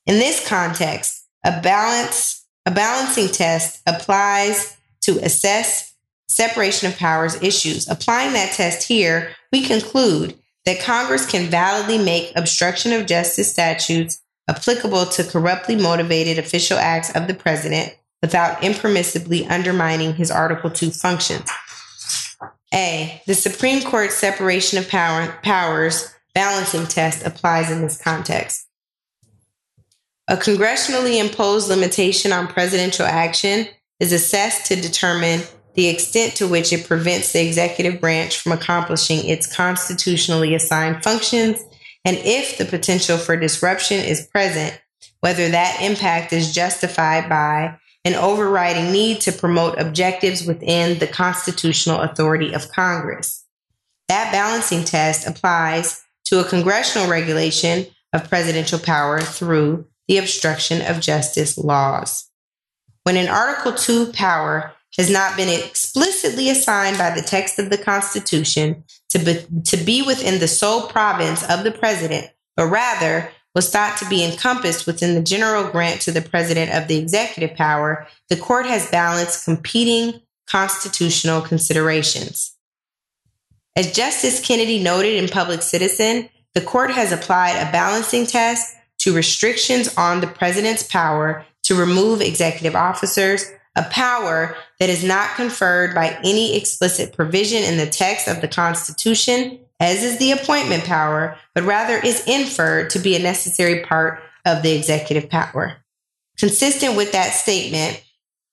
In 0.05 0.15
this 0.15 0.45
context, 0.47 1.25
a 1.45 1.61
balance 1.61 2.43
a 2.65 2.71
balancing 2.71 3.27
test 3.27 3.81
applies 3.85 4.77
to 5.01 5.19
assess 5.19 5.93
separation 6.27 6.87
of 6.89 6.97
powers 6.97 7.41
issues. 7.41 7.89
Applying 7.89 8.33
that 8.33 8.53
test 8.53 8.87
here, 8.87 9.31
we 9.51 9.63
conclude 9.63 10.37
that 10.65 10.81
Congress 10.81 11.29
can 11.29 11.49
validly 11.49 11.97
make 11.97 12.31
obstruction 12.35 12.93
of 12.93 13.05
justice 13.05 13.51
statutes 13.51 14.21
applicable 14.47 15.05
to 15.07 15.23
corruptly 15.23 15.75
motivated 15.75 16.39
official 16.39 16.77
acts 16.77 17.13
of 17.15 17.27
the 17.27 17.33
president 17.33 17.93
without 18.23 18.61
impermissibly 18.61 19.45
undermining 19.51 20.15
his 20.15 20.31
Article 20.31 20.71
2 20.71 20.91
functions. 20.91 21.49
A. 22.73 23.21
The 23.27 23.35
Supreme 23.35 23.83
Court's 23.83 24.15
separation 24.15 24.79
of 24.79 24.87
power, 24.87 25.37
powers 25.43 26.07
balancing 26.33 26.87
test 26.87 27.25
applies 27.25 27.69
in 27.69 27.81
this 27.81 28.01
context. 28.01 28.65
A 30.29 30.37
congressionally 30.37 31.19
imposed 31.19 31.67
limitation 31.67 32.31
on 32.31 32.47
presidential 32.47 33.05
action 33.05 33.67
is 33.99 34.13
assessed 34.13 34.67
to 34.67 34.77
determine 34.77 35.41
the 35.73 35.89
extent 35.89 36.35
to 36.35 36.47
which 36.47 36.71
it 36.71 36.87
prevents 36.87 37.33
the 37.33 37.45
executive 37.45 37.99
branch 37.99 38.39
from 38.39 38.53
accomplishing 38.53 39.27
its 39.27 39.53
constitutionally 39.53 40.55
assigned 40.55 41.03
functions 41.03 41.61
and 42.05 42.17
if 42.17 42.57
the 42.57 42.65
potential 42.65 43.17
for 43.17 43.35
disruption 43.35 43.99
is 43.99 44.27
present, 44.27 44.79
whether 45.19 45.49
that 45.49 45.81
impact 45.81 46.31
is 46.33 46.53
justified 46.53 47.27
by 47.27 47.77
an 48.05 48.15
overriding 48.15 48.91
need 48.91 49.21
to 49.21 49.31
promote 49.31 49.79
objectives 49.79 50.45
within 50.45 50.99
the 50.99 51.07
constitutional 51.07 52.01
authority 52.01 52.53
of 52.53 52.71
Congress. 52.71 53.45
That 54.09 54.31
balancing 54.31 54.83
test 54.83 55.25
applies 55.25 56.03
to 56.25 56.39
a 56.39 56.49
congressional 56.49 57.09
regulation 57.09 57.85
of 58.11 58.29
presidential 58.29 58.79
power 58.79 59.21
through 59.21 59.87
the 60.07 60.17
obstruction 60.17 60.81
of 60.81 60.99
justice 60.99 61.57
laws. 61.57 62.29
When 63.03 63.17
an 63.17 63.27
Article 63.27 63.73
II 63.73 64.11
power 64.11 64.73
has 64.97 65.09
not 65.09 65.35
been 65.35 65.49
explicitly 65.49 66.49
assigned 66.49 66.97
by 66.97 67.09
the 67.09 67.21
text 67.21 67.57
of 67.57 67.69
the 67.69 67.77
Constitution 67.77 68.83
to 69.09 69.19
be, 69.19 69.45
to 69.63 69.77
be 69.77 70.01
within 70.01 70.39
the 70.39 70.47
sole 70.47 70.87
province 70.87 71.47
of 71.49 71.63
the 71.63 71.71
president, 71.71 72.27
but 72.55 72.67
rather 72.67 73.31
was 73.55 73.69
thought 73.69 73.97
to 73.97 74.09
be 74.09 74.23
encompassed 74.23 74.87
within 74.87 75.15
the 75.15 75.21
general 75.21 75.69
grant 75.69 76.01
to 76.01 76.11
the 76.11 76.21
president 76.21 76.71
of 76.71 76.87
the 76.87 76.97
executive 76.97 77.55
power, 77.55 78.07
the 78.29 78.37
court 78.37 78.65
has 78.65 78.89
balanced 78.89 79.45
competing 79.45 80.21
constitutional 80.47 81.41
considerations. 81.41 82.55
As 83.75 83.91
Justice 83.91 84.45
Kennedy 84.45 84.81
noted 84.81 85.15
in 85.15 85.29
Public 85.29 85.61
Citizen, 85.61 86.29
the 86.53 86.61
court 86.61 86.91
has 86.91 87.11
applied 87.11 87.55
a 87.55 87.71
balancing 87.71 88.25
test 88.25 88.75
to 88.99 89.15
restrictions 89.15 89.95
on 89.97 90.21
the 90.21 90.27
president's 90.27 90.83
power 90.83 91.45
to 91.63 91.75
remove 91.75 92.21
executive 92.21 92.75
officers, 92.75 93.45
a 93.75 93.83
power 93.83 94.55
that 94.79 94.89
is 94.89 95.03
not 95.03 95.35
conferred 95.35 95.95
by 95.95 96.19
any 96.23 96.55
explicit 96.55 97.13
provision 97.13 97.63
in 97.63 97.77
the 97.77 97.87
text 97.87 98.27
of 98.27 98.41
the 98.41 98.47
Constitution 98.47 99.59
as 99.83 100.01
is 100.01 100.17
the 100.17 100.31
appointment 100.31 100.85
power, 100.85 101.37
but 101.53 101.65
rather 101.65 101.97
is 101.97 102.25
inferred 102.25 102.89
to 102.89 102.99
be 102.99 103.17
a 103.17 103.19
necessary 103.19 103.81
part 103.81 104.23
of 104.45 104.63
the 104.63 104.71
executive 104.71 105.29
power. 105.29 105.75
Consistent 106.37 106.95
with 106.95 107.11
that 107.11 107.33
statement, 107.33 108.01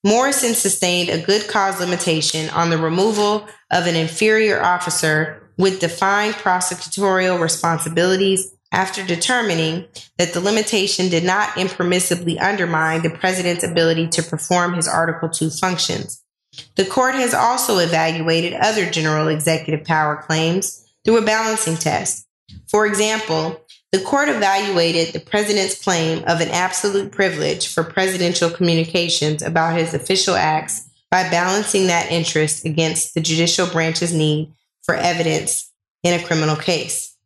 Morrison 0.02 0.54
sustained 0.54 1.08
a 1.08 1.22
good 1.22 1.46
cause 1.46 1.78
limitation 1.78 2.50
on 2.50 2.68
the 2.68 2.78
removal 2.78 3.46
of 3.70 3.86
an 3.86 3.94
inferior 3.94 4.60
officer 4.60 5.48
with 5.56 5.78
defined 5.78 6.34
prosecutorial 6.34 7.40
responsibilities 7.40 8.52
after 8.72 9.06
determining 9.06 9.86
that 10.18 10.32
the 10.32 10.40
limitation 10.40 11.08
did 11.08 11.22
not 11.22 11.50
impermissibly 11.50 12.40
undermine 12.40 13.02
the 13.02 13.10
president's 13.10 13.62
ability 13.62 14.08
to 14.08 14.22
perform 14.24 14.74
his 14.74 14.88
Article 14.88 15.28
2 15.28 15.50
functions. 15.50 16.24
The 16.74 16.84
court 16.84 17.14
has 17.14 17.34
also 17.34 17.78
evaluated 17.78 18.54
other 18.54 18.90
general 18.90 19.28
executive 19.28 19.86
power 19.86 20.16
claims 20.16 20.86
through 21.04 21.18
a 21.18 21.24
balancing 21.24 21.76
test. 21.76 22.26
For 22.68 22.86
example, 22.86 23.64
the 23.92 24.00
court 24.00 24.28
evaluated 24.28 25.12
the 25.12 25.20
president's 25.20 25.82
claim 25.82 26.18
of 26.26 26.40
an 26.40 26.48
absolute 26.48 27.10
privilege 27.10 27.72
for 27.72 27.82
presidential 27.82 28.50
communications 28.50 29.42
about 29.42 29.76
his 29.76 29.94
official 29.94 30.34
acts 30.34 30.88
by 31.10 31.28
balancing 31.28 31.88
that 31.88 32.10
interest 32.10 32.64
against 32.64 33.14
the 33.14 33.20
judicial 33.20 33.66
branch's 33.66 34.14
need 34.14 34.52
for 34.82 34.94
evidence 34.94 35.72
in 36.02 36.18
a 36.18 36.24
criminal 36.24 36.56
case. 36.56 37.16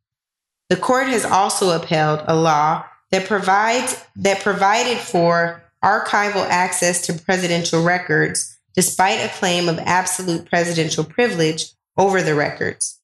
The 0.70 0.76
court 0.76 1.08
has 1.08 1.24
also 1.24 1.76
upheld 1.76 2.24
a 2.26 2.34
law 2.34 2.84
that 3.10 3.26
provides 3.26 4.02
that 4.16 4.40
provided 4.40 4.98
for 4.98 5.62
archival 5.84 6.46
access 6.48 7.06
to 7.06 7.12
presidential 7.12 7.84
records 7.84 8.56
despite 8.74 9.20
a 9.20 9.32
claim 9.38 9.68
of 9.68 9.78
absolute 9.80 10.48
presidential 10.48 11.04
privilege 11.04 11.66
over 11.96 12.22
the 12.22 12.34
records. 12.34 13.00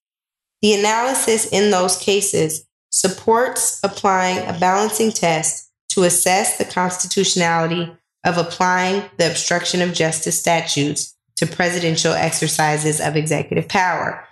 The 0.63 0.75
analysis 0.75 1.47
in 1.47 1.71
those 1.71 1.97
cases 1.97 2.67
supports 2.91 3.81
applying 3.83 4.39
a 4.47 4.59
balancing 4.59 5.11
test 5.11 5.71
to 5.91 6.05
assess 6.05 6.59
the 6.59 6.65
constitutionality 6.65 7.91
of 8.25 8.37
applying 8.37 9.05
the 9.17 9.31
obstruction 9.31 9.81
of 9.81 9.95
justice 9.95 10.39
statutes 10.39 11.17
to 11.37 11.47
presidential 11.47 12.13
exercises 12.13 13.01
of 13.01 13.17
executive 13.17 13.69
power. 13.69 14.27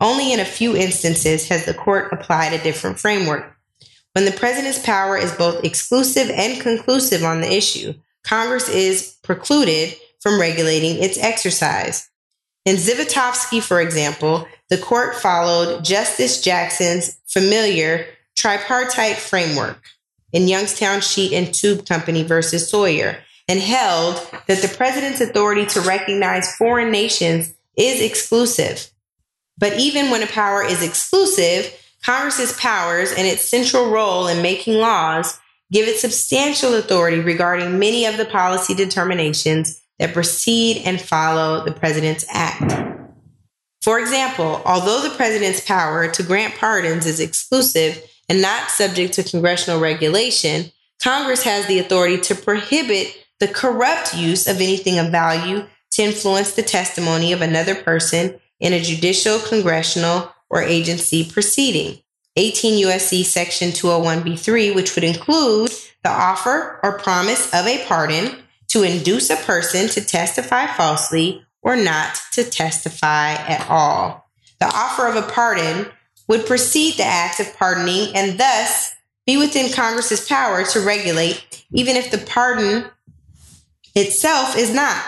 Only 0.00 0.32
in 0.32 0.40
a 0.40 0.44
few 0.44 0.76
instances 0.76 1.48
has 1.48 1.64
the 1.64 1.74
court 1.74 2.12
applied 2.12 2.52
a 2.52 2.62
different 2.62 3.00
framework. 3.00 3.56
When 4.12 4.24
the 4.24 4.32
president's 4.32 4.78
power 4.78 5.16
is 5.16 5.32
both 5.32 5.64
exclusive 5.64 6.30
and 6.30 6.60
conclusive 6.60 7.24
on 7.24 7.40
the 7.40 7.52
issue, 7.52 7.94
Congress 8.22 8.68
is 8.68 9.16
precluded 9.22 9.96
from 10.20 10.40
regulating 10.40 11.02
its 11.02 11.18
exercise. 11.18 12.08
In 12.64 12.76
Zivotofsky, 12.76 13.62
for 13.62 13.80
example, 13.80 14.48
the 14.70 14.78
court 14.78 15.16
followed 15.16 15.84
Justice 15.84 16.40
Jackson's 16.40 17.18
familiar 17.26 18.06
tripartite 18.36 19.16
framework 19.16 19.82
in 20.32 20.48
Youngstown 20.48 21.00
Sheet 21.00 21.32
and 21.32 21.52
Tube 21.52 21.86
Company 21.86 22.22
versus 22.22 22.68
Sawyer 22.68 23.18
and 23.48 23.60
held 23.60 24.16
that 24.46 24.62
the 24.62 24.74
president's 24.74 25.20
authority 25.20 25.66
to 25.66 25.80
recognize 25.82 26.56
foreign 26.56 26.90
nations 26.90 27.52
is 27.76 28.00
exclusive. 28.00 28.90
But 29.58 29.78
even 29.78 30.10
when 30.10 30.22
a 30.22 30.26
power 30.26 30.64
is 30.64 30.82
exclusive, 30.82 31.72
Congress's 32.04 32.58
powers 32.58 33.12
and 33.12 33.26
its 33.26 33.42
central 33.42 33.90
role 33.90 34.26
in 34.26 34.42
making 34.42 34.74
laws 34.74 35.38
give 35.70 35.86
it 35.86 35.98
substantial 35.98 36.74
authority 36.74 37.20
regarding 37.20 37.78
many 37.78 38.06
of 38.06 38.16
the 38.16 38.24
policy 38.24 38.74
determinations 38.74 39.82
that 39.98 40.14
precede 40.14 40.82
and 40.84 41.00
follow 41.00 41.64
the 41.64 41.72
president's 41.72 42.24
act. 42.28 42.72
For 43.82 44.00
example, 44.00 44.62
although 44.64 45.02
the 45.02 45.14
president's 45.14 45.60
power 45.60 46.08
to 46.08 46.22
grant 46.22 46.54
pardons 46.54 47.06
is 47.06 47.20
exclusive 47.20 48.02
and 48.28 48.40
not 48.40 48.70
subject 48.70 49.12
to 49.14 49.22
congressional 49.22 49.80
regulation, 49.80 50.72
Congress 51.02 51.42
has 51.42 51.66
the 51.66 51.78
authority 51.78 52.18
to 52.18 52.34
prohibit 52.34 53.14
the 53.40 53.48
corrupt 53.48 54.16
use 54.16 54.46
of 54.46 54.56
anything 54.56 54.98
of 54.98 55.10
value 55.12 55.66
to 55.90 56.02
influence 56.02 56.54
the 56.54 56.62
testimony 56.62 57.32
of 57.32 57.42
another 57.42 57.74
person 57.74 58.40
in 58.58 58.72
a 58.72 58.80
judicial, 58.80 59.38
congressional, 59.38 60.32
or 60.48 60.62
agency 60.62 61.28
proceeding. 61.28 61.98
18 62.36 62.86
USC 62.86 63.24
section 63.24 63.70
201b3, 63.70 64.74
which 64.74 64.94
would 64.94 65.04
include 65.04 65.70
the 66.02 66.10
offer 66.10 66.80
or 66.82 66.98
promise 66.98 67.52
of 67.52 67.66
a 67.66 67.84
pardon 67.86 68.43
to 68.74 68.82
induce 68.82 69.30
a 69.30 69.36
person 69.36 69.88
to 69.88 70.04
testify 70.04 70.66
falsely 70.66 71.46
or 71.62 71.76
not 71.76 72.20
to 72.32 72.42
testify 72.42 73.34
at 73.34 73.64
all. 73.70 74.28
The 74.58 74.66
offer 74.66 75.06
of 75.06 75.14
a 75.14 75.30
pardon 75.30 75.86
would 76.26 76.44
precede 76.44 76.96
the 76.96 77.04
act 77.04 77.38
of 77.38 77.56
pardoning 77.56 78.08
and 78.16 78.36
thus 78.36 78.92
be 79.26 79.36
within 79.36 79.72
Congress's 79.72 80.26
power 80.26 80.64
to 80.64 80.80
regulate, 80.80 81.64
even 81.70 81.94
if 81.94 82.10
the 82.10 82.18
pardon 82.18 82.86
itself 83.94 84.58
is 84.58 84.74
not. 84.74 85.00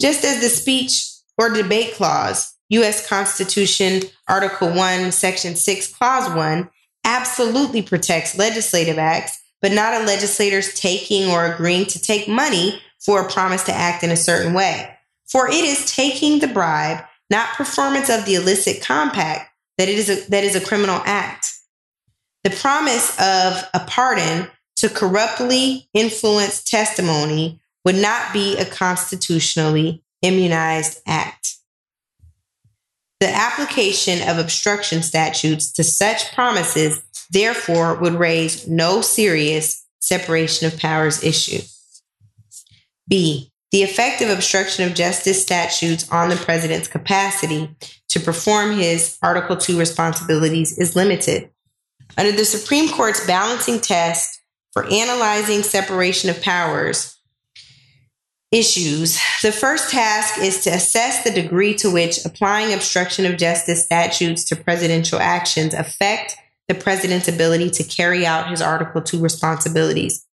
Just 0.00 0.24
as 0.24 0.40
the 0.40 0.48
speech 0.48 1.06
or 1.36 1.50
debate 1.50 1.92
clause 1.92 2.54
U.S. 2.70 3.06
Constitution, 3.06 4.00
Article 4.26 4.72
1, 4.72 5.12
Section 5.12 5.54
6, 5.54 5.94
Clause 5.94 6.34
1, 6.34 6.70
absolutely 7.04 7.82
protects 7.82 8.38
legislative 8.38 8.96
acts, 8.96 9.38
but 9.60 9.70
not 9.70 10.00
a 10.00 10.06
legislator's 10.06 10.72
taking 10.72 11.28
or 11.28 11.44
agreeing 11.44 11.84
to 11.84 12.00
take 12.00 12.26
money 12.26 12.80
for 13.04 13.20
a 13.20 13.30
promise 13.30 13.62
to 13.64 13.72
act 13.72 14.02
in 14.02 14.10
a 14.10 14.16
certain 14.16 14.54
way. 14.54 14.96
For 15.26 15.48
it 15.48 15.64
is 15.64 15.90
taking 15.90 16.38
the 16.38 16.46
bribe, 16.46 17.04
not 17.30 17.54
performance 17.54 18.08
of 18.08 18.24
the 18.24 18.34
illicit 18.34 18.82
compact, 18.82 19.50
that 19.78 19.88
it 19.88 19.98
is 19.98 20.08
a, 20.08 20.30
that 20.30 20.44
is 20.44 20.54
a 20.54 20.64
criminal 20.64 21.00
act. 21.04 21.46
The 22.44 22.50
promise 22.50 23.10
of 23.18 23.68
a 23.74 23.84
pardon 23.86 24.48
to 24.76 24.88
corruptly 24.88 25.88
influence 25.94 26.62
testimony 26.62 27.60
would 27.84 27.96
not 27.96 28.32
be 28.32 28.56
a 28.56 28.64
constitutionally 28.64 30.02
immunized 30.22 31.00
act. 31.06 31.56
The 33.20 33.28
application 33.28 34.28
of 34.28 34.38
obstruction 34.38 35.02
statutes 35.02 35.72
to 35.72 35.84
such 35.84 36.32
promises, 36.34 37.02
therefore, 37.30 37.94
would 37.94 38.14
raise 38.14 38.66
no 38.66 39.00
serious 39.00 39.86
separation 40.00 40.66
of 40.66 40.78
powers 40.78 41.22
issue. 41.22 41.60
B. 43.12 43.52
The 43.72 43.82
effect 43.82 44.22
of 44.22 44.30
obstruction 44.30 44.86
of 44.86 44.94
justice 44.94 45.42
statutes 45.42 46.10
on 46.10 46.30
the 46.30 46.36
president's 46.36 46.88
capacity 46.88 47.68
to 48.08 48.18
perform 48.18 48.78
his 48.78 49.18
Article 49.22 49.58
2 49.58 49.78
responsibilities 49.78 50.78
is 50.78 50.96
limited. 50.96 51.50
Under 52.16 52.32
the 52.32 52.46
Supreme 52.46 52.88
Court's 52.88 53.26
balancing 53.26 53.80
test 53.80 54.40
for 54.72 54.86
analyzing 54.90 55.62
separation 55.62 56.30
of 56.30 56.40
powers, 56.40 57.18
issues. 58.50 59.20
The 59.42 59.52
first 59.52 59.90
task 59.90 60.38
is 60.38 60.64
to 60.64 60.70
assess 60.70 61.22
the 61.22 61.30
degree 61.30 61.74
to 61.74 61.90
which 61.90 62.24
applying 62.24 62.72
obstruction 62.72 63.26
of 63.26 63.36
justice 63.36 63.84
statutes 63.84 64.42
to 64.44 64.56
presidential 64.56 65.18
actions 65.18 65.74
affect 65.74 66.36
the 66.66 66.74
president's 66.74 67.28
ability 67.28 67.68
to 67.72 67.84
carry 67.84 68.24
out 68.24 68.48
his 68.48 68.62
Article 68.62 69.02
2 69.02 69.20
responsibilities. 69.20 70.26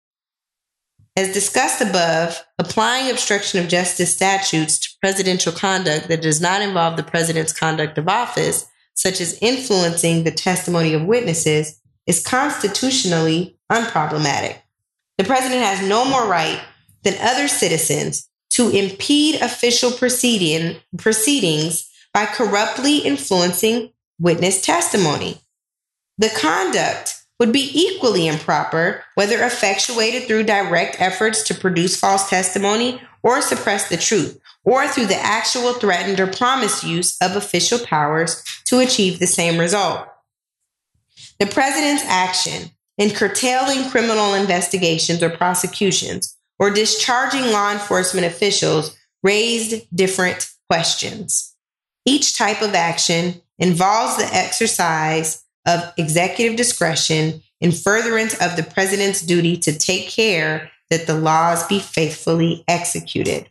As 1.16 1.34
discussed 1.34 1.82
above, 1.82 2.44
applying 2.58 3.12
obstruction 3.12 3.60
of 3.60 3.70
justice 3.70 4.14
statutes 4.14 4.80
to 4.80 4.90
presidential 5.02 5.52
conduct 5.52 6.08
that 6.08 6.22
does 6.22 6.40
not 6.40 6.62
involve 6.62 6.98
the 6.98 7.04
president's 7.04 7.52
conduct 7.52 7.98
of 7.98 8.08
office, 8.08 8.66
such 8.94 9.20
as 9.20 9.38
influencing 9.42 10.24
the 10.24 10.32
testimony 10.32 10.94
of 10.94 11.04
witnesses, 11.04 11.80
is 12.08 12.26
constitutionally 12.26 13.58
unproblematic. 13.72 14.58
The 15.18 15.24
president 15.26 15.62
has 15.62 15.88
no 15.88 16.06
more 16.06 16.28
right 16.28 16.62
than 17.04 17.16
other 17.22 17.48
citizens 17.48 18.30
to 18.52 18.70
impede 18.70 19.42
official 19.42 19.92
proceeding, 19.92 20.78
proceedings 20.98 21.90
by 22.14 22.26
corruptly 22.26 23.00
influencing 23.00 23.92
witness 24.20 24.62
testimony. 24.62 25.38
The 26.18 26.30
conduct 26.30 27.19
would 27.40 27.54
be 27.54 27.72
equally 27.74 28.28
improper, 28.28 29.04
whether 29.16 29.42
effectuated 29.44 30.28
through 30.28 30.44
direct 30.44 31.00
efforts 31.00 31.42
to 31.44 31.56
produce 31.56 32.00
false 32.00 32.30
testimony 32.30 33.02
or 33.24 33.42
suppress 33.42 33.90
the 33.90 33.98
truth, 33.98 34.40
or 34.64 34.88
through 34.88 35.06
the 35.06 35.16
actual 35.16 35.74
threatened 35.74 36.20
or 36.20 36.28
promised 36.28 36.84
use 36.84 37.18
of 37.22 37.36
official 37.36 37.80
powers 37.80 38.44
to 38.66 38.80
achieve 38.80 39.20
the 39.20 39.28
same 39.28 39.60
result. 39.60 40.08
The 41.40 41.46
president's 41.46 42.04
action 42.06 42.72
in 42.98 43.12
curtailing 43.12 43.90
criminal 43.90 44.34
investigations 44.34 45.24
or 45.24 45.30
prosecutions 45.30 46.38
or 46.60 46.70
discharging 46.70 47.52
law 47.52 47.72
enforcement 47.72 48.28
officials 48.28 48.98
raised 49.24 49.88
different 49.96 50.50
questions. 50.70 51.56
Each 52.06 52.38
type 52.38 52.62
of 52.62 52.76
action 52.76 53.42
involves 53.58 54.18
the 54.18 54.36
exercise 54.36 55.44
of 55.66 55.94
executive 55.98 56.56
discretion 56.56 57.42
in 57.62 57.72
furtherance 57.72 58.34
of 58.42 58.56
the 58.56 58.64
president's 58.64 59.22
duty 59.22 59.58
to 59.58 59.78
take 59.78 60.10
care 60.10 60.72
that 60.90 61.08
the 61.08 61.16
laws 61.16 61.66
be 61.68 61.80
faithfully 61.80 62.64
executed. 62.68 63.50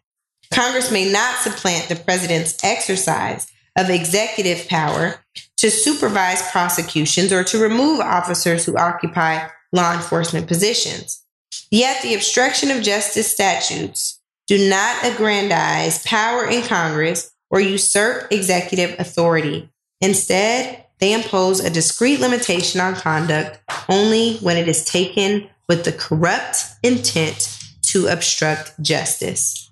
Congress 0.52 0.90
may 0.90 1.10
not 1.10 1.36
supplant 1.38 1.88
the 1.88 1.96
president's 1.96 2.62
exercise 2.64 3.46
of 3.76 3.90
executive 3.90 4.66
power 4.68 5.22
to 5.56 5.70
supervise 5.70 6.42
prosecutions 6.50 7.32
or 7.32 7.44
to 7.44 7.58
remove 7.58 8.00
officers 8.00 8.64
who 8.64 8.76
occupy 8.76 9.46
law 9.72 9.92
enforcement 9.94 10.48
positions. 10.48 11.22
Yet 11.70 12.02
the 12.02 12.14
obstruction 12.14 12.70
of 12.70 12.82
justice 12.82 13.30
statutes 13.30 14.20
do 14.46 14.68
not 14.68 15.04
aggrandize 15.04 16.02
power 16.04 16.46
in 16.46 16.62
Congress 16.62 17.30
or 17.50 17.60
usurp 17.60 18.32
executive 18.32 18.98
authority. 18.98 19.70
Instead, 20.00 20.84
they 20.98 21.12
impose 21.12 21.60
a 21.60 21.70
discrete 21.70 22.20
limitation 22.20 22.80
on 22.80 22.94
conduct 22.94 23.60
only 23.88 24.36
when 24.38 24.56
it 24.56 24.68
is 24.68 24.84
taken 24.84 25.48
with 25.68 25.84
the 25.84 25.92
corrupt 25.92 26.64
intent 26.82 27.56
to 27.82 28.06
obstruct 28.06 28.80
justice. 28.82 29.70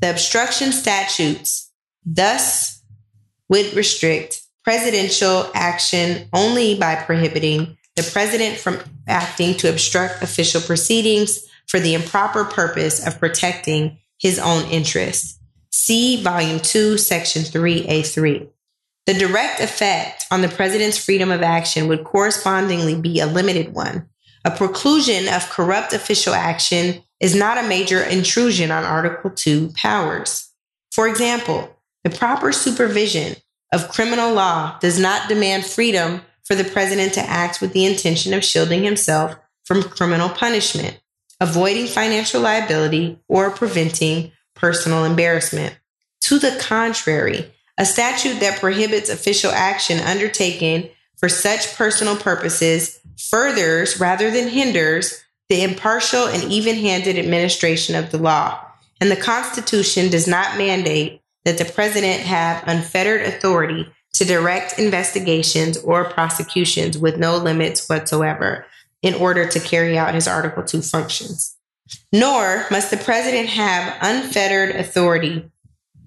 The 0.00 0.10
obstruction 0.10 0.72
statutes 0.72 1.70
thus 2.04 2.82
would 3.48 3.74
restrict 3.74 4.42
presidential 4.64 5.50
action 5.54 6.28
only 6.32 6.76
by 6.76 6.96
prohibiting 6.96 7.76
the 7.94 8.02
president 8.12 8.58
from 8.58 8.78
acting 9.06 9.54
to 9.54 9.70
obstruct 9.70 10.22
official 10.22 10.60
proceedings 10.60 11.46
for 11.66 11.80
the 11.80 11.94
improper 11.94 12.44
purpose 12.44 13.06
of 13.06 13.18
protecting 13.18 13.98
his 14.18 14.38
own 14.38 14.64
interests. 14.70 15.38
See 15.70 16.22
Volume 16.22 16.60
2, 16.60 16.98
Section 16.98 17.42
3A3. 17.42 18.48
The 19.06 19.14
direct 19.14 19.60
effect 19.60 20.24
on 20.32 20.42
the 20.42 20.48
president's 20.48 20.98
freedom 20.98 21.30
of 21.30 21.42
action 21.42 21.86
would 21.86 22.02
correspondingly 22.02 23.00
be 23.00 23.20
a 23.20 23.26
limited 23.26 23.72
one. 23.72 24.08
A 24.44 24.50
preclusion 24.50 25.34
of 25.34 25.48
corrupt 25.48 25.92
official 25.92 26.34
action 26.34 27.02
is 27.20 27.34
not 27.34 27.56
a 27.56 27.68
major 27.68 28.02
intrusion 28.02 28.70
on 28.70 28.84
Article 28.84 29.30
2 29.30 29.70
powers. 29.76 30.50
For 30.90 31.06
example, 31.08 31.76
the 32.02 32.10
proper 32.10 32.52
supervision 32.52 33.36
of 33.72 33.88
criminal 33.88 34.32
law 34.32 34.78
does 34.80 34.98
not 34.98 35.28
demand 35.28 35.64
freedom 35.64 36.22
for 36.44 36.54
the 36.54 36.64
president 36.64 37.14
to 37.14 37.20
act 37.20 37.60
with 37.60 37.72
the 37.72 37.84
intention 37.84 38.34
of 38.34 38.44
shielding 38.44 38.84
himself 38.84 39.36
from 39.64 39.82
criminal 39.82 40.28
punishment, 40.28 41.00
avoiding 41.40 41.86
financial 41.86 42.40
liability, 42.40 43.18
or 43.28 43.50
preventing 43.50 44.32
personal 44.54 45.04
embarrassment. 45.04 45.76
To 46.22 46.38
the 46.38 46.56
contrary, 46.60 47.52
a 47.78 47.84
statute 47.84 48.40
that 48.40 48.60
prohibits 48.60 49.10
official 49.10 49.50
action 49.50 50.00
undertaken 50.00 50.88
for 51.16 51.28
such 51.28 51.74
personal 51.74 52.16
purposes 52.16 53.00
furthers 53.18 53.98
rather 53.98 54.30
than 54.30 54.48
hinders 54.48 55.22
the 55.48 55.62
impartial 55.62 56.26
and 56.26 56.50
even 56.50 56.76
handed 56.76 57.18
administration 57.18 57.94
of 57.94 58.10
the 58.10 58.18
law. 58.18 58.60
And 59.00 59.10
the 59.10 59.16
Constitution 59.16 60.10
does 60.10 60.26
not 60.26 60.58
mandate 60.58 61.22
that 61.44 61.58
the 61.58 61.64
president 61.64 62.22
have 62.22 62.64
unfettered 62.66 63.22
authority 63.22 63.86
to 64.14 64.24
direct 64.24 64.78
investigations 64.78 65.76
or 65.78 66.04
prosecutions 66.04 66.98
with 66.98 67.18
no 67.18 67.36
limits 67.36 67.88
whatsoever 67.88 68.66
in 69.02 69.14
order 69.14 69.46
to 69.46 69.60
carry 69.60 69.96
out 69.96 70.14
his 70.14 70.26
Article 70.26 70.64
2 70.64 70.82
functions. 70.82 71.56
Nor 72.12 72.66
must 72.70 72.90
the 72.90 72.96
president 72.96 73.48
have 73.50 73.96
unfettered 74.00 74.74
authority 74.74 75.48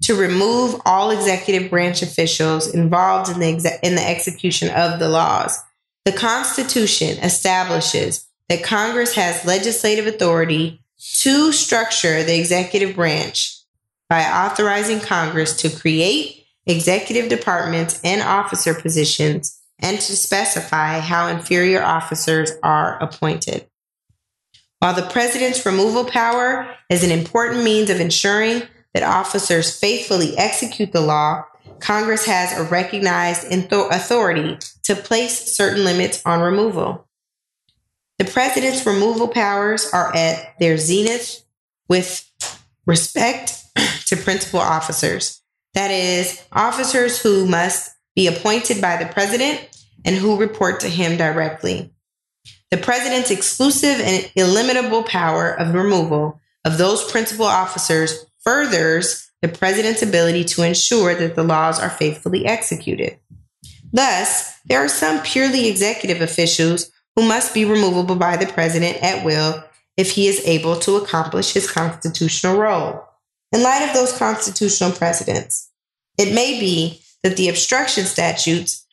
to 0.02 0.14
remove 0.14 0.80
all 0.84 1.10
executive 1.10 1.70
branch 1.70 2.02
officials 2.02 2.72
involved 2.72 3.30
in 3.30 3.38
the, 3.38 3.46
exe- 3.46 3.78
in 3.82 3.94
the 3.94 4.08
execution 4.08 4.70
of 4.70 4.98
the 4.98 5.08
laws. 5.08 5.58
The 6.04 6.12
Constitution 6.12 7.18
establishes 7.18 8.26
that 8.48 8.64
Congress 8.64 9.14
has 9.14 9.44
legislative 9.44 10.06
authority 10.06 10.80
to 10.98 11.52
structure 11.52 12.22
the 12.22 12.38
executive 12.38 12.96
branch 12.96 13.58
by 14.08 14.22
authorizing 14.22 15.00
Congress 15.00 15.56
to 15.58 15.70
create 15.70 16.44
executive 16.66 17.28
departments 17.28 18.00
and 18.02 18.22
officer 18.22 18.74
positions 18.74 19.58
and 19.78 19.98
to 19.98 20.16
specify 20.16 20.98
how 20.98 21.26
inferior 21.28 21.82
officers 21.82 22.52
are 22.62 23.02
appointed. 23.02 23.66
While 24.80 24.94
the 24.94 25.08
president's 25.10 25.64
removal 25.64 26.04
power 26.04 26.74
is 26.88 27.04
an 27.04 27.10
important 27.10 27.64
means 27.64 27.90
of 27.90 28.00
ensuring 28.00 28.62
that 28.94 29.02
officers 29.02 29.78
faithfully 29.78 30.36
execute 30.36 30.92
the 30.92 31.00
law, 31.00 31.44
Congress 31.80 32.26
has 32.26 32.58
a 32.58 32.64
recognized 32.64 33.46
authority 33.50 34.58
to 34.82 34.94
place 34.94 35.54
certain 35.54 35.84
limits 35.84 36.24
on 36.26 36.40
removal. 36.40 37.06
The 38.18 38.24
president's 38.26 38.84
removal 38.84 39.28
powers 39.28 39.88
are 39.92 40.14
at 40.14 40.58
their 40.58 40.76
zenith 40.76 41.42
with 41.88 42.28
respect 42.86 43.64
to 44.06 44.16
principal 44.16 44.60
officers. 44.60 45.40
That 45.74 45.90
is, 45.90 46.42
officers 46.52 47.22
who 47.22 47.46
must 47.46 47.90
be 48.14 48.26
appointed 48.26 48.80
by 48.80 48.96
the 48.96 49.10
president 49.10 49.68
and 50.04 50.16
who 50.16 50.36
report 50.36 50.80
to 50.80 50.88
him 50.88 51.16
directly. 51.16 51.92
The 52.70 52.76
president's 52.76 53.30
exclusive 53.30 54.00
and 54.00 54.30
illimitable 54.36 55.04
power 55.04 55.50
of 55.50 55.74
removal 55.74 56.40
of 56.64 56.78
those 56.78 57.10
principal 57.10 57.46
officers 57.46 58.26
furthers 58.40 59.30
the 59.42 59.48
president's 59.48 60.02
ability 60.02 60.44
to 60.44 60.62
ensure 60.62 61.14
that 61.14 61.34
the 61.34 61.42
laws 61.42 61.80
are 61.80 61.90
faithfully 61.90 62.46
executed. 62.46 63.18
Thus, 63.92 64.52
there 64.66 64.80
are 64.80 64.88
some 64.88 65.22
purely 65.22 65.68
executive 65.68 66.20
officials 66.20 66.90
who 67.16 67.26
must 67.26 67.54
be 67.54 67.64
removable 67.64 68.16
by 68.16 68.36
the 68.36 68.46
president 68.46 69.02
at 69.02 69.24
will 69.24 69.64
if 69.96 70.12
he 70.12 70.28
is 70.28 70.46
able 70.46 70.76
to 70.80 70.96
accomplish 70.96 71.52
his 71.52 71.70
constitutional 71.70 72.58
role. 72.58 73.04
In 73.52 73.62
light 73.62 73.86
of 73.86 73.94
those 73.94 74.16
constitutional 74.16 74.92
precedents, 74.92 75.70
it 76.18 76.34
may 76.34 76.60
be 76.60 77.02
that 77.22 77.36
the 77.36 77.48
obstruction 77.48 78.04
statutes 78.04 78.86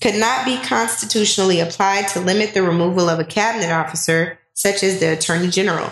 could 0.00 0.14
not 0.16 0.44
be 0.44 0.58
constitutionally 0.58 1.60
applied 1.60 2.08
to 2.08 2.20
limit 2.20 2.54
the 2.54 2.62
removal 2.62 3.08
of 3.08 3.20
a 3.20 3.24
cabinet 3.24 3.70
officer, 3.70 4.38
such 4.54 4.82
as 4.82 5.00
the 5.00 5.12
attorney 5.12 5.48
general. 5.48 5.90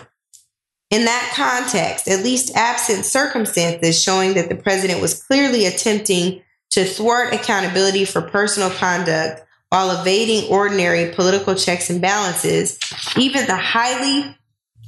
In 0.91 1.05
that 1.05 1.33
context, 1.37 2.09
at 2.09 2.25
least 2.25 2.57
absent 2.57 3.05
circumstances 3.05 4.03
showing 4.03 4.35
that 4.35 4.49
the 4.49 4.57
president 4.57 5.01
was 5.01 5.23
clearly 5.23 5.67
attempting 5.67 6.43
to 6.71 6.85
thwart 6.85 7.33
accountability 7.33 8.05
for 8.05 8.21
personal 8.21 8.71
conduct 8.71 9.43
while 9.69 10.01
evading 10.01 10.51
ordinary 10.51 11.13
political 11.13 11.55
checks 11.55 11.91
and 11.91 12.03
balances, 12.03 12.79
even 13.17 13.47
the 13.47 13.57
highly 13.57 14.37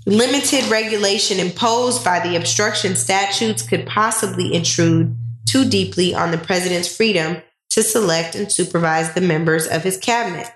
limited 0.05 0.69
regulation 0.69 1.39
imposed 1.39 2.05
by 2.05 2.19
the 2.19 2.35
obstruction 2.35 2.97
statutes 2.97 3.63
could 3.63 3.87
possibly 3.87 4.53
intrude 4.53 5.17
too 5.49 5.69
deeply 5.69 6.15
on 6.15 6.33
the 6.33 6.39
president's 6.39 6.95
freedom 6.95 7.41
to 7.71 7.83
select 7.83 8.35
and 8.35 8.51
supervise 8.51 9.15
the 9.15 9.21
members 9.21 9.67
of 9.69 9.85
his 9.85 9.97
cabinet. 9.97 10.49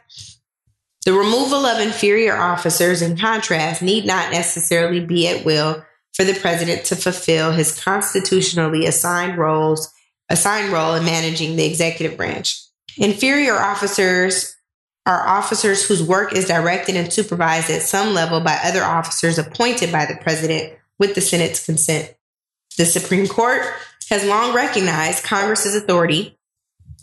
The 1.06 1.12
removal 1.12 1.64
of 1.64 1.80
inferior 1.80 2.36
officers, 2.36 3.00
in 3.00 3.16
contrast, 3.16 3.80
need 3.80 4.06
not 4.06 4.32
necessarily 4.32 4.98
be 4.98 5.28
at 5.28 5.44
will 5.44 5.84
for 6.12 6.24
the 6.24 6.34
president 6.34 6.84
to 6.86 6.96
fulfill 6.96 7.52
his 7.52 7.80
constitutionally 7.80 8.86
assigned 8.86 9.38
roles, 9.38 9.88
assigned 10.28 10.72
role 10.72 10.94
in 10.94 11.04
managing 11.04 11.54
the 11.54 11.64
executive 11.64 12.16
branch. 12.16 12.60
Inferior 12.98 13.54
officers 13.54 14.56
are 15.06 15.28
officers 15.28 15.86
whose 15.86 16.02
work 16.02 16.32
is 16.32 16.46
directed 16.48 16.96
and 16.96 17.12
supervised 17.12 17.70
at 17.70 17.82
some 17.82 18.12
level 18.12 18.40
by 18.40 18.58
other 18.64 18.82
officers 18.82 19.38
appointed 19.38 19.92
by 19.92 20.06
the 20.06 20.18
president 20.20 20.76
with 20.98 21.14
the 21.14 21.20
Senate's 21.20 21.64
consent. 21.64 22.16
The 22.78 22.84
Supreme 22.84 23.28
Court 23.28 23.62
has 24.10 24.24
long 24.24 24.52
recognized 24.52 25.22
Congress's 25.22 25.76
authority 25.76 26.36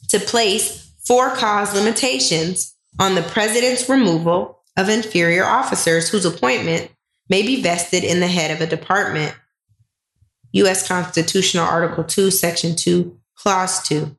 to 0.10 0.20
place 0.20 0.92
for 1.08 1.30
cause 1.38 1.74
limitations 1.74 2.73
on 3.00 3.16
the 3.16 3.22
president's 3.22 3.90
removal 3.90 4.60
of 4.78 4.90
inferior 4.90 5.46
officers 5.46 6.10
whose 6.10 6.26
appointment 6.26 6.92
may 7.30 7.42
be 7.42 7.62
vested 7.62 8.04
in 8.04 8.20
the 8.20 8.28
head 8.28 8.52
of 8.52 8.62
a 8.62 8.68
department. 8.68 9.36
U.S. 10.54 10.88
Constitutional 10.88 11.66
Article 11.66 12.04
2, 12.04 12.30
Section 12.30 12.76
2, 12.76 13.18
Clause 13.36 13.82
2. 13.88 14.16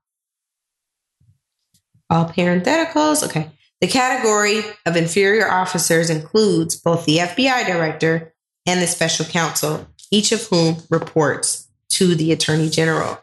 All 2.11 2.27
parentheticals. 2.27 3.25
Okay. 3.25 3.51
The 3.81 3.87
category 3.87 4.62
of 4.87 4.97
inferior 4.97 5.51
officers 5.51 6.11
includes 6.11 6.77
both 6.77 7.05
the 7.05 7.18
FBI 7.18 7.66
director 7.66 8.35
and 8.66 8.81
the 8.81 8.87
special 8.87 9.27
counsel, 9.27 9.87
each 10.11 10.33
of 10.33 10.43
whom 10.47 10.79
reports 10.91 11.68
to 11.91 12.14
the 12.14 12.33
attorney 12.33 12.70
general. 12.70 13.20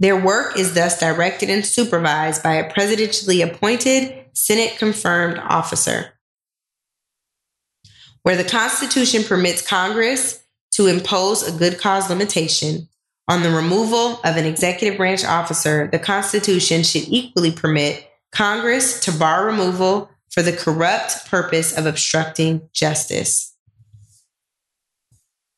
Their 0.00 0.16
work 0.16 0.58
is 0.58 0.74
thus 0.74 0.98
directed 0.98 1.50
and 1.50 1.64
supervised 1.64 2.42
by 2.42 2.54
a 2.54 2.72
presidentially 2.72 3.44
appointed, 3.44 4.24
Senate 4.32 4.78
confirmed 4.78 5.38
officer. 5.38 6.14
Where 8.22 8.36
the 8.36 8.44
Constitution 8.44 9.22
permits 9.24 9.66
Congress 9.66 10.42
to 10.72 10.86
impose 10.86 11.46
a 11.46 11.56
good 11.56 11.78
cause 11.78 12.08
limitation 12.08 12.88
on 13.28 13.42
the 13.42 13.50
removal 13.50 14.20
of 14.24 14.36
an 14.36 14.46
executive 14.46 14.96
branch 14.96 15.24
officer, 15.24 15.88
the 15.92 15.98
Constitution 15.98 16.82
should 16.82 17.04
equally 17.06 17.52
permit 17.52 18.10
Congress 18.32 19.00
to 19.00 19.12
bar 19.12 19.44
removal 19.44 20.10
for 20.30 20.42
the 20.42 20.52
corrupt 20.52 21.26
purpose 21.26 21.76
of 21.76 21.84
obstructing 21.84 22.68
justice. 22.72 23.49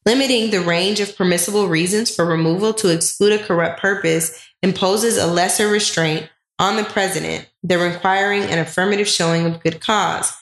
Limiting 0.05 0.51
the 0.51 0.61
range 0.61 1.01
of 1.01 1.17
permissible 1.17 1.69
reasons 1.69 2.15
for 2.15 2.25
removal 2.25 2.75
to 2.75 2.89
exclude 2.89 3.41
a 3.41 3.45
corrupt 3.45 3.81
purpose 3.81 4.45
imposes 4.63 5.17
a 5.17 5.27
lesser 5.27 5.69
restraint 5.69 6.29
on 6.59 6.77
the 6.77 6.85
president 6.85 7.49
than 7.63 7.81
requiring 7.81 8.43
an 8.43 8.59
affirmative 8.59 9.09
showing 9.09 9.47
of 9.47 9.63
good 9.63 9.81
cause. 9.81 10.33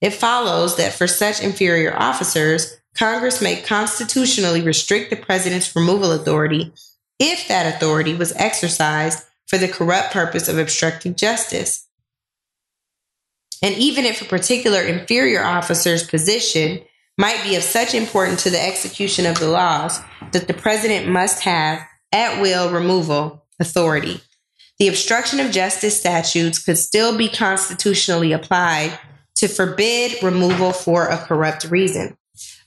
It 0.00 0.10
follows 0.10 0.76
that 0.76 0.92
for 0.92 1.06
such 1.06 1.42
inferior 1.42 1.96
officers, 1.96 2.76
Congress 2.94 3.40
may 3.40 3.60
constitutionally 3.60 4.60
restrict 4.60 5.10
the 5.10 5.16
president's 5.16 5.74
removal 5.74 6.12
authority 6.12 6.72
if 7.18 7.48
that 7.48 7.74
authority 7.74 8.14
was 8.14 8.32
exercised 8.36 9.24
for 9.46 9.58
the 9.58 9.68
corrupt 9.68 10.12
purpose 10.12 10.48
of 10.48 10.58
obstructing 10.58 11.14
justice. 11.14 11.86
And 13.62 13.74
even 13.76 14.04
if 14.04 14.22
a 14.22 14.26
particular 14.26 14.82
inferior 14.82 15.42
officer's 15.42 16.06
position 16.06 16.80
might 17.18 17.42
be 17.42 17.56
of 17.56 17.62
such 17.62 17.94
importance 17.94 18.44
to 18.44 18.50
the 18.50 18.64
execution 18.64 19.26
of 19.26 19.38
the 19.38 19.48
laws 19.48 20.00
that 20.32 20.46
the 20.46 20.54
president 20.54 21.08
must 21.08 21.42
have 21.42 21.84
at 22.12 22.40
will 22.40 22.70
removal 22.70 23.44
authority. 23.60 24.20
The 24.78 24.88
obstruction 24.88 25.40
of 25.40 25.50
justice 25.50 25.98
statutes 25.98 26.64
could 26.64 26.78
still 26.78 27.18
be 27.18 27.28
constitutionally 27.28 28.32
applied 28.32 28.96
to 29.34 29.48
forbid 29.48 30.22
removal 30.22 30.72
for 30.72 31.08
a 31.08 31.18
corrupt 31.18 31.64
reason. 31.64 32.16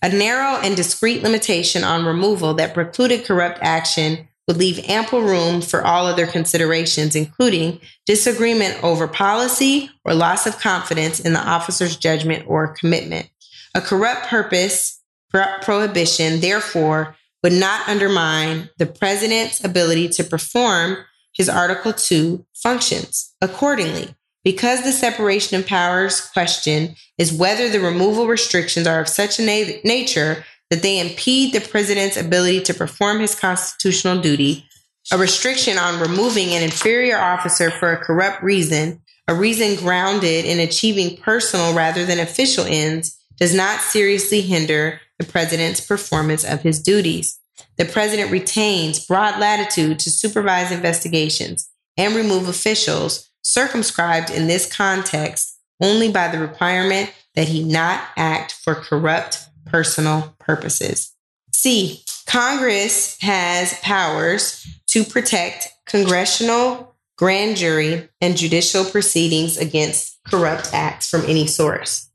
A 0.02 0.10
narrow 0.10 0.60
and 0.62 0.76
discrete 0.76 1.24
limitation 1.24 1.84
on 1.84 2.06
removal 2.06 2.54
that 2.56 2.74
precluded 2.74 3.24
corrupt 3.24 3.60
action 3.62 4.28
would 4.48 4.58
leave 4.58 4.84
ample 4.90 5.22
room 5.22 5.62
for 5.62 5.86
all 5.86 6.06
other 6.06 6.28
considerations, 6.28 7.16
including 7.16 7.80
disagreement 8.06 8.84
over 8.84 9.08
policy 9.08 9.90
or 10.04 10.14
loss 10.14 10.46
of 10.46 10.60
confidence 10.60 11.20
in 11.20 11.32
the 11.32 11.40
officer's 11.40 11.96
judgment 11.96 12.44
or 12.48 12.68
commitment. 12.68 13.30
A 13.74 13.82
corrupt 13.82 14.28
purpose 14.28 15.02
prohibition, 15.32 16.42
therefore, 16.42 17.16
would 17.44 17.54
not 17.54 17.88
undermine 17.88 18.70
the 18.78 18.86
president's 18.86 19.64
ability 19.64 20.10
to 20.10 20.24
perform 20.24 20.98
his 21.34 21.50
Article 21.50 21.94
2 21.94 22.46
functions 22.54 23.34
accordingly. 23.42 24.16
Because 24.44 24.84
the 24.84 24.92
separation 24.92 25.60
of 25.60 25.68
powers 25.68 26.20
question 26.20 26.96
is 27.18 27.32
whether 27.32 27.70
the 27.70 27.80
removal 27.80 28.28
restrictions 28.28 28.88
are 28.88 29.00
of 29.00 29.08
such 29.08 29.40
a 29.40 29.44
na- 29.44 29.78
nature 29.84 30.44
that 30.70 30.82
they 30.82 31.00
impede 31.00 31.54
the 31.54 31.62
president's 31.62 32.18
ability 32.18 32.62
to 32.62 32.74
perform 32.74 33.20
his 33.20 33.36
constitutional 33.36 34.20
duty, 34.20 34.66
a 35.12 35.18
restriction 35.18 35.78
on 35.78 36.00
removing 36.00 36.50
an 36.50 36.64
inferior 36.64 37.18
officer 37.18 37.70
for 37.70 37.92
a 37.92 38.04
corrupt 38.04 38.42
reason, 38.42 39.02
a 39.28 39.36
reason 39.36 39.76
grounded 39.76 40.46
in 40.46 40.60
achieving 40.60 41.18
personal 41.18 41.74
rather 41.76 42.06
than 42.06 42.20
official 42.20 42.66
ends, 42.66 43.21
does 43.42 43.56
not 43.56 43.82
seriously 43.82 44.40
hinder 44.42 45.02
the 45.18 45.26
president's 45.26 45.82
performance 45.82 46.44
of 46.44 46.62
his 46.62 46.80
duties. 46.80 47.40
The 47.78 47.86
president 47.86 48.30
retains 48.30 49.04
broad 49.04 49.40
latitude 49.40 49.98
to 50.00 50.12
supervise 50.12 50.72
investigations 50.72 51.68
and 51.98 52.16
remove 52.16 52.48
officials 52.48 53.32
circumscribed 53.42 54.30
in 54.30 54.46
this 54.46 54.72
context 54.72 55.58
only 55.82 56.12
by 56.12 56.28
the 56.28 56.38
requirement 56.38 57.12
that 57.34 57.48
he 57.48 57.64
not 57.64 58.04
act 58.16 58.52
for 58.52 58.76
corrupt 58.76 59.40
personal 59.66 60.36
purposes. 60.40 61.12
C. 61.52 62.04
Congress 62.28 63.18
has 63.22 63.74
powers 63.80 64.68
to 64.86 65.04
protect 65.04 65.68
congressional, 65.88 66.96
grand 67.18 67.58
jury, 67.58 68.08
and 68.22 68.38
judicial 68.38 68.86
proceedings 68.86 69.58
against 69.58 70.20
corrupt 70.28 70.70
acts 70.74 71.10
from 71.10 71.22
any 71.26 71.48
source. 71.48 72.11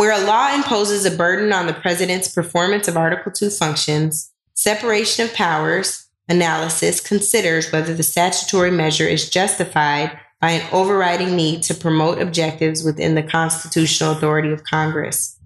Where 0.00 0.18
a 0.18 0.26
law 0.26 0.54
imposes 0.54 1.04
a 1.04 1.10
burden 1.14 1.52
on 1.52 1.66
the 1.66 1.74
president's 1.74 2.26
performance 2.26 2.88
of 2.88 2.96
Article 2.96 3.30
2 3.30 3.50
functions, 3.50 4.32
separation 4.54 5.26
of 5.26 5.34
powers 5.34 6.08
analysis 6.26 7.00
considers 7.00 7.70
whether 7.70 7.92
the 7.92 8.02
statutory 8.02 8.70
measure 8.70 9.04
is 9.06 9.28
justified 9.28 10.18
by 10.40 10.52
an 10.52 10.66
overriding 10.72 11.36
need 11.36 11.62
to 11.64 11.74
promote 11.74 12.18
objectives 12.18 12.82
within 12.82 13.14
the 13.14 13.22
constitutional 13.22 14.12
authority 14.12 14.50
of 14.52 14.64
Congress. 14.64 15.38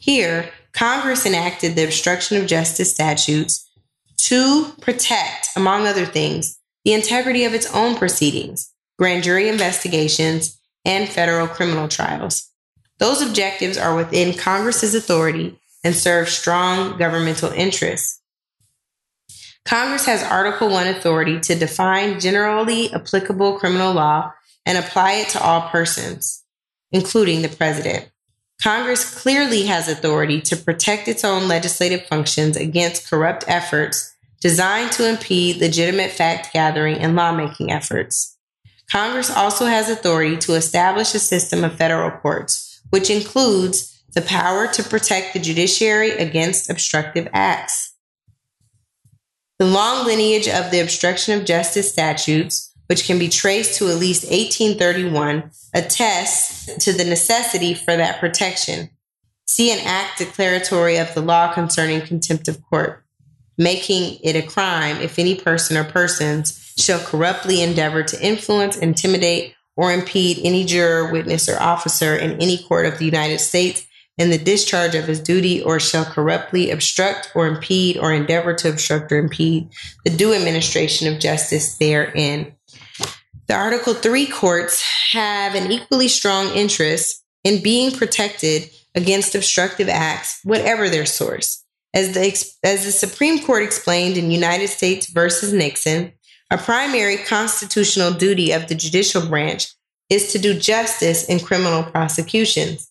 Here, 0.00 0.50
Congress 0.72 1.24
enacted 1.24 1.76
the 1.76 1.84
obstruction 1.84 2.36
of 2.42 2.48
justice 2.48 2.92
statutes 2.92 3.70
to 4.16 4.72
protect, 4.80 5.50
among 5.54 5.86
other 5.86 6.04
things, 6.04 6.58
the 6.84 6.94
integrity 6.94 7.44
of 7.44 7.54
its 7.54 7.72
own 7.72 7.94
proceedings, 7.94 8.74
grand 8.98 9.22
jury 9.22 9.48
investigations, 9.48 10.58
and 10.84 11.08
federal 11.08 11.46
criminal 11.46 11.86
trials. 11.86 12.49
Those 13.00 13.22
objectives 13.22 13.76
are 13.76 13.96
within 13.96 14.36
Congress's 14.38 14.94
authority 14.94 15.58
and 15.82 15.94
serve 15.94 16.28
strong 16.28 16.98
governmental 16.98 17.50
interests. 17.50 18.20
Congress 19.64 20.06
has 20.06 20.22
Article 20.22 20.68
1 20.68 20.86
authority 20.86 21.40
to 21.40 21.54
define 21.54 22.20
generally 22.20 22.92
applicable 22.92 23.58
criminal 23.58 23.92
law 23.92 24.32
and 24.66 24.78
apply 24.78 25.14
it 25.14 25.28
to 25.30 25.42
all 25.42 25.68
persons, 25.68 26.44
including 26.92 27.42
the 27.42 27.48
president. 27.48 28.10
Congress 28.62 29.18
clearly 29.22 29.64
has 29.64 29.88
authority 29.88 30.40
to 30.42 30.56
protect 30.56 31.08
its 31.08 31.24
own 31.24 31.48
legislative 31.48 32.06
functions 32.06 32.56
against 32.56 33.08
corrupt 33.08 33.44
efforts 33.48 34.14
designed 34.40 34.92
to 34.92 35.08
impede 35.08 35.56
legitimate 35.56 36.10
fact 36.10 36.52
gathering 36.52 36.98
and 36.98 37.16
lawmaking 37.16 37.70
efforts. 37.70 38.36
Congress 38.90 39.30
also 39.30 39.66
has 39.66 39.88
authority 39.88 40.36
to 40.36 40.54
establish 40.54 41.14
a 41.14 41.18
system 41.18 41.64
of 41.64 41.74
federal 41.74 42.10
courts, 42.10 42.69
which 42.90 43.10
includes 43.10 44.02
the 44.12 44.22
power 44.22 44.66
to 44.68 44.82
protect 44.82 45.32
the 45.32 45.40
judiciary 45.40 46.10
against 46.10 46.68
obstructive 46.68 47.28
acts. 47.32 47.94
The 49.58 49.66
long 49.66 50.06
lineage 50.06 50.48
of 50.48 50.70
the 50.70 50.80
obstruction 50.80 51.38
of 51.38 51.46
justice 51.46 51.92
statutes 51.92 52.70
which 52.90 53.04
can 53.04 53.20
be 53.20 53.28
traced 53.28 53.78
to 53.78 53.88
at 53.88 53.98
least 53.98 54.24
1831, 54.24 55.52
attests 55.72 56.84
to 56.84 56.92
the 56.92 57.04
necessity 57.04 57.72
for 57.72 57.96
that 57.96 58.18
protection. 58.18 58.90
See 59.46 59.70
an 59.70 59.78
act 59.86 60.18
declaratory 60.18 60.96
of 60.96 61.14
the 61.14 61.20
law 61.20 61.52
concerning 61.52 62.00
contempt 62.00 62.48
of 62.48 62.60
court, 62.60 63.04
making 63.56 64.18
it 64.24 64.34
a 64.34 64.42
crime 64.42 64.96
if 64.96 65.20
any 65.20 65.36
person 65.36 65.76
or 65.76 65.84
persons 65.84 66.74
shall 66.78 66.98
corruptly 66.98 67.62
endeavor 67.62 68.02
to 68.02 68.20
influence, 68.20 68.76
intimidate, 68.76 69.54
or 69.76 69.92
impede 69.92 70.38
any 70.42 70.64
juror, 70.64 71.10
witness, 71.10 71.48
or 71.48 71.60
officer 71.60 72.16
in 72.16 72.32
any 72.40 72.58
court 72.58 72.86
of 72.86 72.98
the 72.98 73.04
United 73.04 73.38
States 73.38 73.86
in 74.18 74.28
the 74.28 74.38
discharge 74.38 74.94
of 74.94 75.06
his 75.06 75.18
duty 75.18 75.62
or 75.62 75.80
shall 75.80 76.04
corruptly 76.04 76.70
obstruct 76.70 77.32
or 77.34 77.46
impede 77.46 77.96
or 77.96 78.12
endeavor 78.12 78.52
to 78.52 78.68
obstruct 78.68 79.10
or 79.10 79.18
impede 79.18 79.68
the 80.04 80.10
due 80.10 80.34
administration 80.34 81.12
of 81.12 81.18
justice 81.18 81.78
therein. 81.78 82.54
The 83.46 83.54
Article 83.54 83.94
3 83.94 84.26
courts 84.26 84.82
have 85.12 85.54
an 85.54 85.72
equally 85.72 86.08
strong 86.08 86.48
interest 86.54 87.24
in 87.44 87.62
being 87.62 87.90
protected 87.92 88.70
against 88.94 89.34
obstructive 89.34 89.88
acts, 89.88 90.40
whatever 90.44 90.88
their 90.88 91.06
source. 91.06 91.64
As 91.94 92.12
the, 92.12 92.20
as 92.62 92.84
the 92.84 92.92
Supreme 92.92 93.44
Court 93.44 93.62
explained 93.62 94.16
in 94.16 94.30
United 94.30 94.68
States 94.68 95.10
versus 95.10 95.52
Nixon, 95.52 96.12
a 96.50 96.58
primary 96.58 97.16
constitutional 97.18 98.12
duty 98.12 98.52
of 98.52 98.68
the 98.68 98.74
judicial 98.74 99.26
branch 99.26 99.72
is 100.08 100.32
to 100.32 100.38
do 100.38 100.58
justice 100.58 101.24
in 101.24 101.38
criminal 101.38 101.84
prosecutions. 101.84 102.90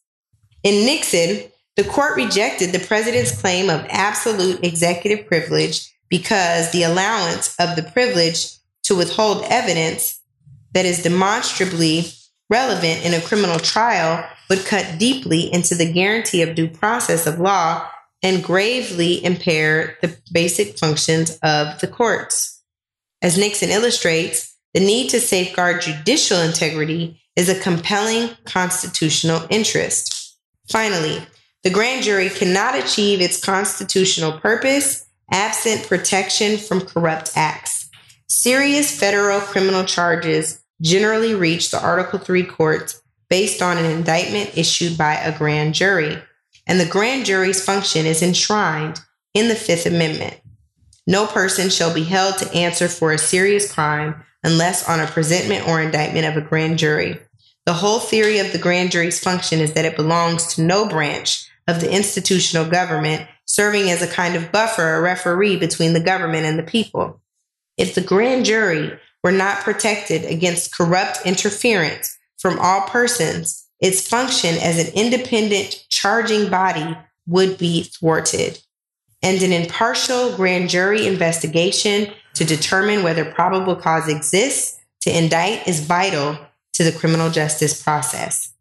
In 0.63 0.85
Nixon, 0.85 1.51
the 1.75 1.83
court 1.83 2.15
rejected 2.15 2.71
the 2.71 2.85
president's 2.85 3.39
claim 3.39 3.69
of 3.69 3.85
absolute 3.89 4.63
executive 4.63 5.27
privilege 5.27 5.93
because 6.09 6.71
the 6.71 6.83
allowance 6.83 7.55
of 7.59 7.75
the 7.75 7.83
privilege 7.83 8.47
to 8.83 8.95
withhold 8.95 9.43
evidence 9.49 10.19
that 10.73 10.85
is 10.85 11.03
demonstrably 11.03 12.05
relevant 12.49 13.05
in 13.05 13.13
a 13.13 13.21
criminal 13.21 13.59
trial 13.59 14.25
would 14.49 14.65
cut 14.65 14.97
deeply 14.97 15.53
into 15.53 15.75
the 15.75 15.91
guarantee 15.91 16.41
of 16.41 16.55
due 16.55 16.67
process 16.67 17.27
of 17.27 17.39
law 17.39 17.87
and 18.23 18.43
gravely 18.43 19.23
impair 19.23 19.97
the 20.01 20.17
basic 20.31 20.77
functions 20.77 21.37
of 21.43 21.79
the 21.79 21.87
courts. 21.87 22.58
As 23.21 23.37
Nixon 23.37 23.69
illustrates, 23.69 24.55
the 24.73 24.79
need 24.79 25.09
to 25.09 25.19
safeguard 25.19 25.81
judicial 25.81 26.39
integrity 26.39 27.21
is 27.35 27.49
a 27.49 27.59
compelling 27.59 28.29
constitutional 28.45 29.45
interest. 29.49 30.37
Finally, 30.69 31.21
the 31.63 31.69
grand 31.69 32.03
jury 32.03 32.29
cannot 32.29 32.75
achieve 32.75 33.19
its 33.19 33.43
constitutional 33.43 34.39
purpose 34.39 35.05
absent 35.31 35.87
protection 35.87 36.57
from 36.57 36.81
corrupt 36.81 37.31
acts. 37.35 37.89
Serious 38.27 38.97
federal 38.97 39.39
criminal 39.41 39.83
charges 39.83 40.63
generally 40.81 41.35
reach 41.35 41.71
the 41.71 41.81
Article 41.81 42.19
3 42.19 42.43
courts 42.43 43.01
based 43.29 43.61
on 43.61 43.77
an 43.77 43.85
indictment 43.85 44.57
issued 44.57 44.97
by 44.97 45.15
a 45.15 45.37
grand 45.37 45.75
jury, 45.75 46.17
and 46.65 46.79
the 46.79 46.85
grand 46.85 47.25
jury's 47.25 47.63
function 47.63 48.05
is 48.05 48.23
enshrined 48.23 48.99
in 49.33 49.49
the 49.49 49.55
Fifth 49.55 49.85
Amendment. 49.85 50.39
No 51.09 51.25
person 51.25 51.71
shall 51.71 51.91
be 51.91 52.03
held 52.03 52.37
to 52.37 52.53
answer 52.53 52.87
for 52.87 53.11
a 53.11 53.17
serious 53.17 53.73
crime 53.73 54.23
unless 54.43 54.87
on 54.87 54.99
a 54.99 55.07
presentment 55.07 55.67
or 55.67 55.81
indictment 55.81 56.27
of 56.27 56.37
a 56.37 56.47
grand 56.47 56.77
jury. 56.77 57.19
The 57.65 57.73
whole 57.73 57.97
theory 57.97 58.37
of 58.37 58.51
the 58.51 58.59
grand 58.59 58.91
jury's 58.91 59.19
function 59.19 59.59
is 59.59 59.73
that 59.73 59.85
it 59.85 59.95
belongs 59.95 60.53
to 60.53 60.61
no 60.61 60.87
branch 60.87 61.49
of 61.67 61.81
the 61.81 61.91
institutional 61.91 62.69
government, 62.69 63.27
serving 63.45 63.89
as 63.89 64.03
a 64.03 64.07
kind 64.07 64.35
of 64.35 64.51
buffer 64.51 64.97
or 64.97 65.01
referee 65.01 65.57
between 65.57 65.93
the 65.93 65.99
government 65.99 66.45
and 66.45 66.59
the 66.59 66.63
people. 66.63 67.19
If 67.75 67.95
the 67.95 68.01
grand 68.01 68.45
jury 68.45 68.91
were 69.23 69.31
not 69.31 69.63
protected 69.63 70.25
against 70.25 70.77
corrupt 70.77 71.25
interference 71.25 72.19
from 72.37 72.59
all 72.59 72.81
persons, 72.81 73.65
its 73.79 74.07
function 74.07 74.55
as 74.61 74.77
an 74.77 74.93
independent 74.93 75.85
charging 75.89 76.51
body 76.51 76.95
would 77.25 77.57
be 77.57 77.81
thwarted. 77.81 78.61
And 79.21 79.41
an 79.41 79.51
impartial 79.51 80.35
grand 80.35 80.69
jury 80.69 81.05
investigation 81.05 82.13
to 82.35 82.45
determine 82.45 83.03
whether 83.03 83.25
probable 83.25 83.75
cause 83.75 84.07
exists 84.07 84.79
to 85.01 85.17
indict 85.17 85.67
is 85.67 85.81
vital 85.81 86.37
to 86.73 86.83
the 86.83 86.91
criminal 86.91 87.29
justice 87.29 87.81
process. 87.81 88.53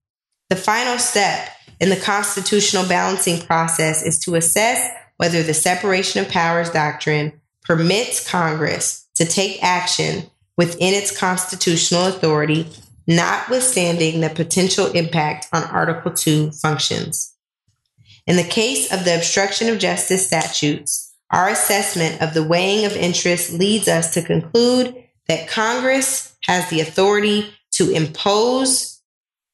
The 0.50 0.56
final 0.56 0.98
step 0.98 1.50
in 1.80 1.90
the 1.90 1.96
constitutional 1.96 2.86
balancing 2.88 3.40
process 3.40 4.02
is 4.02 4.18
to 4.20 4.34
assess 4.34 4.90
whether 5.18 5.42
the 5.42 5.54
separation 5.54 6.20
of 6.20 6.30
powers 6.30 6.70
doctrine 6.70 7.40
permits 7.64 8.28
Congress 8.28 9.06
to 9.14 9.24
take 9.24 9.62
action 9.62 10.30
within 10.56 10.94
its 10.94 11.16
constitutional 11.16 12.06
authority, 12.06 12.66
notwithstanding 13.06 14.20
the 14.20 14.30
potential 14.30 14.86
impact 14.92 15.46
on 15.52 15.62
Article 15.64 16.12
2 16.12 16.52
functions. 16.52 17.34
In 18.28 18.36
the 18.36 18.44
case 18.44 18.92
of 18.92 19.06
the 19.06 19.16
obstruction 19.16 19.70
of 19.70 19.78
justice 19.78 20.26
statutes, 20.26 21.14
our 21.30 21.48
assessment 21.48 22.20
of 22.20 22.34
the 22.34 22.42
weighing 22.42 22.84
of 22.84 22.92
interests 22.92 23.50
leads 23.50 23.88
us 23.88 24.12
to 24.12 24.22
conclude 24.22 24.94
that 25.28 25.48
Congress 25.48 26.36
has 26.42 26.68
the 26.68 26.82
authority 26.82 27.50
to 27.72 27.90
impose 27.90 29.00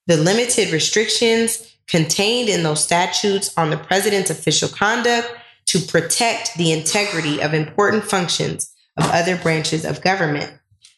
the 0.08 0.16
limited 0.16 0.72
restrictions 0.72 1.76
contained 1.86 2.48
in 2.48 2.64
those 2.64 2.82
statutes 2.82 3.56
on 3.56 3.70
the 3.70 3.76
president's 3.76 4.30
official 4.30 4.68
conduct 4.68 5.32
to 5.66 5.78
protect 5.78 6.56
the 6.56 6.72
integrity 6.72 7.40
of 7.40 7.54
important 7.54 8.02
functions 8.02 8.74
of 8.96 9.08
other 9.12 9.36
branches 9.36 9.84
of 9.84 10.02
government. 10.02 10.52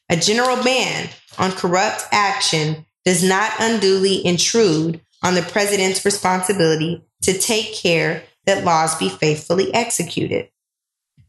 A 0.08 0.16
general 0.16 0.62
ban 0.64 1.10
on 1.38 1.52
corrupt 1.52 2.04
action 2.10 2.86
does 3.04 3.22
not 3.22 3.52
unduly 3.60 4.24
intrude 4.24 5.02
on 5.22 5.34
the 5.34 5.42
president's 5.42 6.06
responsibility 6.06 7.02
to 7.22 7.38
take 7.38 7.74
care 7.74 8.24
that 8.44 8.64
laws 8.64 8.94
be 8.96 9.08
faithfully 9.08 9.72
executed. 9.74 10.48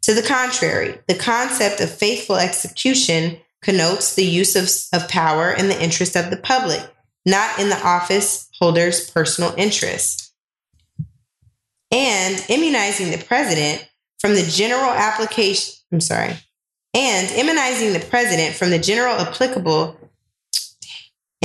To 0.04 0.14
the 0.14 0.22
contrary, 0.22 1.00
the 1.08 1.16
concept 1.16 1.82
of 1.82 1.90
faithful 1.90 2.38
execution 2.38 3.38
connotes 3.62 4.16
the 4.16 4.26
use 4.26 4.56
of, 4.56 5.02
of 5.02 5.10
power 5.10 5.52
in 5.52 5.68
the 5.68 5.82
interest 5.82 6.16
of 6.16 6.30
the 6.30 6.38
public, 6.38 6.82
not 7.26 7.60
in 7.60 7.70
the 7.70 7.86
office 7.86 8.50
holder's 8.60 9.10
personal 9.10 9.54
interest. 9.58 10.34
And 11.92 12.44
immunizing 12.50 13.12
the 13.12 13.24
president 13.24 13.88
from 14.20 14.36
the 14.36 14.44
general 14.44 14.92
application, 14.92 15.76
I'm 15.92 16.02
sorry, 16.02 16.36
and 16.94 17.32
immunizing 17.32 17.94
the 17.94 18.06
president 18.08 18.56
from 18.56 18.70
the 18.70 18.80
general 18.80 19.16
applicable 19.16 19.98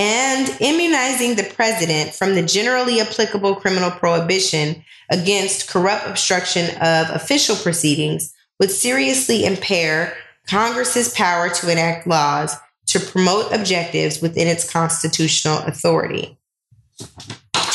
and 0.02 0.56
immunizing 0.60 1.36
the 1.36 1.48
president 1.54 2.12
from 2.12 2.34
the 2.34 2.42
generally 2.42 3.00
applicable 3.00 3.54
criminal 3.54 3.88
prohibition 3.88 4.84
against 5.10 5.68
corrupt 5.68 6.08
obstruction 6.08 6.68
of 6.78 7.08
official 7.10 7.54
proceedings 7.54 8.34
would 8.58 8.72
seriously 8.72 9.44
impair 9.44 10.16
Congress's 10.48 11.14
power 11.14 11.48
to 11.50 11.70
enact 11.70 12.08
laws 12.08 12.56
to 12.86 12.98
promote 12.98 13.52
objectives 13.52 14.20
within 14.20 14.48
its 14.48 14.68
constitutional 14.68 15.58
authority. 15.58 16.36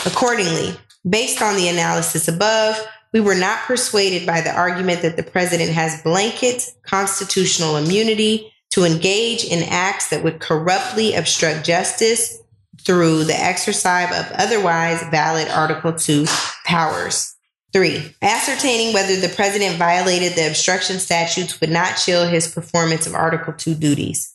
Accordingly, 0.05 0.75
based 1.09 1.41
on 1.41 1.55
the 1.55 1.69
analysis 1.69 2.27
above, 2.27 2.77
we 3.13 3.21
were 3.21 3.35
not 3.35 3.59
persuaded 3.61 4.27
by 4.27 4.41
the 4.41 4.53
argument 4.53 5.01
that 5.01 5.15
the 5.15 5.23
president 5.23 5.69
has 5.69 6.01
blanket 6.03 6.73
constitutional 6.83 7.77
immunity 7.77 8.51
to 8.71 8.83
engage 8.83 9.43
in 9.43 9.63
acts 9.63 10.09
that 10.09 10.23
would 10.23 10.39
corruptly 10.39 11.15
obstruct 11.15 11.65
justice 11.65 12.37
through 12.81 13.23
the 13.23 13.35
exercise 13.35 14.09
of 14.17 14.31
otherwise 14.33 15.01
valid 15.09 15.47
Article 15.49 15.93
2 15.93 16.25
powers. 16.65 17.35
Three, 17.73 18.15
ascertaining 18.21 18.93
whether 18.93 19.15
the 19.15 19.33
president 19.35 19.77
violated 19.77 20.33
the 20.33 20.47
obstruction 20.47 20.99
statutes 20.99 21.59
would 21.59 21.69
not 21.69 21.97
chill 21.97 22.27
his 22.27 22.47
performance 22.47 23.05
of 23.05 23.13
Article 23.13 23.53
2 23.53 23.75
duties. 23.75 24.33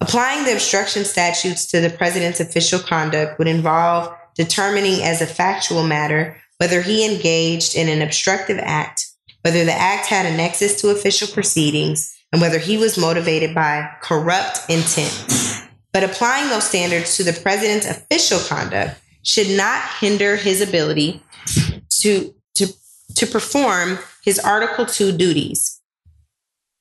Applying 0.00 0.44
the 0.44 0.52
obstruction 0.52 1.04
statutes 1.04 1.66
to 1.66 1.80
the 1.80 1.90
president's 1.90 2.40
official 2.40 2.78
conduct 2.78 3.38
would 3.38 3.48
involve 3.48 4.14
determining 4.34 5.02
as 5.02 5.20
a 5.20 5.26
factual 5.26 5.82
matter 5.82 6.36
whether 6.58 6.82
he 6.82 7.04
engaged 7.04 7.74
in 7.74 7.88
an 7.88 8.02
obstructive 8.02 8.58
act, 8.58 9.06
whether 9.42 9.64
the 9.64 9.72
act 9.72 10.06
had 10.06 10.26
a 10.26 10.36
nexus 10.36 10.80
to 10.80 10.90
official 10.90 11.28
proceedings, 11.28 12.14
and 12.32 12.40
whether 12.40 12.58
he 12.58 12.76
was 12.76 12.98
motivated 12.98 13.54
by 13.54 13.88
corrupt 14.00 14.60
intent. 14.68 15.66
But 15.92 16.04
applying 16.04 16.48
those 16.48 16.64
standards 16.64 17.16
to 17.16 17.24
the 17.24 17.32
president's 17.32 17.86
official 17.86 18.38
conduct 18.40 19.00
should 19.22 19.50
not 19.56 19.82
hinder 20.00 20.36
his 20.36 20.60
ability 20.60 21.22
to 22.00 22.34
to 22.54 22.66
to 23.16 23.26
perform 23.26 23.98
his 24.24 24.38
Article 24.38 24.86
2 24.86 25.12
duties. 25.12 25.80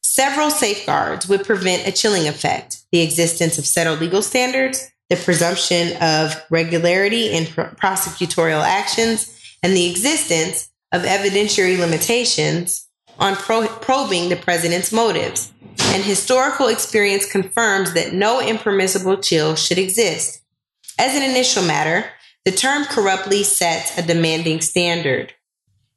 Several 0.03 0.49
safeguards 0.49 1.27
would 1.27 1.45
prevent 1.45 1.87
a 1.87 1.91
chilling 1.91 2.27
effect 2.27 2.77
the 2.91 3.01
existence 3.01 3.57
of 3.57 3.65
settled 3.65 3.99
legal 3.99 4.21
standards, 4.21 4.89
the 5.09 5.15
presumption 5.15 5.95
of 6.01 6.35
regularity 6.49 7.31
in 7.31 7.45
prosecutorial 7.45 8.63
actions, 8.63 9.35
and 9.63 9.75
the 9.75 9.89
existence 9.89 10.69
of 10.91 11.03
evidentiary 11.03 11.77
limitations 11.77 12.88
on 13.19 13.35
pro- 13.35 13.67
probing 13.67 14.29
the 14.29 14.35
president's 14.35 14.91
motives. 14.91 15.51
And 15.93 16.03
historical 16.03 16.67
experience 16.67 17.29
confirms 17.29 17.93
that 17.93 18.13
no 18.13 18.41
impermissible 18.41 19.17
chill 19.17 19.55
should 19.55 19.77
exist. 19.77 20.41
As 20.97 21.15
an 21.15 21.23
initial 21.23 21.63
matter, 21.63 22.05
the 22.45 22.51
term 22.51 22.85
corruptly 22.85 23.43
sets 23.43 23.97
a 23.97 24.01
demanding 24.01 24.61
standard. 24.61 25.33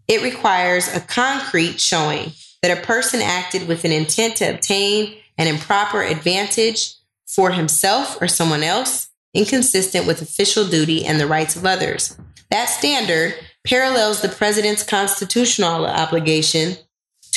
It 0.09 0.23
requires 0.23 0.89
a 0.95 1.01
concrete 1.01 1.81
showing 1.81 2.33
that 2.63 2.77
a 2.77 2.87
person 2.87 3.21
acted 3.21 3.67
with 3.69 3.85
an 3.85 3.93
intent 3.93 4.37
to 4.37 4.55
obtain 4.55 5.15
an 5.39 5.47
improper 5.47 6.03
advantage 6.03 6.95
for 7.27 7.51
himself 7.51 8.21
or 8.21 8.29
someone 8.29 8.63
else, 8.63 9.09
inconsistent 9.35 10.07
with 10.07 10.23
official 10.23 10.67
duty 10.69 11.05
and 11.05 11.19
the 11.19 11.27
rights 11.27 11.57
of 11.57 11.65
others. 11.65 12.17
That 12.51 12.67
standard 12.67 13.35
parallels 13.65 14.21
the 14.21 14.29
president's 14.29 14.83
constitutional 14.83 15.87
obligation 15.87 16.77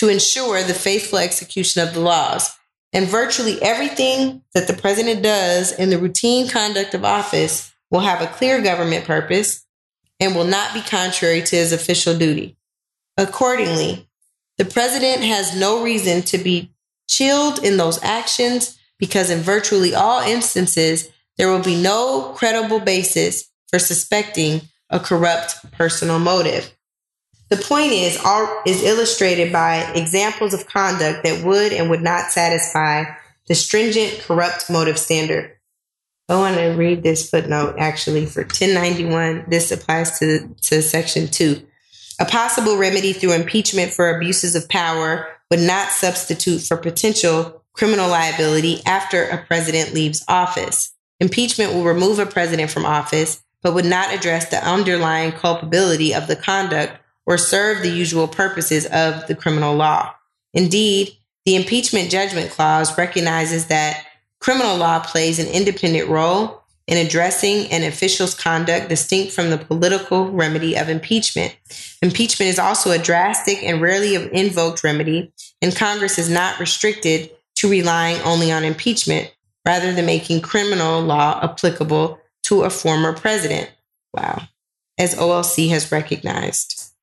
to 0.05 0.11
ensure 0.11 0.61
the 0.61 0.73
faithful 0.73 1.17
execution 1.17 1.85
of 1.85 1.95
the 1.95 1.99
laws. 1.99 2.55
And 2.93 3.07
virtually 3.07 3.59
everything 3.61 4.43
that 4.53 4.67
the 4.67 4.73
president 4.73 5.23
does 5.23 5.71
in 5.71 5.89
the 5.89 5.97
routine 5.97 6.47
conduct 6.47 6.93
of 6.93 7.03
office 7.03 7.73
will 7.89 8.01
have 8.01 8.21
a 8.21 8.27
clear 8.27 8.61
government 8.61 9.05
purpose 9.05 9.65
and 10.19 10.35
will 10.35 10.45
not 10.45 10.73
be 10.73 10.81
contrary 10.81 11.41
to 11.41 11.55
his 11.55 11.73
official 11.73 12.15
duty. 12.17 12.55
Accordingly, 13.17 14.07
the 14.57 14.65
president 14.65 15.23
has 15.23 15.59
no 15.59 15.83
reason 15.83 16.21
to 16.23 16.37
be 16.37 16.71
chilled 17.09 17.63
in 17.63 17.77
those 17.77 18.01
actions 18.03 18.77
because, 18.99 19.29
in 19.29 19.39
virtually 19.39 19.93
all 19.95 20.21
instances, 20.21 21.09
there 21.37 21.49
will 21.49 21.63
be 21.63 21.81
no 21.81 22.31
credible 22.35 22.79
basis 22.79 23.49
for 23.67 23.79
suspecting 23.79 24.61
a 24.89 24.99
corrupt 24.99 25.71
personal 25.71 26.19
motive. 26.19 26.74
The 27.49 27.57
point 27.57 27.91
is, 27.91 28.19
all 28.23 28.61
is 28.65 28.83
illustrated 28.83 29.53
by 29.53 29.91
examples 29.93 30.53
of 30.53 30.67
conduct 30.67 31.23
that 31.23 31.45
would 31.45 31.73
and 31.73 31.89
would 31.89 32.01
not 32.01 32.31
satisfy 32.31 33.03
the 33.47 33.55
stringent 33.55 34.19
corrupt 34.21 34.69
motive 34.69 34.97
standard. 34.97 35.51
Oh, 36.27 36.39
I 36.39 36.51
want 36.51 36.57
to 36.57 36.69
read 36.69 37.03
this 37.03 37.29
footnote 37.29 37.75
actually 37.77 38.25
for 38.25 38.41
1091. 38.41 39.45
This 39.47 39.71
applies 39.71 40.17
to, 40.19 40.49
to 40.63 40.81
section 40.81 41.27
two. 41.27 41.61
A 42.19 42.25
possible 42.25 42.77
remedy 42.77 43.13
through 43.13 43.33
impeachment 43.33 43.91
for 43.91 44.09
abuses 44.09 44.55
of 44.55 44.67
power 44.67 45.27
would 45.51 45.59
not 45.59 45.89
substitute 45.89 46.59
for 46.59 46.77
potential 46.77 47.63
criminal 47.73 48.09
liability 48.09 48.81
after 48.85 49.25
a 49.25 49.45
president 49.45 49.93
leaves 49.93 50.23
office. 50.27 50.93
Impeachment 51.19 51.73
will 51.73 51.83
remove 51.83 52.17
a 52.17 52.25
president 52.25 52.71
from 52.71 52.85
office, 52.85 53.43
but 53.61 53.75
would 53.75 53.85
not 53.85 54.13
address 54.13 54.49
the 54.49 54.67
underlying 54.67 55.31
culpability 55.31 56.13
of 56.13 56.27
the 56.27 56.35
conduct 56.35 56.99
or 57.25 57.37
serve 57.37 57.81
the 57.81 57.89
usual 57.89 58.27
purposes 58.27 58.85
of 58.87 59.27
the 59.27 59.35
criminal 59.35 59.75
law. 59.75 60.13
Indeed, 60.53 61.11
the 61.45 61.55
impeachment 61.55 62.09
judgment 62.09 62.51
clause 62.51 62.97
recognizes 62.97 63.67
that 63.67 64.05
criminal 64.39 64.77
law 64.77 64.99
plays 64.99 65.39
an 65.39 65.47
independent 65.47 66.09
role 66.09 66.61
in 66.87 67.03
addressing 67.03 67.71
an 67.71 67.83
official's 67.83 68.35
conduct 68.35 68.89
distinct 68.89 69.33
from 69.33 69.49
the 69.49 69.57
political 69.57 70.29
remedy 70.29 70.75
of 70.75 70.87
impeachment. 70.87 71.55
Impeachment 72.01 72.49
is 72.49 72.59
also 72.59 72.91
a 72.91 72.99
drastic 72.99 73.63
and 73.63 73.81
rarely 73.81 74.15
invoked 74.33 74.83
remedy, 74.83 75.31
and 75.61 75.75
Congress 75.75 76.19
is 76.19 76.29
not 76.29 76.59
restricted 76.59 77.31
to 77.55 77.69
relying 77.69 78.21
only 78.21 78.51
on 78.51 78.63
impeachment 78.63 79.33
rather 79.65 79.91
than 79.93 80.05
making 80.05 80.41
criminal 80.41 81.01
law 81.01 81.39
applicable 81.41 82.19
to 82.43 82.61
a 82.63 82.69
former 82.69 83.13
president. 83.13 83.71
Wow. 84.13 84.43
As 84.97 85.15
OLC 85.15 85.69
has 85.69 85.91
recognized. 85.91 86.93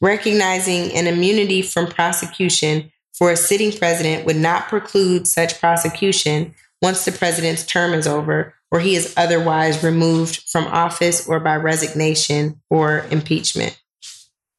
Recognizing 0.00 0.92
an 0.92 1.06
immunity 1.06 1.62
from 1.62 1.86
prosecution 1.86 2.92
for 3.12 3.30
a 3.30 3.36
sitting 3.36 3.72
president 3.72 4.26
would 4.26 4.36
not 4.36 4.68
preclude 4.68 5.26
such 5.26 5.60
prosecution 5.60 6.54
once 6.80 7.04
the 7.04 7.12
president's 7.12 7.64
term 7.64 7.92
is 7.94 8.06
over 8.06 8.54
or 8.70 8.80
he 8.80 8.96
is 8.96 9.14
otherwise 9.16 9.84
removed 9.84 10.42
from 10.50 10.66
office 10.66 11.28
or 11.28 11.38
by 11.38 11.56
resignation 11.56 12.60
or 12.70 13.06
impeachment. 13.10 13.78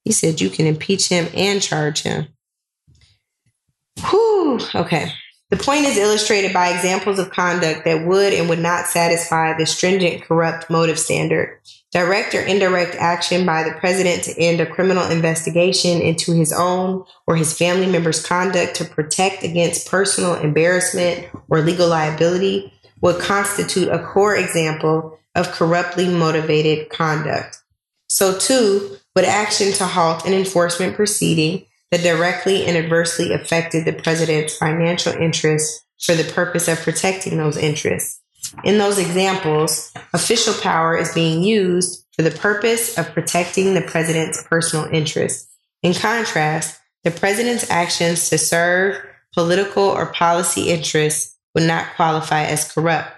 He 0.04 0.12
said 0.12 0.40
you 0.40 0.50
can 0.50 0.68
impeach 0.68 1.10
him 1.10 1.28
and 1.34 1.62
charge 1.62 2.04
him. 2.04 2.28
Whew, 4.10 4.60
okay. 4.76 5.12
The 5.50 5.58
point 5.58 5.86
is 5.86 5.98
illustrated 5.98 6.54
by 6.54 6.70
examples 6.70 7.20
of 7.20 7.32
conduct 7.32 7.86
that 7.86 8.06
would 8.08 8.34
and 8.34 8.50
would 8.50 8.60
not 8.60 8.88
satisfy 8.88 9.58
the 9.58 9.66
stringent 9.66 10.24
corrupt 10.24 10.70
motive 10.70 11.00
standard. 11.00 11.60
Direct 11.94 12.34
or 12.34 12.42
indirect 12.42 12.96
action 12.96 13.46
by 13.46 13.62
the 13.62 13.76
president 13.80 14.24
to 14.24 14.40
end 14.42 14.60
a 14.60 14.66
criminal 14.66 15.06
investigation 15.12 16.02
into 16.02 16.34
his 16.34 16.52
own 16.52 17.06
or 17.28 17.36
his 17.36 17.56
family 17.56 17.86
member's 17.86 18.26
conduct 18.26 18.76
to 18.78 18.86
protect 18.86 19.44
against 19.44 19.88
personal 19.88 20.34
embarrassment 20.34 21.28
or 21.50 21.62
legal 21.62 21.88
liability 21.88 22.74
would 23.02 23.22
constitute 23.22 23.90
a 23.90 24.04
core 24.04 24.36
example 24.36 25.20
of 25.36 25.52
corruptly 25.52 26.08
motivated 26.10 26.90
conduct. 26.90 27.62
So, 28.08 28.40
too, 28.40 28.98
would 29.16 29.26
action 29.26 29.72
to 29.74 29.86
halt 29.86 30.26
an 30.26 30.34
enforcement 30.34 30.96
proceeding 30.96 31.68
that 31.92 32.02
directly 32.02 32.66
and 32.66 32.76
adversely 32.76 33.34
affected 33.34 33.86
the 33.86 33.94
president's 33.94 34.58
financial 34.58 35.14
interests 35.14 35.86
for 36.02 36.16
the 36.16 36.32
purpose 36.32 36.68
of 36.68 36.80
protecting 36.80 37.38
those 37.38 37.56
interests. 37.56 38.23
In 38.64 38.78
those 38.78 38.98
examples, 38.98 39.92
official 40.14 40.54
power 40.62 40.98
is 40.98 41.14
being 41.14 41.44
used 41.44 42.06
for 42.16 42.22
the 42.22 42.32
purpose 42.32 42.98
of 42.98 43.14
protecting 43.14 43.74
the 43.74 43.82
president's 43.82 44.44
personal 44.44 44.86
interests. 44.86 45.50
In 45.82 45.94
contrast, 45.94 46.80
the 47.04 47.12
president's 47.12 47.70
actions 47.70 48.30
to 48.30 48.38
serve 48.38 49.04
political 49.34 49.84
or 49.84 50.06
policy 50.06 50.70
interests 50.70 51.38
would 51.54 51.64
not 51.64 51.96
qualify 51.96 52.44
as 52.44 52.72
corrupt. 52.72 53.12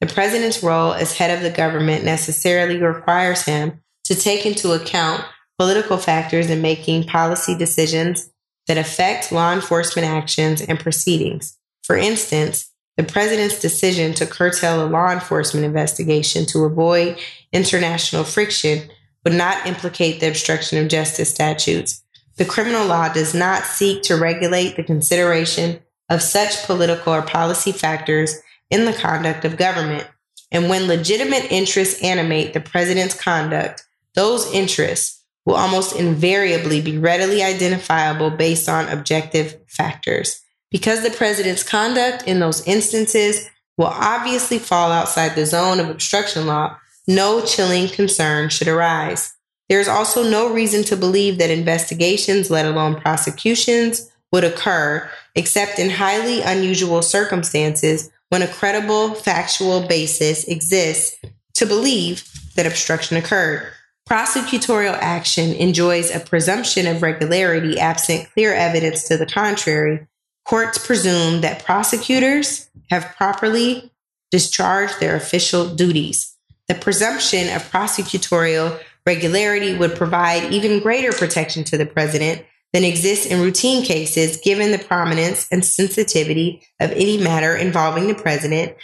The 0.00 0.06
president's 0.06 0.62
role 0.62 0.92
as 0.92 1.16
head 1.16 1.36
of 1.36 1.42
the 1.42 1.50
government 1.50 2.04
necessarily 2.04 2.80
requires 2.80 3.44
him 3.44 3.82
to 4.04 4.14
take 4.14 4.46
into 4.46 4.72
account 4.72 5.24
political 5.58 5.98
factors 5.98 6.48
in 6.50 6.62
making 6.62 7.04
policy 7.04 7.56
decisions 7.56 8.30
that 8.68 8.78
affect 8.78 9.32
law 9.32 9.52
enforcement 9.52 10.06
actions 10.06 10.60
and 10.62 10.78
proceedings. 10.78 11.58
For 11.82 11.96
instance, 11.96 12.70
the 12.98 13.04
president's 13.04 13.60
decision 13.60 14.12
to 14.14 14.26
curtail 14.26 14.84
a 14.84 14.90
law 14.90 15.12
enforcement 15.12 15.64
investigation 15.64 16.44
to 16.46 16.64
avoid 16.64 17.16
international 17.52 18.24
friction 18.24 18.90
would 19.24 19.34
not 19.34 19.68
implicate 19.68 20.18
the 20.18 20.26
obstruction 20.26 20.82
of 20.82 20.88
justice 20.88 21.30
statutes. 21.30 22.02
The 22.38 22.44
criminal 22.44 22.86
law 22.88 23.08
does 23.08 23.34
not 23.34 23.62
seek 23.64 24.02
to 24.02 24.16
regulate 24.16 24.74
the 24.74 24.82
consideration 24.82 25.78
of 26.10 26.22
such 26.22 26.64
political 26.64 27.14
or 27.14 27.22
policy 27.22 27.70
factors 27.70 28.34
in 28.68 28.84
the 28.84 28.92
conduct 28.92 29.44
of 29.44 29.56
government. 29.56 30.08
And 30.50 30.68
when 30.68 30.88
legitimate 30.88 31.52
interests 31.52 32.02
animate 32.02 32.52
the 32.52 32.60
president's 32.60 33.14
conduct, 33.14 33.84
those 34.14 34.52
interests 34.52 35.22
will 35.46 35.54
almost 35.54 35.94
invariably 35.94 36.80
be 36.80 36.98
readily 36.98 37.44
identifiable 37.44 38.30
based 38.30 38.68
on 38.68 38.88
objective 38.88 39.56
factors. 39.68 40.42
Because 40.70 41.02
the 41.02 41.10
president's 41.10 41.62
conduct 41.62 42.24
in 42.26 42.40
those 42.40 42.66
instances 42.66 43.48
will 43.76 43.86
obviously 43.86 44.58
fall 44.58 44.90
outside 44.90 45.34
the 45.34 45.46
zone 45.46 45.80
of 45.80 45.88
obstruction 45.88 46.46
law, 46.46 46.76
no 47.06 47.40
chilling 47.44 47.88
concern 47.88 48.50
should 48.50 48.68
arise. 48.68 49.34
There 49.68 49.80
is 49.80 49.88
also 49.88 50.28
no 50.28 50.52
reason 50.52 50.82
to 50.84 50.96
believe 50.96 51.38
that 51.38 51.50
investigations, 51.50 52.50
let 52.50 52.66
alone 52.66 53.00
prosecutions, 53.00 54.10
would 54.32 54.44
occur 54.44 55.08
except 55.34 55.78
in 55.78 55.90
highly 55.90 56.42
unusual 56.42 57.00
circumstances 57.02 58.10
when 58.28 58.42
a 58.42 58.48
credible 58.48 59.14
factual 59.14 59.86
basis 59.86 60.44
exists 60.44 61.18
to 61.54 61.66
believe 61.66 62.24
that 62.56 62.66
obstruction 62.66 63.16
occurred. 63.16 63.66
Prosecutorial 64.08 64.96
action 65.00 65.52
enjoys 65.54 66.14
a 66.14 66.20
presumption 66.20 66.86
of 66.86 67.02
regularity 67.02 67.78
absent 67.78 68.30
clear 68.32 68.54
evidence 68.54 69.06
to 69.08 69.16
the 69.16 69.26
contrary. 69.26 70.06
Courts 70.48 70.78
presume 70.78 71.42
that 71.42 71.62
prosecutors 71.62 72.70
have 72.88 73.14
properly 73.16 73.92
discharged 74.30 74.98
their 74.98 75.14
official 75.14 75.74
duties. 75.74 76.34
The 76.68 76.74
presumption 76.74 77.54
of 77.54 77.70
prosecutorial 77.70 78.80
regularity 79.06 79.76
would 79.76 79.94
provide 79.94 80.50
even 80.50 80.80
greater 80.80 81.12
protection 81.12 81.64
to 81.64 81.76
the 81.76 81.84
president 81.84 82.46
than 82.72 82.82
exists 82.82 83.26
in 83.26 83.42
routine 83.42 83.84
cases, 83.84 84.38
given 84.42 84.72
the 84.72 84.78
prominence 84.78 85.46
and 85.52 85.62
sensitivity 85.62 86.62
of 86.80 86.92
any 86.92 87.18
matter 87.18 87.54
involving 87.54 88.08
the 88.08 88.14
president 88.14 88.74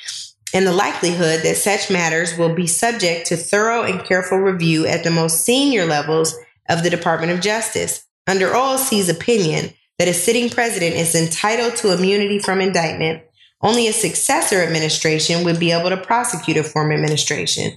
and 0.52 0.66
the 0.66 0.72
likelihood 0.72 1.40
that 1.44 1.56
such 1.56 1.90
matters 1.90 2.36
will 2.36 2.54
be 2.54 2.66
subject 2.66 3.26
to 3.28 3.38
thorough 3.38 3.84
and 3.84 4.04
careful 4.04 4.36
review 4.36 4.86
at 4.86 5.02
the 5.02 5.10
most 5.10 5.46
senior 5.46 5.86
levels 5.86 6.36
of 6.68 6.82
the 6.82 6.90
Department 6.90 7.32
of 7.32 7.40
Justice. 7.40 8.04
Under 8.26 8.48
OLC's 8.48 9.08
opinion 9.08 9.72
that 9.98 10.08
a 10.08 10.14
sitting 10.14 10.50
president 10.50 10.96
is 10.96 11.14
entitled 11.14 11.76
to 11.76 11.92
immunity 11.92 12.38
from 12.38 12.60
indictment, 12.60 13.22
only 13.62 13.88
a 13.88 13.92
successor 13.92 14.62
administration 14.62 15.44
would 15.44 15.58
be 15.58 15.72
able 15.72 15.90
to 15.90 15.96
prosecute 15.96 16.56
a 16.56 16.64
former 16.64 16.92
administration. 16.92 17.72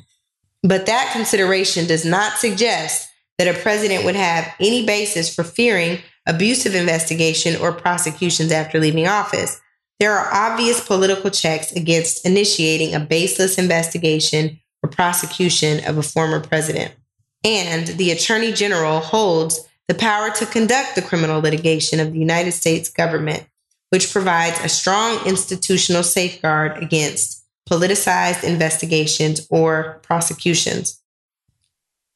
But 0.64 0.86
that 0.88 1.12
consideration 1.14 1.88
does 1.88 2.04
not 2.04 2.38
suggest 2.38 3.08
that 3.38 3.48
a 3.48 3.60
president 3.60 4.04
would 4.04 4.16
have 4.16 4.54
any 4.60 4.86
basis 4.86 5.34
for 5.34 5.44
fearing 5.44 6.00
abusive 6.26 6.76
investigation 6.76 7.56
or 7.62 7.72
prosecutions 7.72 8.52
after 8.52 8.80
leaving 8.80 9.08
office. 9.08 9.62
There 10.00 10.18
are 10.18 10.52
obvious 10.52 10.86
political 10.86 11.30
checks 11.30 11.72
against 11.72 12.26
initiating 12.26 12.94
a 12.94 13.00
baseless 13.00 13.58
investigation 13.58 14.60
or 14.84 14.90
prosecution 14.90 15.84
of 15.86 15.98
a 15.98 16.04
former 16.04 16.40
president. 16.40 16.94
And 17.44 17.88
the 17.88 18.12
Attorney 18.12 18.52
General 18.52 19.00
holds 19.00 19.68
the 19.88 19.96
power 19.96 20.30
to 20.32 20.46
conduct 20.46 20.96
the 20.96 21.02
criminal 21.02 21.42
litigation 21.42 22.00
of 22.00 22.12
the 22.12 22.20
United 22.20 22.52
States 22.52 22.90
government, 22.90 23.48
which 23.90 24.12
provides 24.12 24.60
a 24.64 24.70
strong 24.70 25.26
institutional 25.26 26.04
safeguard 26.04 26.82
against 26.84 27.46
politicized 27.70 28.44
investigations 28.44 29.46
or 29.50 30.00
prosecutions. 30.04 31.02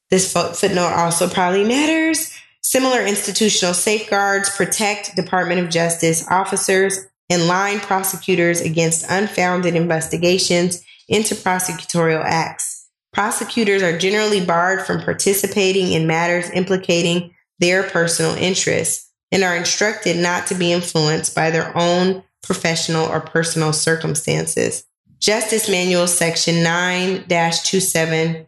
This 0.10 0.31
footnote 0.31 0.93
also 0.93 1.30
probably 1.30 1.64
matters. 1.64 2.31
Similar 2.61 3.06
institutional 3.06 3.73
safeguards 3.73 4.49
protect 4.56 5.15
Department 5.15 5.61
of 5.61 5.69
Justice 5.69 6.26
officers 6.30 6.98
and 7.30 7.48
line 7.48 7.80
prosecutors 7.80 8.60
against 8.60 9.06
unfounded 9.10 9.76
investigations 9.76 10.84
into 11.07 11.34
prosecutorial 11.34 12.23
acts. 12.23 12.89
Prosecutors 13.14 13.81
are 13.81 13.98
generally 13.98 14.43
barred 14.43 14.81
from 14.85 15.02
participating 15.02 15.91
in 15.93 16.07
matters 16.07 16.49
implicating 16.52 17.34
their 17.61 17.83
personal 17.83 18.35
interests 18.35 19.09
and 19.31 19.43
are 19.43 19.55
instructed 19.55 20.17
not 20.17 20.47
to 20.47 20.55
be 20.55 20.73
influenced 20.73 21.33
by 21.33 21.49
their 21.49 21.75
own 21.77 22.23
professional 22.43 23.05
or 23.05 23.21
personal 23.21 23.71
circumstances. 23.71 24.83
Justice 25.19 25.69
Manual 25.69 26.07
Section 26.07 26.63
9 26.63 27.25
27 27.27 28.47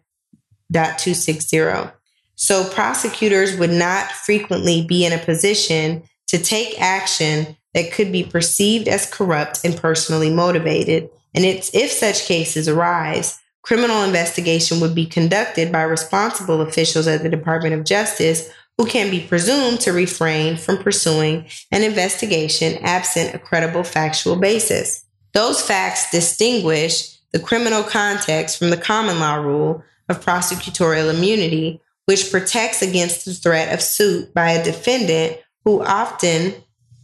260. 0.74 1.92
So 2.36 2.68
prosecutors 2.70 3.56
would 3.58 3.70
not 3.70 4.12
frequently 4.12 4.84
be 4.86 5.06
in 5.06 5.14
a 5.14 5.20
position 5.20 6.04
to 6.28 6.40
take 6.40 6.82
action 6.82 7.56
that 7.74 7.92
could 7.92 8.12
be 8.12 8.24
perceived 8.24 8.88
as 8.88 9.10
corrupt 9.10 9.64
and 9.64 9.78
personally 9.78 10.32
motivated. 10.32 11.10
And 11.36 11.46
it's, 11.46 11.74
if 11.76 11.92
such 11.92 12.26
cases 12.26 12.68
arise, 12.68 13.40
criminal 13.62 14.04
investigation 14.04 14.80
would 14.80 14.96
be 14.96 15.06
conducted 15.06 15.72
by 15.72 15.84
responsible 15.84 16.62
officials 16.62 17.08
at 17.08 17.22
the 17.22 17.30
Department 17.30 17.76
of 17.76 17.86
Justice 17.86 18.50
who 18.78 18.86
can 18.86 19.12
be 19.12 19.20
presumed 19.20 19.80
to 19.82 19.92
refrain 19.92 20.58
from 20.58 20.78
pursuing 20.78 21.46
an 21.72 21.84
investigation 21.84 22.78
absent 22.84 23.36
a 23.36 23.40
credible 23.40 23.84
factual 23.84 24.36
basis. 24.36 25.06
Those 25.34 25.62
facts 25.62 26.12
distinguish 26.12 27.18
the 27.32 27.40
criminal 27.40 27.84
context 27.84 28.58
from 28.58 28.70
the 28.70 28.78
common 28.78 29.20
law 29.20 29.36
rule 29.36 29.84
of 30.10 30.24
prosecutorial 30.24 31.14
immunity, 31.14 31.82
which 32.06 32.32
protects 32.32 32.82
against 32.82 33.26
the 33.26 33.34
threat 33.34 33.74
of 33.74 33.82
suit 33.82 34.34
by 34.34 34.52
a 34.52 34.64
defendant 34.64 35.38
who 35.66 35.84
often 35.84 36.54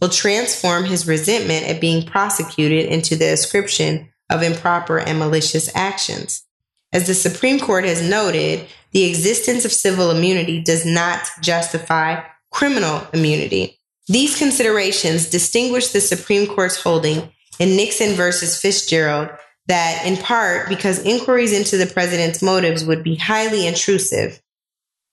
will 0.00 0.08
transform 0.08 0.84
his 0.84 1.06
resentment 1.06 1.66
at 1.66 1.80
being 1.80 2.04
prosecuted 2.06 2.86
into 2.86 3.16
the 3.16 3.32
ascription 3.32 4.08
of 4.30 4.42
improper 4.42 4.98
and 4.98 5.18
malicious 5.18 5.74
actions. 5.74 6.44
As 6.92 7.06
the 7.06 7.14
Supreme 7.14 7.60
Court 7.60 7.84
has 7.84 8.02
noted, 8.02 8.66
the 8.92 9.04
existence 9.04 9.64
of 9.64 9.72
civil 9.72 10.10
immunity 10.10 10.60
does 10.60 10.84
not 10.84 11.28
justify 11.40 12.22
criminal 12.50 13.06
immunity. 13.12 13.78
These 14.08 14.36
considerations 14.36 15.30
distinguish 15.30 15.88
the 15.88 16.00
Supreme 16.00 16.48
Court's 16.48 16.82
holding 16.82 17.32
in 17.60 17.76
Nixon 17.76 18.14
versus 18.14 18.60
Fitzgerald 18.60 19.28
that 19.68 20.04
in 20.04 20.16
part 20.16 20.68
because 20.68 21.04
inquiries 21.04 21.52
into 21.52 21.76
the 21.76 21.86
president's 21.86 22.42
motives 22.42 22.84
would 22.84 23.04
be 23.04 23.14
highly 23.14 23.68
intrusive. 23.68 24.42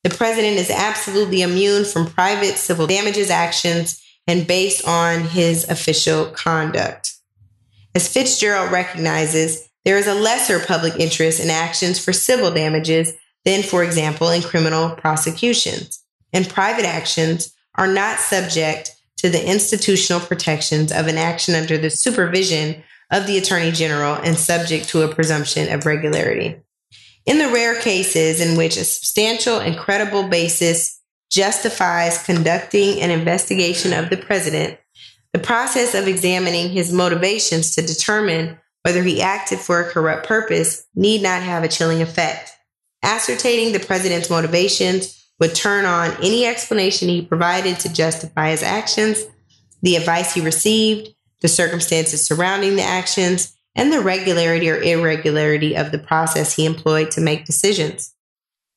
The 0.03 0.09
president 0.09 0.57
is 0.57 0.71
absolutely 0.71 1.43
immune 1.43 1.85
from 1.85 2.07
private 2.07 2.55
civil 2.55 2.87
damages 2.87 3.29
actions 3.29 4.01
and 4.25 4.47
based 4.47 4.87
on 4.87 5.25
his 5.25 5.69
official 5.69 6.25
conduct. 6.31 7.13
As 7.93 8.07
Fitzgerald 8.07 8.71
recognizes, 8.71 9.66
there 9.85 9.97
is 9.97 10.07
a 10.07 10.13
lesser 10.13 10.59
public 10.59 10.95
interest 10.99 11.39
in 11.39 11.49
actions 11.49 12.03
for 12.03 12.13
civil 12.13 12.51
damages 12.51 13.13
than, 13.45 13.63
for 13.63 13.83
example, 13.83 14.29
in 14.29 14.41
criminal 14.41 14.91
prosecutions. 14.95 16.03
And 16.33 16.49
private 16.49 16.85
actions 16.85 17.53
are 17.75 17.87
not 17.87 18.19
subject 18.19 18.91
to 19.17 19.29
the 19.29 19.49
institutional 19.49 20.19
protections 20.19 20.91
of 20.91 21.07
an 21.07 21.17
action 21.17 21.55
under 21.55 21.77
the 21.77 21.89
supervision 21.89 22.83
of 23.11 23.25
the 23.25 23.37
Attorney 23.37 23.71
General 23.71 24.15
and 24.15 24.37
subject 24.37 24.89
to 24.89 25.03
a 25.03 25.13
presumption 25.13 25.71
of 25.71 25.85
regularity. 25.85 26.57
In 27.25 27.39
the 27.39 27.49
rare 27.49 27.79
cases 27.79 28.39
in 28.39 28.57
which 28.57 28.77
a 28.77 28.83
substantial 28.83 29.59
and 29.59 29.77
credible 29.77 30.27
basis 30.27 31.01
justifies 31.29 32.23
conducting 32.23 33.01
an 33.01 33.11
investigation 33.11 33.93
of 33.93 34.09
the 34.09 34.17
president, 34.17 34.77
the 35.33 35.39
process 35.39 35.93
of 35.93 36.07
examining 36.07 36.69
his 36.69 36.91
motivations 36.91 37.75
to 37.75 37.81
determine 37.81 38.57
whether 38.87 39.03
he 39.03 39.21
acted 39.21 39.59
for 39.59 39.81
a 39.81 39.91
corrupt 39.91 40.25
purpose 40.25 40.87
need 40.95 41.21
not 41.21 41.41
have 41.43 41.61
a 41.61 41.67
chilling 41.67 42.01
effect. 42.01 42.51
Ascertaining 43.03 43.73
the 43.73 43.85
president's 43.85 44.29
motivations 44.29 45.27
would 45.41 45.53
turn 45.53 45.83
on 45.83 46.15
any 46.23 46.45
explanation 46.45 47.09
he 47.09 47.21
provided 47.21 47.77
to 47.77 47.91
justify 47.91 48.51
his 48.51 48.63
actions, 48.63 49.25
the 49.81 49.97
advice 49.97 50.33
he 50.33 50.39
received, 50.39 51.09
the 51.41 51.49
circumstances 51.49 52.25
surrounding 52.25 52.77
the 52.77 52.81
actions, 52.81 53.57
and 53.75 53.91
the 53.91 53.99
regularity 53.99 54.69
or 54.69 54.81
irregularity 54.81 55.75
of 55.75 55.91
the 55.91 55.99
process 55.99 56.53
he 56.53 56.65
employed 56.65 57.11
to 57.11 57.19
make 57.19 57.43
decisions. 57.43 58.13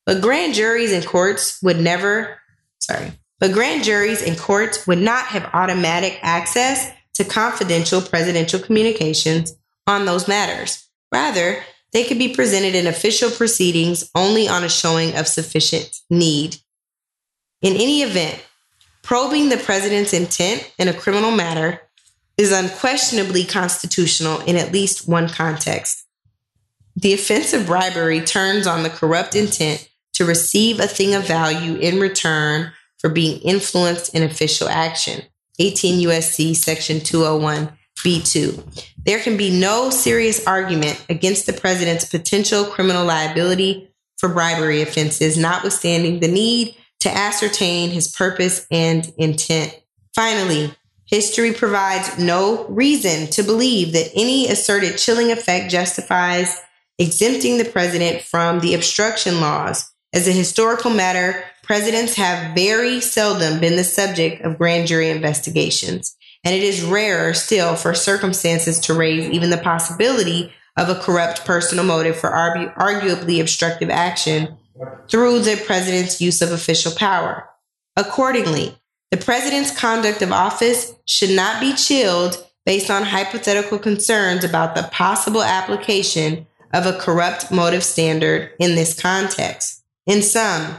But 0.05 0.21
grand 0.21 0.55
juries 0.55 0.91
and 0.91 1.05
courts 1.05 1.57
would 1.63 1.79
never, 1.79 2.37
sorry, 2.79 3.13
but 3.39 3.53
grand 3.53 3.85
juries 3.85 4.21
and 4.21 4.37
courts 4.37 4.85
would 4.87 4.99
not 4.99 5.27
have 5.27 5.49
automatic 5.53 6.19
access 6.21 6.91
to 7.13 7.23
confidential 7.23 8.01
presidential 8.01 8.59
communications 8.59 9.53
on 9.87 10.05
those 10.05 10.27
matters. 10.27 10.87
Rather, 11.11 11.63
they 11.93 12.03
could 12.03 12.17
be 12.17 12.33
presented 12.33 12.75
in 12.75 12.87
official 12.87 13.29
proceedings 13.29 14.09
only 14.15 14.47
on 14.47 14.63
a 14.63 14.69
showing 14.69 15.15
of 15.15 15.27
sufficient 15.27 15.99
need. 16.09 16.57
In 17.61 17.73
any 17.73 18.01
event, 18.01 18.43
probing 19.01 19.49
the 19.49 19.57
president's 19.57 20.13
intent 20.13 20.71
in 20.77 20.87
a 20.87 20.93
criminal 20.93 21.31
matter 21.31 21.81
is 22.37 22.51
unquestionably 22.51 23.43
constitutional 23.43 24.39
in 24.41 24.55
at 24.55 24.71
least 24.71 25.07
one 25.07 25.27
context. 25.27 26.05
The 26.95 27.13
offense 27.13 27.53
of 27.53 27.65
bribery 27.65 28.21
turns 28.21 28.67
on 28.67 28.83
the 28.83 28.89
corrupt 28.89 29.35
intent 29.35 29.89
to 30.13 30.25
receive 30.25 30.79
a 30.79 30.87
thing 30.87 31.13
of 31.13 31.27
value 31.27 31.75
in 31.75 31.99
return 31.99 32.71
for 32.97 33.09
being 33.09 33.41
influenced 33.41 34.13
in 34.13 34.23
official 34.23 34.69
action. 34.69 35.23
18 35.59 36.07
USC 36.07 36.55
section 36.55 36.99
201 36.99 37.77
B2. 38.03 38.87
There 39.05 39.19
can 39.19 39.37
be 39.37 39.49
no 39.49 39.89
serious 39.89 40.45
argument 40.45 41.03
against 41.09 41.45
the 41.45 41.53
president's 41.53 42.05
potential 42.05 42.65
criminal 42.65 43.05
liability 43.05 43.91
for 44.17 44.29
bribery 44.29 44.81
offenses, 44.81 45.37
notwithstanding 45.37 46.19
the 46.19 46.27
need 46.27 46.75
to 46.99 47.09
ascertain 47.09 47.89
his 47.89 48.11
purpose 48.11 48.67
and 48.69 49.11
intent. 49.17 49.75
Finally, 50.13 50.71
history 51.05 51.53
provides 51.53 52.17
no 52.19 52.65
reason 52.67 53.27
to 53.31 53.43
believe 53.43 53.93
that 53.93 54.11
any 54.15 54.47
asserted 54.47 54.97
chilling 54.97 55.31
effect 55.31 55.71
justifies 55.71 56.61
exempting 56.99 57.57
the 57.57 57.65
president 57.65 58.21
from 58.21 58.59
the 58.59 58.75
obstruction 58.75 59.41
laws. 59.41 59.91
As 60.13 60.27
a 60.27 60.31
historical 60.31 60.91
matter, 60.91 61.43
presidents 61.63 62.15
have 62.15 62.53
very 62.53 63.01
seldom 63.01 63.59
been 63.59 63.77
the 63.77 63.83
subject 63.83 64.43
of 64.43 64.57
grand 64.57 64.87
jury 64.87 65.09
investigations, 65.09 66.15
and 66.43 66.55
it 66.55 66.63
is 66.63 66.83
rarer 66.83 67.33
still 67.33 67.75
for 67.75 67.93
circumstances 67.93 68.79
to 68.79 68.93
raise 68.93 69.29
even 69.29 69.49
the 69.49 69.57
possibility 69.57 70.51
of 70.77 70.89
a 70.89 70.95
corrupt 70.95 71.45
personal 71.45 71.83
motive 71.83 72.15
for 72.15 72.29
argu- 72.29 72.73
arguably 72.75 73.39
obstructive 73.39 73.89
action 73.89 74.57
through 75.09 75.39
the 75.39 75.61
president's 75.65 76.21
use 76.21 76.41
of 76.41 76.51
official 76.51 76.91
power. 76.93 77.47
Accordingly, 77.95 78.77
the 79.11 79.17
president's 79.17 79.77
conduct 79.77 80.21
of 80.21 80.31
office 80.31 80.95
should 81.05 81.31
not 81.31 81.59
be 81.59 81.73
chilled 81.73 82.47
based 82.65 82.89
on 82.89 83.03
hypothetical 83.03 83.77
concerns 83.77 84.43
about 84.43 84.75
the 84.75 84.83
possible 84.83 85.43
application 85.43 86.47
of 86.73 86.85
a 86.85 86.97
corrupt 86.97 87.51
motive 87.51 87.83
standard 87.83 88.51
in 88.59 88.75
this 88.75 88.99
context. 88.99 89.83
In 90.07 90.21
sum, 90.21 90.77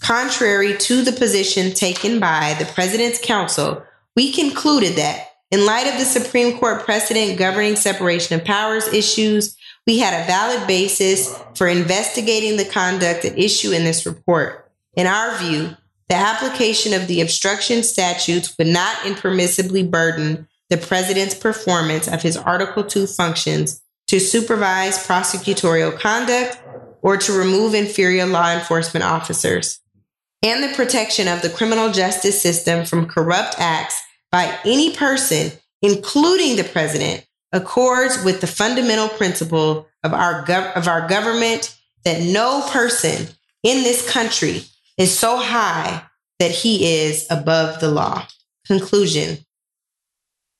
contrary 0.00 0.76
to 0.78 1.02
the 1.02 1.12
position 1.12 1.72
taken 1.72 2.20
by 2.20 2.54
the 2.58 2.64
president's 2.66 3.20
counsel, 3.20 3.82
we 4.16 4.32
concluded 4.32 4.96
that 4.96 5.28
in 5.50 5.66
light 5.66 5.86
of 5.86 5.98
the 5.98 6.04
Supreme 6.04 6.58
Court 6.58 6.84
precedent 6.84 7.38
governing 7.38 7.76
separation 7.76 8.38
of 8.38 8.44
powers 8.44 8.88
issues, 8.88 9.56
we 9.86 9.98
had 9.98 10.14
a 10.14 10.26
valid 10.26 10.66
basis 10.66 11.38
for 11.54 11.66
investigating 11.66 12.56
the 12.56 12.64
conduct 12.64 13.24
at 13.24 13.38
issue 13.38 13.72
in 13.72 13.84
this 13.84 14.06
report. 14.06 14.70
In 14.94 15.06
our 15.06 15.36
view, 15.38 15.76
the 16.08 16.14
application 16.16 16.94
of 16.94 17.06
the 17.06 17.20
obstruction 17.20 17.82
statutes 17.82 18.56
would 18.58 18.66
not 18.66 18.96
impermissibly 18.98 19.90
burden 19.90 20.48
the 20.70 20.76
president's 20.78 21.34
performance 21.34 22.08
of 22.08 22.22
his 22.22 22.36
Article 22.36 22.84
2 22.84 23.06
functions 23.06 23.82
to 24.08 24.18
supervise 24.18 25.06
prosecutorial 25.06 25.98
conduct 25.98 26.58
or 27.02 27.16
to 27.16 27.32
remove 27.32 27.74
inferior 27.74 28.24
law 28.24 28.52
enforcement 28.52 29.04
officers, 29.04 29.80
and 30.42 30.62
the 30.62 30.74
protection 30.74 31.28
of 31.28 31.42
the 31.42 31.50
criminal 31.50 31.92
justice 31.92 32.40
system 32.40 32.84
from 32.84 33.06
corrupt 33.06 33.54
acts 33.58 34.00
by 34.30 34.58
any 34.64 34.94
person, 34.94 35.52
including 35.82 36.56
the 36.56 36.64
president, 36.64 37.26
accords 37.52 38.22
with 38.24 38.40
the 38.40 38.46
fundamental 38.46 39.08
principle 39.08 39.86
of 40.02 40.12
our, 40.12 40.44
gov- 40.44 40.74
of 40.74 40.88
our 40.88 41.06
government 41.06 41.76
that 42.04 42.22
no 42.22 42.66
person 42.70 43.28
in 43.62 43.84
this 43.84 44.10
country 44.10 44.62
is 44.98 45.16
so 45.16 45.36
high 45.36 46.02
that 46.38 46.50
he 46.50 47.04
is 47.04 47.26
above 47.30 47.80
the 47.80 47.90
law. 47.90 48.26
Conclusion. 48.66 49.38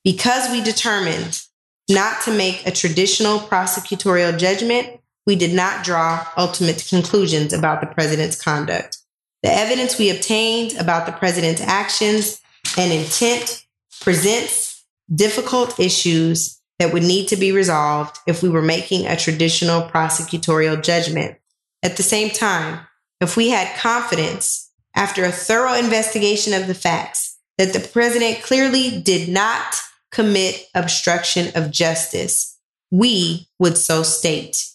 Because 0.03 0.49
we 0.51 0.61
determined 0.61 1.41
not 1.89 2.21
to 2.23 2.31
make 2.31 2.65
a 2.65 2.71
traditional 2.71 3.39
prosecutorial 3.39 4.37
judgment, 4.37 4.99
we 5.25 5.35
did 5.35 5.53
not 5.53 5.83
draw 5.83 6.25
ultimate 6.37 6.85
conclusions 6.87 7.53
about 7.53 7.81
the 7.81 7.87
president's 7.87 8.41
conduct. 8.41 8.97
The 9.43 9.53
evidence 9.53 9.99
we 9.99 10.09
obtained 10.09 10.75
about 10.79 11.05
the 11.05 11.11
president's 11.11 11.61
actions 11.61 12.41
and 12.77 12.91
intent 12.91 13.65
presents 14.01 14.83
difficult 15.13 15.79
issues 15.79 16.59
that 16.79 16.93
would 16.93 17.03
need 17.03 17.27
to 17.27 17.35
be 17.35 17.51
resolved 17.51 18.17
if 18.25 18.41
we 18.41 18.49
were 18.49 18.61
making 18.61 19.05
a 19.05 19.17
traditional 19.17 19.83
prosecutorial 19.83 20.81
judgment. 20.81 21.37
At 21.83 21.97
the 21.97 22.03
same 22.03 22.29
time, 22.29 22.87
if 23.19 23.37
we 23.37 23.49
had 23.49 23.77
confidence 23.77 24.71
after 24.95 25.25
a 25.25 25.31
thorough 25.31 25.73
investigation 25.73 26.53
of 26.53 26.67
the 26.67 26.73
facts 26.73 27.37
that 27.57 27.73
the 27.73 27.79
president 27.79 28.43
clearly 28.43 29.01
did 29.01 29.27
not 29.27 29.75
commit 30.11 30.67
obstruction 30.73 31.51
of 31.55 31.71
justice, 31.71 32.57
we 32.91 33.47
would 33.59 33.77
so 33.77 34.03
state. 34.03 34.69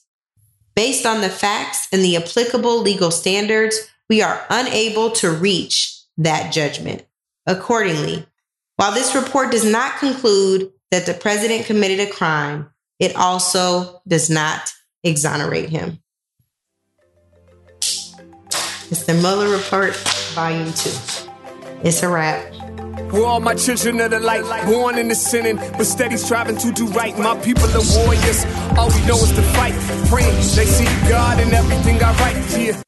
Based 0.74 1.06
on 1.06 1.20
the 1.20 1.28
facts 1.28 1.88
and 1.92 2.02
the 2.02 2.16
applicable 2.16 2.80
legal 2.82 3.10
standards, 3.10 3.88
we 4.08 4.22
are 4.22 4.44
unable 4.50 5.10
to 5.10 5.30
reach 5.30 6.02
that 6.16 6.52
judgment. 6.52 7.04
Accordingly, 7.46 8.26
while 8.76 8.92
this 8.92 9.14
report 9.14 9.50
does 9.50 9.64
not 9.64 9.98
conclude 9.98 10.72
that 10.90 11.06
the 11.06 11.14
president 11.14 11.66
committed 11.66 12.00
a 12.00 12.10
crime, 12.10 12.70
it 12.98 13.14
also 13.16 14.00
does 14.06 14.30
not 14.30 14.72
exonerate 15.04 15.68
him. 15.68 16.00
It's 18.90 19.04
the 19.04 19.14
Mueller 19.14 19.48
Report, 19.54 19.94
Volume 20.34 20.72
2. 20.72 20.90
It's 21.84 22.02
a 22.02 22.08
wrap. 22.08 22.54
We're 23.12 23.24
all 23.24 23.40
my 23.40 23.54
children 23.54 24.00
of 24.00 24.10
the 24.10 24.20
light, 24.20 24.42
born 24.66 24.98
in 24.98 25.08
the 25.08 25.14
sinning, 25.14 25.56
but 25.56 25.84
steady 25.84 26.16
striving 26.16 26.56
to 26.58 26.72
do 26.72 26.86
right. 26.88 27.16
My 27.18 27.38
people 27.40 27.64
are 27.64 28.04
warriors, 28.04 28.44
all 28.76 28.88
we 28.88 29.06
know 29.06 29.16
is 29.16 29.32
to 29.32 29.42
fight, 29.42 29.74
praying 30.08 30.34
they 30.54 30.66
see 30.66 30.84
God 31.08 31.40
in 31.40 31.52
everything 31.52 32.02
I 32.02 32.12
write. 32.18 32.58
Yeah. 32.58 32.82